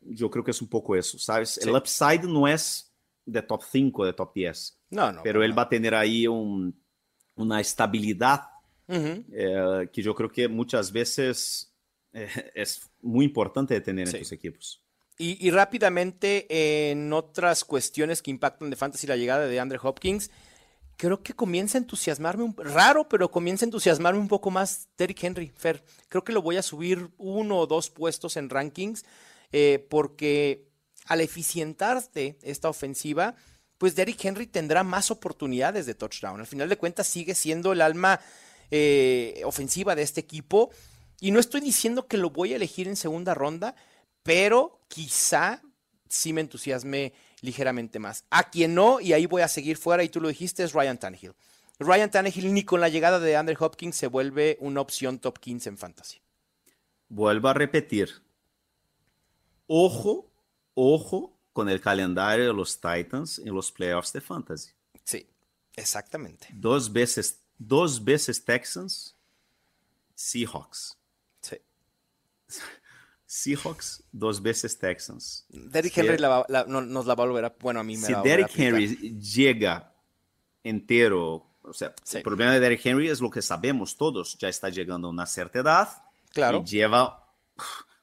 Yo 0.00 0.30
creo 0.30 0.42
que 0.42 0.50
es 0.52 0.62
un 0.62 0.68
poco 0.68 0.96
eso, 0.96 1.18
¿sabes? 1.18 1.50
Sí. 1.62 1.68
El 1.68 1.76
upside 1.76 2.22
no 2.24 2.48
es 2.48 2.92
de 3.26 3.42
top 3.42 3.62
5, 3.70 4.06
de 4.06 4.12
top 4.14 4.32
10, 4.34 4.78
No, 4.90 5.12
no. 5.12 5.22
pero 5.22 5.44
él 5.44 5.56
va 5.56 5.62
a 5.62 5.68
tener 5.68 5.94
ahí 5.94 6.26
un, 6.26 6.74
una 7.36 7.60
estabilidad 7.60 8.42
Ujú. 8.88 9.24
eh, 9.32 9.88
que 9.92 10.02
yo 10.02 10.14
creo 10.14 10.30
que 10.32 10.48
muchas 10.48 10.90
veces 10.90 11.74
eh, 12.12 12.28
es 12.54 12.90
muy 13.02 13.26
importante 13.26 13.74
de 13.74 13.80
tener 13.82 14.08
Sí. 14.08 14.16
en 14.16 14.22
tus 14.22 14.32
equipos. 14.32 14.82
Y, 15.18 15.46
y 15.46 15.50
rápidamente, 15.50 16.90
en 16.90 17.12
otras 17.12 17.62
cuestiones 17.64 18.22
que 18.22 18.30
impactan 18.30 18.70
de 18.70 18.76
Fantasy 18.76 19.06
la 19.06 19.16
llegada 19.18 19.46
de 19.46 19.60
Andre 19.60 19.78
Hopkins, 19.82 20.30
creo 21.00 21.22
que 21.22 21.32
comienza 21.32 21.78
a 21.78 21.80
entusiasmarme, 21.80 22.44
un, 22.44 22.54
raro, 22.58 23.08
pero 23.08 23.30
comienza 23.30 23.64
a 23.64 23.68
entusiasmarme 23.68 24.20
un 24.20 24.28
poco 24.28 24.50
más 24.50 24.86
Derrick 24.98 25.24
Henry, 25.24 25.50
Fer. 25.56 25.82
Creo 26.10 26.24
que 26.24 26.32
lo 26.34 26.42
voy 26.42 26.58
a 26.58 26.62
subir 26.62 27.08
uno 27.16 27.56
o 27.56 27.66
dos 27.66 27.88
puestos 27.88 28.36
en 28.36 28.50
rankings, 28.50 29.06
eh, 29.50 29.86
porque 29.88 30.68
al 31.06 31.22
eficientarte 31.22 32.36
esta 32.42 32.68
ofensiva, 32.68 33.34
pues 33.78 33.94
Derrick 33.94 34.22
Henry 34.22 34.46
tendrá 34.46 34.84
más 34.84 35.10
oportunidades 35.10 35.86
de 35.86 35.94
touchdown. 35.94 36.38
Al 36.38 36.46
final 36.46 36.68
de 36.68 36.76
cuentas 36.76 37.06
sigue 37.06 37.34
siendo 37.34 37.72
el 37.72 37.80
alma 37.80 38.20
eh, 38.70 39.40
ofensiva 39.46 39.94
de 39.94 40.02
este 40.02 40.20
equipo. 40.20 40.70
Y 41.18 41.30
no 41.30 41.40
estoy 41.40 41.62
diciendo 41.62 42.08
que 42.08 42.18
lo 42.18 42.28
voy 42.28 42.52
a 42.52 42.56
elegir 42.56 42.88
en 42.88 42.96
segunda 42.96 43.32
ronda, 43.32 43.74
pero 44.22 44.82
quizá 44.88 45.62
sí 46.10 46.34
me 46.34 46.42
entusiasme 46.42 47.14
ligeramente 47.40 47.98
más. 47.98 48.24
A 48.28 48.50
quien 48.50 48.74
no, 48.74 49.00
y 49.00 49.14
ahí 49.14 49.24
voy 49.24 49.40
a 49.40 49.48
seguir 49.48 49.78
fuera, 49.78 50.04
y 50.04 50.10
tú 50.10 50.20
lo 50.20 50.28
dijiste, 50.28 50.62
es 50.62 50.74
Ryan 50.74 50.98
Tannehill. 50.98 51.32
Ryan 51.78 52.10
Tannehill 52.10 52.52
ni 52.52 52.64
con 52.64 52.80
la 52.80 52.90
llegada 52.90 53.18
de 53.18 53.36
Andre 53.36 53.56
Hopkins 53.58 53.96
se 53.96 54.06
vuelve 54.06 54.58
una 54.60 54.82
opción 54.82 55.18
top 55.18 55.38
15 55.38 55.70
en 55.70 55.78
fantasy. 55.78 56.20
Vuelvo 57.08 57.48
a 57.48 57.54
repetir. 57.54 58.10
Ojo, 59.66 60.30
ojo 60.74 61.38
con 61.52 61.68
el 61.68 61.80
calendario 61.80 62.48
de 62.48 62.52
los 62.52 62.80
Titans 62.80 63.38
en 63.38 63.54
los 63.54 63.72
playoffs 63.72 64.12
de 64.12 64.20
fantasy. 64.20 64.70
Sí, 65.04 65.26
exactamente. 65.74 66.48
Dos 66.52 66.92
veces, 66.92 67.40
dos 67.56 68.04
veces 68.04 68.44
Texans, 68.44 69.16
Seahawks. 70.14 70.98
Sí. 71.40 71.56
Seahawks, 73.32 74.02
dos 74.10 74.42
veces 74.42 74.76
Texans. 74.76 75.46
Derrick. 75.50 75.96
Henry 75.96 76.18
la 76.18 76.28
va- 76.28 76.46
la- 76.48 76.64
no- 76.64 76.80
nos 76.80 77.06
la 77.06 77.14
va 77.14 77.22
a 77.22 77.26
volver 77.28 77.44
a. 77.44 77.54
Bueno, 77.60 77.78
a 77.78 77.84
mí 77.84 77.96
me 77.96 78.02
Si 78.06 78.10
la 78.10 78.18
va 78.18 78.20
a 78.20 78.22
volver 78.24 78.32
a 78.32 78.36
Derrick. 78.48 78.58
Henry 78.58 79.20
llega 79.20 79.94
entero, 80.64 81.46
o 81.62 81.72
sea, 81.72 81.94
Sí. 82.02 82.16
el 82.18 82.22
problema 82.24 82.52
de 82.52 82.58
Derrick 82.60 82.84
Henry 82.84 83.08
es 83.08 83.20
lo 83.20 83.30
que 83.30 83.40
sabemos 83.40 83.96
todos, 83.96 84.36
ya 84.36 84.48
está 84.48 84.68
llegando 84.68 85.06
a 85.06 85.10
una 85.12 85.26
cierta 85.26 85.60
edad 85.60 85.88
Claro. 86.32 86.62
y 86.64 86.68
lleva 86.68 87.32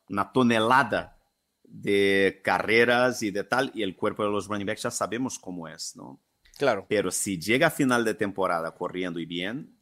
una 0.10 0.32
tonelada 0.32 1.18
de 1.64 2.40
carreras 2.42 3.22
y 3.22 3.30
de 3.32 3.44
tal, 3.44 3.70
y 3.74 3.84
el 3.84 3.98
cuerpo 3.98 4.24
de 4.24 4.30
los 4.30 4.48
running 4.48 4.66
backs 4.66 4.84
ya 4.84 4.92
sabemos 4.92 5.38
cómo 5.38 5.68
es, 5.68 5.94
¿no? 5.98 6.22
Claro. 6.58 6.86
Pero 6.88 7.12
si 7.12 7.38
llega 7.38 7.68
a 7.68 7.72
final 7.72 8.06
de 8.06 8.14
temporada 8.14 8.74
corriendo 8.74 9.20
y 9.20 9.26
bien, 9.26 9.78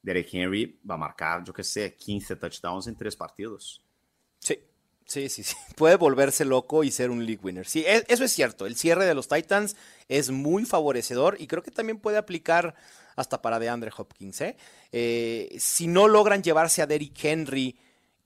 Derrick 0.00 0.32
Henry 0.32 0.80
va 0.88 0.94
a 0.94 0.98
marcar, 0.98 1.44
yo 1.44 1.52
qué 1.52 1.62
sé, 1.62 1.94
15 1.94 2.34
touchdowns 2.36 2.86
en 2.86 2.96
tres 2.96 3.14
partidos. 3.14 3.82
Sí, 5.06 5.28
sí, 5.28 5.42
sí. 5.42 5.54
Puede 5.76 5.96
volverse 5.96 6.44
loco 6.44 6.84
y 6.84 6.90
ser 6.90 7.10
un 7.10 7.24
league 7.24 7.40
winner. 7.42 7.66
Sí, 7.66 7.84
e- 7.86 8.04
eso 8.08 8.24
es 8.24 8.32
cierto. 8.32 8.66
El 8.66 8.76
cierre 8.76 9.06
de 9.06 9.14
los 9.14 9.28
Titans 9.28 9.76
es 10.08 10.30
muy 10.30 10.64
favorecedor 10.64 11.36
y 11.40 11.46
creo 11.46 11.62
que 11.62 11.70
también 11.70 11.98
puede 11.98 12.18
aplicar 12.18 12.74
hasta 13.14 13.40
para 13.40 13.58
DeAndre 13.58 13.90
Hopkins. 13.96 14.40
¿eh? 14.40 14.56
Eh, 14.92 15.56
si 15.58 15.86
no 15.86 16.08
logran 16.08 16.42
llevarse 16.42 16.82
a 16.82 16.86
Derrick 16.86 17.24
Henry 17.24 17.76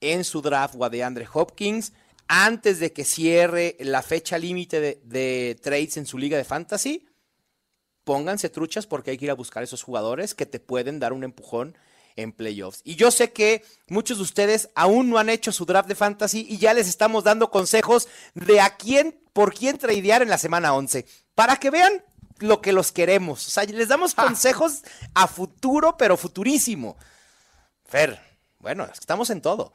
en 0.00 0.24
su 0.24 0.40
draft 0.40 0.74
o 0.78 0.84
a 0.84 0.90
DeAndre 0.90 1.28
Hopkins, 1.32 1.92
antes 2.26 2.80
de 2.80 2.92
que 2.92 3.04
cierre 3.04 3.76
la 3.80 4.02
fecha 4.02 4.38
límite 4.38 4.80
de, 4.80 5.00
de 5.04 5.58
trades 5.60 5.96
en 5.96 6.06
su 6.06 6.16
liga 6.16 6.38
de 6.38 6.44
fantasy, 6.44 7.06
pónganse 8.04 8.48
truchas 8.48 8.86
porque 8.86 9.10
hay 9.12 9.18
que 9.18 9.26
ir 9.26 9.30
a 9.30 9.34
buscar 9.34 9.62
esos 9.62 9.82
jugadores 9.82 10.34
que 10.34 10.46
te 10.46 10.60
pueden 10.60 10.98
dar 10.98 11.12
un 11.12 11.24
empujón 11.24 11.76
en 12.16 12.32
playoffs. 12.32 12.80
Y 12.84 12.96
yo 12.96 13.10
sé 13.10 13.32
que 13.32 13.64
muchos 13.88 14.18
de 14.18 14.22
ustedes 14.24 14.70
aún 14.74 15.10
no 15.10 15.18
han 15.18 15.28
hecho 15.30 15.52
su 15.52 15.64
draft 15.64 15.88
de 15.88 15.94
fantasy 15.94 16.46
y 16.48 16.58
ya 16.58 16.74
les 16.74 16.88
estamos 16.88 17.24
dando 17.24 17.50
consejos 17.50 18.08
de 18.34 18.60
a 18.60 18.76
quién, 18.76 19.20
por 19.32 19.54
quién 19.54 19.78
tradear 19.78 20.22
en 20.22 20.28
la 20.30 20.38
semana 20.38 20.74
11, 20.74 21.06
para 21.34 21.56
que 21.56 21.70
vean 21.70 22.02
lo 22.38 22.60
que 22.60 22.72
los 22.72 22.92
queremos. 22.92 23.46
O 23.46 23.50
sea, 23.50 23.64
les 23.64 23.88
damos 23.88 24.14
consejos 24.14 24.82
a 25.14 25.26
futuro, 25.26 25.96
pero 25.98 26.16
futurísimo. 26.16 26.96
Fer, 27.84 28.18
bueno, 28.58 28.86
estamos 28.92 29.30
en 29.30 29.42
todo. 29.42 29.72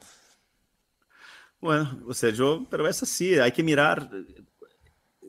Bueno, 1.60 2.02
o 2.06 2.14
sea, 2.14 2.30
yo, 2.30 2.66
pero 2.70 2.86
es 2.88 3.02
así, 3.02 3.38
hay 3.38 3.52
que 3.52 3.62
mirar. 3.62 4.10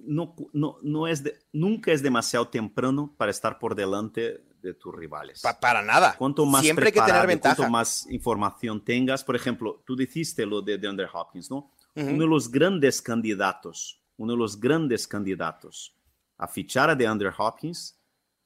No, 0.03 0.35
no, 0.53 0.77
no 0.83 1.07
es 1.07 1.23
de- 1.23 1.37
nunca 1.51 1.91
es 1.91 2.01
demasiado 2.01 2.47
temprano 2.49 3.13
para 3.17 3.31
estar 3.31 3.59
por 3.59 3.75
delante 3.75 4.41
de 4.61 4.73
tus 4.73 4.93
rivales. 4.95 5.41
Pa- 5.41 5.59
para 5.59 5.81
nada. 5.81 6.15
Cuanto 6.17 6.45
más 6.45 6.61
Siempre 6.61 6.87
hay 6.87 6.91
que 6.91 7.01
tener 7.01 7.27
ventaja. 7.27 7.55
Cuanto 7.55 7.71
más 7.71 8.07
información 8.09 8.83
tengas, 8.83 9.23
por 9.23 9.35
ejemplo, 9.35 9.83
tú 9.85 9.95
dijiste 9.95 10.45
lo 10.45 10.61
de 10.61 10.77
DeAndre 10.77 11.07
Hopkins, 11.11 11.49
¿no? 11.51 11.71
Uno 11.95 12.23
de 12.23 12.27
los 12.27 12.51
grandes 12.51 13.01
candidatos, 13.01 14.01
uno 14.17 14.33
de 14.33 14.37
los 14.37 14.59
grandes 14.59 15.07
candidatos 15.07 15.95
a 16.37 16.47
fichar 16.47 16.89
a 16.91 16.95
DeAndre 16.95 17.31
Hopkins 17.35 17.99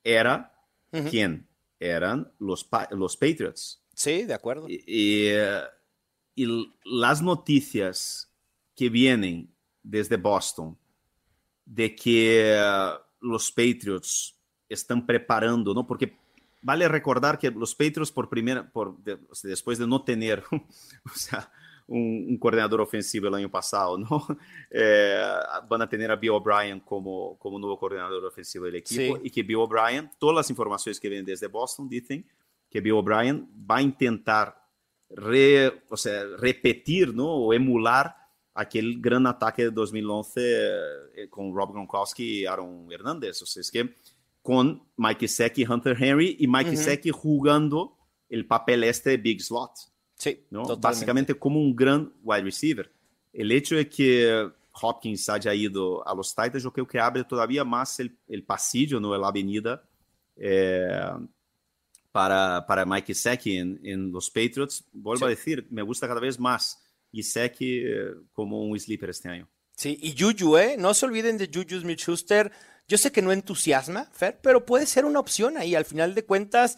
era 0.03 0.53
quién? 1.09 1.47
Eran 1.79 2.31
los, 2.39 2.63
Pa- 2.63 2.87
los 2.91 3.17
Patriots. 3.17 3.83
Sí, 3.93 4.23
de 4.23 4.33
acuerdo. 4.33 4.67
Y, 4.69 4.75
y, 4.85 5.27
eh, 5.31 5.61
y 6.35 6.71
las 6.85 7.21
noticias 7.21 8.31
que 8.75 8.89
vienen 8.89 9.53
desde 9.83 10.15
Boston 10.17 10.77
de 11.65 11.93
que 11.95 12.53
eh, 12.55 12.89
los 13.19 13.51
Patriots 13.51 14.39
están 14.73 15.05
preparando, 15.05 15.73
¿no? 15.73 15.85
Porque 15.85 16.17
vale 16.61 16.87
recordar 16.87 17.37
que 17.39 17.49
los 17.51 17.73
Patriots 17.75 18.11
por 18.11 18.29
primera, 18.29 18.69
por 18.71 18.97
de- 19.03 19.19
o 19.29 19.35
sea, 19.35 19.49
después 19.49 19.77
de 19.77 19.87
no 19.87 20.03
tener, 20.03 20.43
o 20.51 21.15
sea, 21.15 21.51
un, 21.87 22.25
un 22.29 22.37
coordinador 22.37 22.79
ofensivo 22.81 23.27
el 23.27 23.33
año 23.35 23.49
pasado, 23.49 23.97
¿no? 23.97 24.25
Eh, 24.73 25.21
van 25.67 25.81
a 25.81 25.89
tener 25.89 26.09
a 26.11 26.15
Bill 26.15 26.31
O'Brien 26.31 26.79
como, 26.79 27.37
como 27.37 27.59
nuevo 27.59 27.77
coordinador 27.77 28.23
ofensivo 28.25 28.63
del 28.65 28.75
equipo 28.77 29.17
Sí. 29.17 29.21
y 29.25 29.29
que 29.29 29.43
Bill 29.43 29.57
O'Brien, 29.57 30.09
todas 30.17 30.35
las 30.35 30.49
informaciones 30.49 30.97
que 30.99 31.09
vienen 31.09 31.25
desde 31.25 31.47
Boston 31.47 31.89
dicen 31.89 32.25
que 32.69 32.79
Bill 32.79 32.93
O'Brien 32.93 33.49
va 33.69 33.77
a 33.77 33.81
intentar 33.81 34.55
re- 35.09 35.83
o 35.89 35.97
sea, 35.97 36.23
repetir 36.37 37.13
¿no? 37.13 37.27
o 37.27 37.53
emular 37.53 38.15
aquel 38.53 39.01
gran 39.01 39.27
ataque 39.27 39.63
de 39.63 39.71
2011 39.71 40.41
eh, 40.41 41.29
con 41.29 41.53
Rob 41.53 41.73
Gronkowski 41.73 42.41
y 42.41 42.45
Aaron 42.45 42.87
Hernández. 42.91 43.41
O 43.41 43.45
sea, 43.45 43.59
es 43.59 43.69
que 43.71 43.93
con 44.41 44.83
Mike 44.97 45.27
y 45.55 45.65
Hunter 45.65 45.95
Henry 45.99 46.37
y 46.39 46.47
Mike 46.47 46.71
Ujú. 46.71 46.77
Gesicki 46.77 47.11
jugando 47.11 47.97
el 48.29 48.45
papel 48.47 48.83
este 48.83 49.17
Big 49.17 49.41
Slot. 49.41 49.71
Sí, 50.15 50.45
¿no? 50.49 50.61
totalmente. 50.61 50.87
Básicamente 50.87 51.33
como 51.35 51.59
un 51.59 51.75
gran 51.75 52.13
wide 52.23 52.43
receiver. 52.43 52.91
El 53.33 53.51
hecho 53.51 53.75
de 53.75 53.87
que 53.89 54.49
Hopkins 54.81 55.27
haya 55.29 55.53
ido 55.53 56.07
a 56.07 56.13
los 56.15 56.33
Titans, 56.35 56.63
yo 56.63 56.71
creo 56.71 56.87
que 56.87 56.99
abre 56.99 57.23
todavía 57.23 57.63
más 57.63 57.99
el, 57.99 58.17
el 58.27 58.43
pasillo, 58.43 58.99
¿no? 58.99 59.17
la 59.17 59.27
avenida 59.27 59.83
eh, 60.35 61.01
para, 62.11 62.65
para 62.67 62.85
Mike 62.85 63.13
en, 63.45 63.79
en 63.83 64.11
los 64.11 64.29
Patriots. 64.29 64.85
Vuelvo 64.91 65.19
Sí. 65.19 65.25
a 65.25 65.29
decir, 65.29 65.67
me 65.69 65.81
gusta 65.81 66.07
cada 66.07 66.19
vez 66.19 66.39
más 66.39 66.83
Gesicki 67.11 67.79
eh, 67.79 68.13
como 68.31 68.63
un 68.63 68.79
sleeper 68.79 69.09
este 69.09 69.29
año. 69.29 69.49
Sí, 69.75 69.97
y 70.01 70.15
Juju, 70.17 70.57
¿eh? 70.57 70.75
No 70.77 70.93
se 70.93 71.05
olviden 71.05 71.37
de 71.37 71.49
Juju 71.51 71.79
Smith-Schuster. 71.81 72.51
Yo 72.91 72.97
sé 72.97 73.13
que 73.13 73.21
no 73.21 73.31
entusiasma, 73.31 74.09
Fer, 74.11 74.41
pero 74.41 74.65
puede 74.65 74.85
ser 74.85 75.05
una 75.05 75.21
opción 75.21 75.57
ahí. 75.57 75.75
Al 75.75 75.85
final 75.85 76.13
de 76.13 76.25
cuentas, 76.25 76.77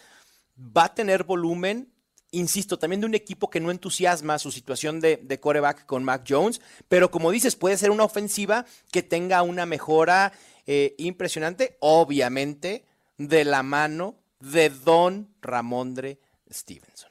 va 0.56 0.84
a 0.84 0.94
tener 0.94 1.24
volumen. 1.24 1.92
Insisto, 2.30 2.78
también 2.78 3.02
de 3.02 3.08
un 3.08 3.16
equipo 3.16 3.50
que 3.50 3.60
no 3.60 3.72
entusiasma 3.72 4.38
su 4.38 4.52
situación 4.52 5.00
de, 5.00 5.18
de 5.18 5.40
coreback 5.40 5.88
con 5.88 6.04
Mac 6.04 6.24
Jones, 6.30 6.62
pero 6.88 7.10
como 7.10 7.32
dices, 7.32 7.56
puede 7.56 7.78
ser 7.78 7.90
una 7.90 8.04
ofensiva 8.04 8.68
que 8.92 9.02
tenga 9.02 9.42
una 9.42 9.66
mejora 9.66 10.34
eh, 10.68 10.94
impresionante, 11.00 11.78
obviamente, 11.80 12.86
de 13.18 13.44
la 13.44 13.64
mano 13.64 14.20
de 14.40 14.70
Don 14.70 15.34
Ramondre 15.42 16.20
Stevenson. 16.48 17.10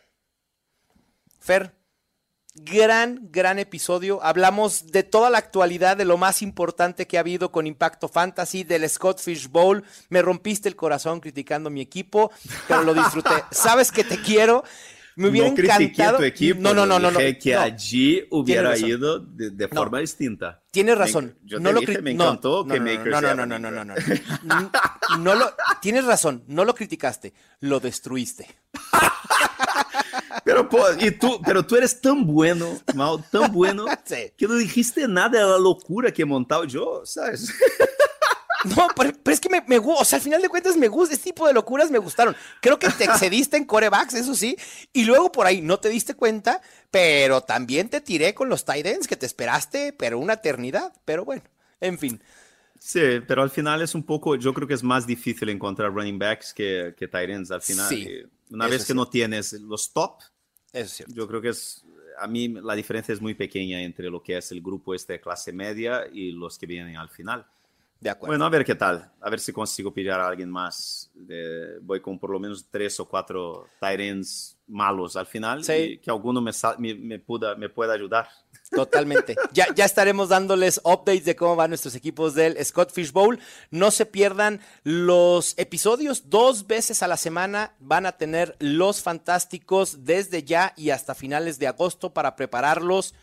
Fer, 1.41 1.75
gran, 2.55 3.29
gran 3.31 3.59
episodio. 3.59 4.23
Hablamos 4.23 4.87
de 4.93 5.03
toda 5.03 5.31
la 5.31 5.39
actualidad, 5.39 5.97
de 5.97 6.05
lo 6.05 6.17
más 6.17 6.43
importante 6.43 7.07
que 7.07 7.17
ha 7.17 7.21
habido 7.21 7.51
con 7.53 7.67
Impacto 7.67 8.09
Fantasy, 8.09 8.65
del 8.65 8.89
Scott 8.89 9.21
Fish 9.21 9.49
Bowl. 9.49 9.85
Me 10.11 10.23
rompiste 10.23 10.69
el 10.69 10.77
corazón 10.77 11.21
criticando 11.21 11.71
mi 11.71 11.81
equipo, 11.81 12.31
pero 12.69 12.83
lo 12.83 12.95
disfruté. 12.95 13.31
Sabes 13.51 13.91
que 13.91 14.05
te 14.05 14.21
quiero 14.21 14.65
Me 15.17 15.29
hubiera 15.29 15.49
no 15.49 15.55
critiqué 15.55 15.83
encantado. 15.85 16.19
tu 16.19 16.25
equipo. 16.25 16.61
no, 16.61 16.73
no, 16.75 16.87
no, 16.87 16.99
no. 16.99 17.11
no, 17.11 17.19
que 17.19 17.53
no. 17.55 17.61
allí 17.61 18.23
hubiera 18.31 18.77
ido 18.77 19.19
de, 19.19 19.51
de 19.51 19.69
No. 19.69 19.75
forma 19.75 19.99
distinta. 20.01 20.63
Tienes 20.71 20.95
Me- 20.97 21.05
razón. 21.05 21.39
yo 21.45 21.59
no 21.61 21.71
te 21.75 21.81
dije, 21.81 21.99
cri- 21.99 22.03
me 22.03 22.15
no, 22.15 22.25
encantó 22.25 22.65
no, 22.67 22.73
que 22.75 22.81
no, 22.81 22.87
Makers 22.87 23.11
no, 23.11 23.21
no, 23.21 23.35
no, 23.35 23.47
no, 23.47 23.59
no, 23.59 23.71
no, 23.71 23.85
no, 23.85 23.95
no. 24.43 24.71
No 25.19 25.35
lo, 25.35 25.53
tienes 25.83 26.05
razón, 26.07 26.45
no 26.47 26.65
lo 26.65 26.75
criticaste, 26.75 27.33
lo 27.61 27.79
destruiste. 27.81 28.47
Pero, 30.45 30.69
y 30.99 31.11
tú, 31.13 31.41
pero 31.45 31.65
tú 31.65 31.77
eres 31.77 32.01
tan 32.01 32.27
bueno, 32.27 32.79
Mal, 32.95 33.25
tan 33.31 33.53
bueno, 33.53 33.85
Sí. 34.05 34.33
que 34.37 34.47
no 34.47 34.55
dijiste 34.55 35.07
nada 35.09 35.29
de 35.29 35.39
la 35.41 35.59
locura 35.59 36.13
que 36.13 36.23
he 36.23 36.27
montado 36.27 36.65
yo, 36.65 37.03
¿sabes? 37.05 37.53
No, 38.65 38.87
pero, 38.95 39.13
pero 39.25 39.35
es 39.35 39.41
que 39.41 39.49
me, 39.49 39.61
me 39.67 39.79
gusta, 39.79 40.03
o 40.03 40.05
sea, 40.05 40.19
al 40.19 40.23
final 40.23 40.41
de 40.41 40.49
cuentas 40.49 40.77
me 40.77 40.87
gusta, 40.87 41.15
este 41.15 41.31
tipo 41.31 41.49
de 41.49 41.53
locuras 41.53 41.91
me 41.91 41.99
gustaron. 41.99 42.37
Creo 42.61 42.79
que 42.79 42.89
te 42.91 43.03
excediste 43.05 43.57
en 43.57 43.65
corebacks, 43.65 44.15
eso 44.15 44.37
sí, 44.37 44.57
y 44.93 45.05
luego 45.05 45.33
por 45.33 45.47
ahí 45.47 45.61
no 45.61 45.81
te 45.81 45.89
diste 45.89 46.15
cuenta, 46.15 46.61
pero 46.91 47.41
también 47.41 47.89
te 47.89 48.01
tiré 48.01 48.35
con 48.35 48.49
los 48.49 48.65
tight 48.65 48.87
ends 48.87 49.09
que 49.09 49.17
te 49.17 49.27
esperaste, 49.27 49.93
pero 49.93 50.21
una 50.21 50.35
eternidad, 50.35 50.93
pero 51.05 51.25
bueno, 51.25 51.43
en 51.81 51.99
fin. 51.99 52.23
Sí, 52.79 53.01
pero 53.27 53.43
al 53.43 53.51
final 53.51 53.83
es 53.83 53.97
un 53.97 54.05
poco, 54.05 54.37
yo 54.37 54.55
creo 54.55 54.69
que 54.69 54.75
es 54.75 54.83
más 54.85 55.07
difícil 55.09 55.49
encontrar 55.49 55.93
running 55.93 56.19
backs 56.19 56.53
que, 56.55 56.95
que 56.97 57.09
tight 57.09 57.31
ends 57.31 57.51
al 57.51 57.63
final. 57.63 57.89
Sí, 57.89 58.09
Y 58.09 58.25
una 58.55 58.67
eso 58.67 58.71
vez 58.71 58.85
que 58.87 58.95
no 58.95 59.07
tienes 59.09 59.53
los 59.55 59.93
top, 59.93 60.21
Eso 60.73 60.85
es 60.85 60.91
cierto. 60.93 61.15
yo 61.15 61.27
creo 61.29 61.41
que 61.41 61.49
es, 61.51 61.85
a 62.19 62.27
mí 62.27 62.49
la 62.49 62.75
diferencia 62.75 63.13
es 63.13 63.21
muy 63.21 63.35
pequeña 63.35 63.81
entre 63.83 64.11
lo 64.11 64.23
que 64.23 64.37
es 64.37 64.53
el 64.53 64.61
grupo 64.63 64.95
este 64.95 65.15
de 65.15 65.21
clase 65.21 65.53
media 65.53 66.07
y 66.13 66.33
los 66.33 66.59
que 66.59 66.67
vienen 66.67 66.97
al 66.97 67.09
final. 67.09 67.47
De 68.01 68.11
acuerdo. 68.11 68.33
Bueno, 68.33 68.45
a 68.47 68.49
ver 68.51 68.65
qué 68.65 68.75
tal. 68.75 69.13
A 69.21 69.31
ver 69.31 69.39
si 69.39 69.53
consigo 69.53 69.95
pillar 69.95 70.19
a 70.21 70.27
alguien 70.27 70.51
más. 70.51 71.09
De- 71.15 71.79
voy 71.81 72.01
con 72.01 72.19
por 72.19 72.31
lo 72.31 72.41
menos 72.41 72.67
tres 72.69 72.99
o 72.99 73.07
cuatro 73.09 73.69
ends 73.81 74.59
malos 74.67 75.15
al 75.15 75.27
final. 75.27 75.63
Sí. 75.63 75.73
Y 75.73 75.99
que 75.99 76.11
alguno 76.11 76.41
me, 76.41 76.51
me, 76.79 76.95
me 76.97 77.19
pueda, 77.21 77.55
me 77.55 77.69
pueda 77.69 77.93
ayudar. 77.95 78.29
Totalmente. 78.73 79.37
Ya, 79.53 79.67
ya 79.75 79.85
estaremos 79.85 80.31
dándoles 80.31 80.81
updates 80.85 81.27
de 81.27 81.37
cómo 81.37 81.57
van 81.57 81.71
nuestros 81.71 81.95
equipos 81.95 82.35
del 82.35 82.63
Scott 82.65 82.91
Fish 82.91 83.13
Bowl. 83.13 83.39
No 83.71 83.91
se 83.91 84.07
pierdan 84.07 84.61
los 84.83 85.55
episodios. 85.59 86.31
Dos 86.31 86.67
veces 86.67 87.03
a 87.03 87.09
la 87.09 87.19
semana 87.19 87.75
van 87.81 88.07
a 88.07 88.13
tener 88.13 88.57
los 88.61 89.03
fantásticos 89.03 90.05
desde 90.05 90.43
ya 90.43 90.73
y 90.77 90.91
hasta 90.91 91.15
finales 91.15 91.59
de 91.59 91.67
agosto 91.67 92.15
para 92.15 92.35
prepararlos 92.35 93.15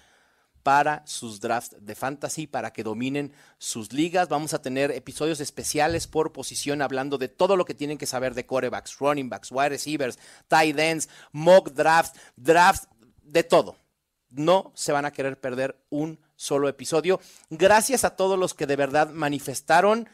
para 0.62 1.02
sus 1.08 1.40
drafts 1.40 1.78
de 1.80 1.96
fantasy, 1.96 2.46
para 2.46 2.72
que 2.72 2.84
dominen 2.84 3.34
sus 3.58 3.92
ligas. 3.92 4.30
Vamos 4.30 4.54
a 4.54 4.62
tener 4.62 4.92
episodios 4.92 5.40
especiales 5.40 6.06
por 6.06 6.32
posición 6.32 6.84
hablando 6.84 7.18
de 7.18 7.28
todo 7.28 7.56
lo 7.56 7.66
que 7.66 7.74
tienen 7.74 7.98
que 7.98 8.06
saber 8.06 8.36
de 8.36 8.46
quarterbacks, 8.46 9.00
running 9.00 9.30
backs, 9.30 9.52
wide 9.52 9.70
receivers, 9.70 10.20
tight 10.48 10.78
ends, 10.78 11.10
mock 11.32 11.72
drafts, 11.72 12.20
drafts, 12.36 12.88
de 13.24 13.44
todo 13.44 13.89
no 14.32 14.72
se 14.76 14.92
van 14.92 15.06
a 15.06 15.12
querer 15.12 15.40
perder 15.40 15.76
un 15.90 16.20
solo 16.36 16.70
episodio. 16.70 17.20
Gracias 17.50 18.04
a 18.04 18.16
todos 18.16 18.38
los 18.38 18.54
que 18.54 18.68
de 18.68 18.76
verdad 18.76 19.10
manifestaron 19.10 20.08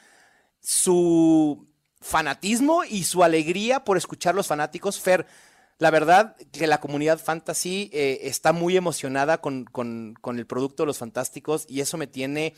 su 0.61 1.67
fanatismo 2.01 2.83
y 2.83 3.03
su 3.03 3.23
alegría 3.23 3.83
por 3.83 3.97
escuchar 3.97 4.35
los 4.35 4.47
fanáticos. 4.47 4.99
Fer, 4.99 5.25
la 5.77 5.91
verdad 5.91 6.35
que 6.51 6.67
la 6.67 6.79
comunidad 6.79 7.19
fantasy 7.19 7.89
eh, 7.93 8.19
está 8.23 8.53
muy 8.53 8.77
emocionada 8.77 9.39
con, 9.41 9.65
con- 9.65 10.15
con 10.21 10.39
el 10.39 10.45
producto 10.47 10.83
de 10.83 10.87
los 10.87 10.97
fantásticos 10.97 11.65
y 11.67 11.81
eso 11.81 11.97
me 11.97 12.07
tiene 12.07 12.53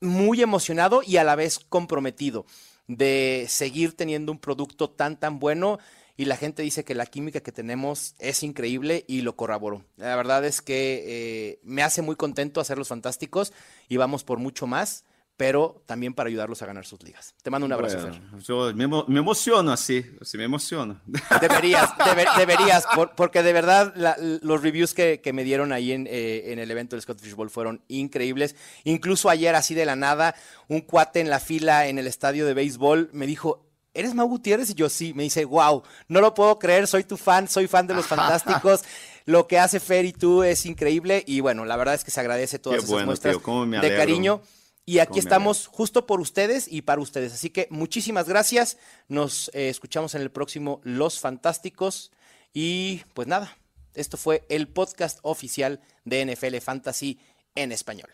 muy 0.00 0.42
emocionado 0.42 1.02
y 1.06 1.18
a 1.18 1.24
la 1.24 1.36
vez 1.36 1.58
comprometido 1.60 2.46
de 2.86 3.46
seguir 3.48 3.96
teniendo 3.96 4.32
un 4.32 4.38
producto 4.38 4.90
tan 4.90 5.18
tan 5.20 5.38
bueno 5.38 5.78
y 6.16 6.24
la 6.26 6.36
gente 6.36 6.62
dice 6.62 6.84
que 6.84 6.94
la 6.94 7.06
química 7.06 7.40
que 7.40 7.52
tenemos 7.52 8.14
es 8.18 8.42
increíble 8.42 9.04
y 9.08 9.22
lo 9.22 9.36
corroboro. 9.36 9.84
La 9.96 10.16
verdad 10.16 10.44
es 10.44 10.60
que 10.62 11.04
eh, 11.06 11.60
me 11.62 11.82
hace 11.82 12.02
muy 12.02 12.16
contento 12.16 12.60
hacer 12.60 12.78
los 12.78 12.88
fantásticos 12.88 13.52
y 13.88 13.96
vamos 13.96 14.24
por 14.24 14.38
mucho 14.38 14.66
más, 14.66 15.04
pero 15.36 15.82
también 15.86 16.12
para 16.12 16.28
ayudarlos 16.28 16.60
a 16.60 16.66
ganar 16.66 16.84
sus 16.84 17.02
ligas. 17.02 17.34
Te 17.42 17.48
mando 17.48 17.64
un 17.64 17.72
abrazo, 17.72 17.98
Bueno, 17.98 18.14
Fer. 18.32 18.40
yo 18.42 18.74
me, 18.74 18.86
me 18.86 19.20
emociono 19.20 19.72
así, 19.72 20.04
así 20.20 20.36
me 20.36 20.44
emociono. 20.44 21.00
Deberías, 21.40 21.96
debe- 21.96 22.26
deberías, 22.36 22.84
por- 22.94 23.14
porque 23.14 23.42
de 23.42 23.54
verdad 23.54 23.94
la- 23.96 24.16
los 24.18 24.60
reviews 24.62 24.92
que, 24.92 25.22
que 25.22 25.32
me 25.32 25.42
dieron 25.42 25.72
ahí 25.72 25.92
en, 25.92 26.06
eh, 26.10 26.52
en 26.52 26.58
el 26.58 26.70
evento 26.70 26.94
del 26.94 27.00
Scott 27.02 27.20
Fish 27.20 27.32
Bowl 27.34 27.48
fueron 27.48 27.82
increíbles. 27.88 28.54
Incluso 28.84 29.30
ayer, 29.30 29.54
así 29.54 29.74
de 29.74 29.86
la 29.86 29.96
nada, 29.96 30.34
un 30.68 30.82
cuate 30.82 31.20
en 31.20 31.30
la 31.30 31.40
fila 31.40 31.86
en 31.88 31.98
el 31.98 32.06
estadio 32.06 32.44
de 32.44 32.52
béisbol 32.52 33.08
me 33.14 33.26
dijo, 33.26 33.66
¿eres 33.94 34.14
Mau 34.14 34.28
Gutiérrez? 34.28 34.70
Y 34.70 34.74
yo 34.74 34.88
sí, 34.88 35.14
me 35.14 35.22
dice, 35.22 35.44
wow, 35.44 35.82
no 36.08 36.20
lo 36.20 36.34
puedo 36.34 36.58
creer, 36.58 36.86
soy 36.86 37.04
tu 37.04 37.16
fan, 37.16 37.48
soy 37.48 37.66
fan 37.66 37.86
de 37.86 37.94
los 37.94 38.06
fantásticos. 38.06 38.82
Lo 39.26 39.46
que 39.46 39.58
hace 39.58 39.80
Fer 39.80 40.04
y 40.06 40.12
tú 40.12 40.42
es 40.42 40.66
increíble 40.66 41.22
y 41.26 41.40
bueno, 41.40 41.64
la 41.64 41.76
verdad 41.76 41.94
es 41.94 42.04
que 42.04 42.10
se 42.10 42.20
agradece 42.20 42.58
todas 42.58 42.78
Qué 42.78 42.84
esas 42.84 42.90
bueno, 42.90 43.06
muestras 43.06 43.34
tío, 43.34 43.42
cómo 43.42 43.66
me 43.66 43.78
de 43.78 43.94
cariño. 43.94 44.42
Y 44.86 44.98
aquí 44.98 45.08
Cómo 45.08 45.16
me 45.16 45.20
estamos 45.20 45.66
justo 45.68 46.06
por 46.06 46.20
ustedes 46.20 46.66
y 46.66 46.82
para 46.82 47.00
ustedes. 47.00 47.32
Así 47.32 47.50
que 47.50 47.68
muchísimas 47.70 48.28
gracias. 48.28 48.78
Nos 49.08 49.50
eh, 49.54 49.68
escuchamos 49.68 50.14
en 50.14 50.22
el 50.22 50.30
próximo 50.30 50.80
Los 50.82 51.20
Fantásticos. 51.20 52.10
Y 52.52 53.02
pues 53.14 53.28
nada, 53.28 53.56
esto 53.94 54.16
fue 54.16 54.44
el 54.48 54.66
podcast 54.66 55.20
oficial 55.22 55.80
de 56.04 56.24
NFL 56.24 56.56
Fantasy 56.56 57.20
en 57.54 57.70
español. 57.70 58.10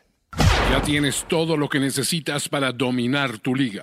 Ya 0.71 0.83
tienes 0.83 1.25
todo 1.29 1.57
lo 1.57 1.69
que 1.69 1.79
necesitas 1.79 2.49
para 2.49 2.73
dominar 2.73 3.39
tu 3.39 3.55
liga. 3.55 3.83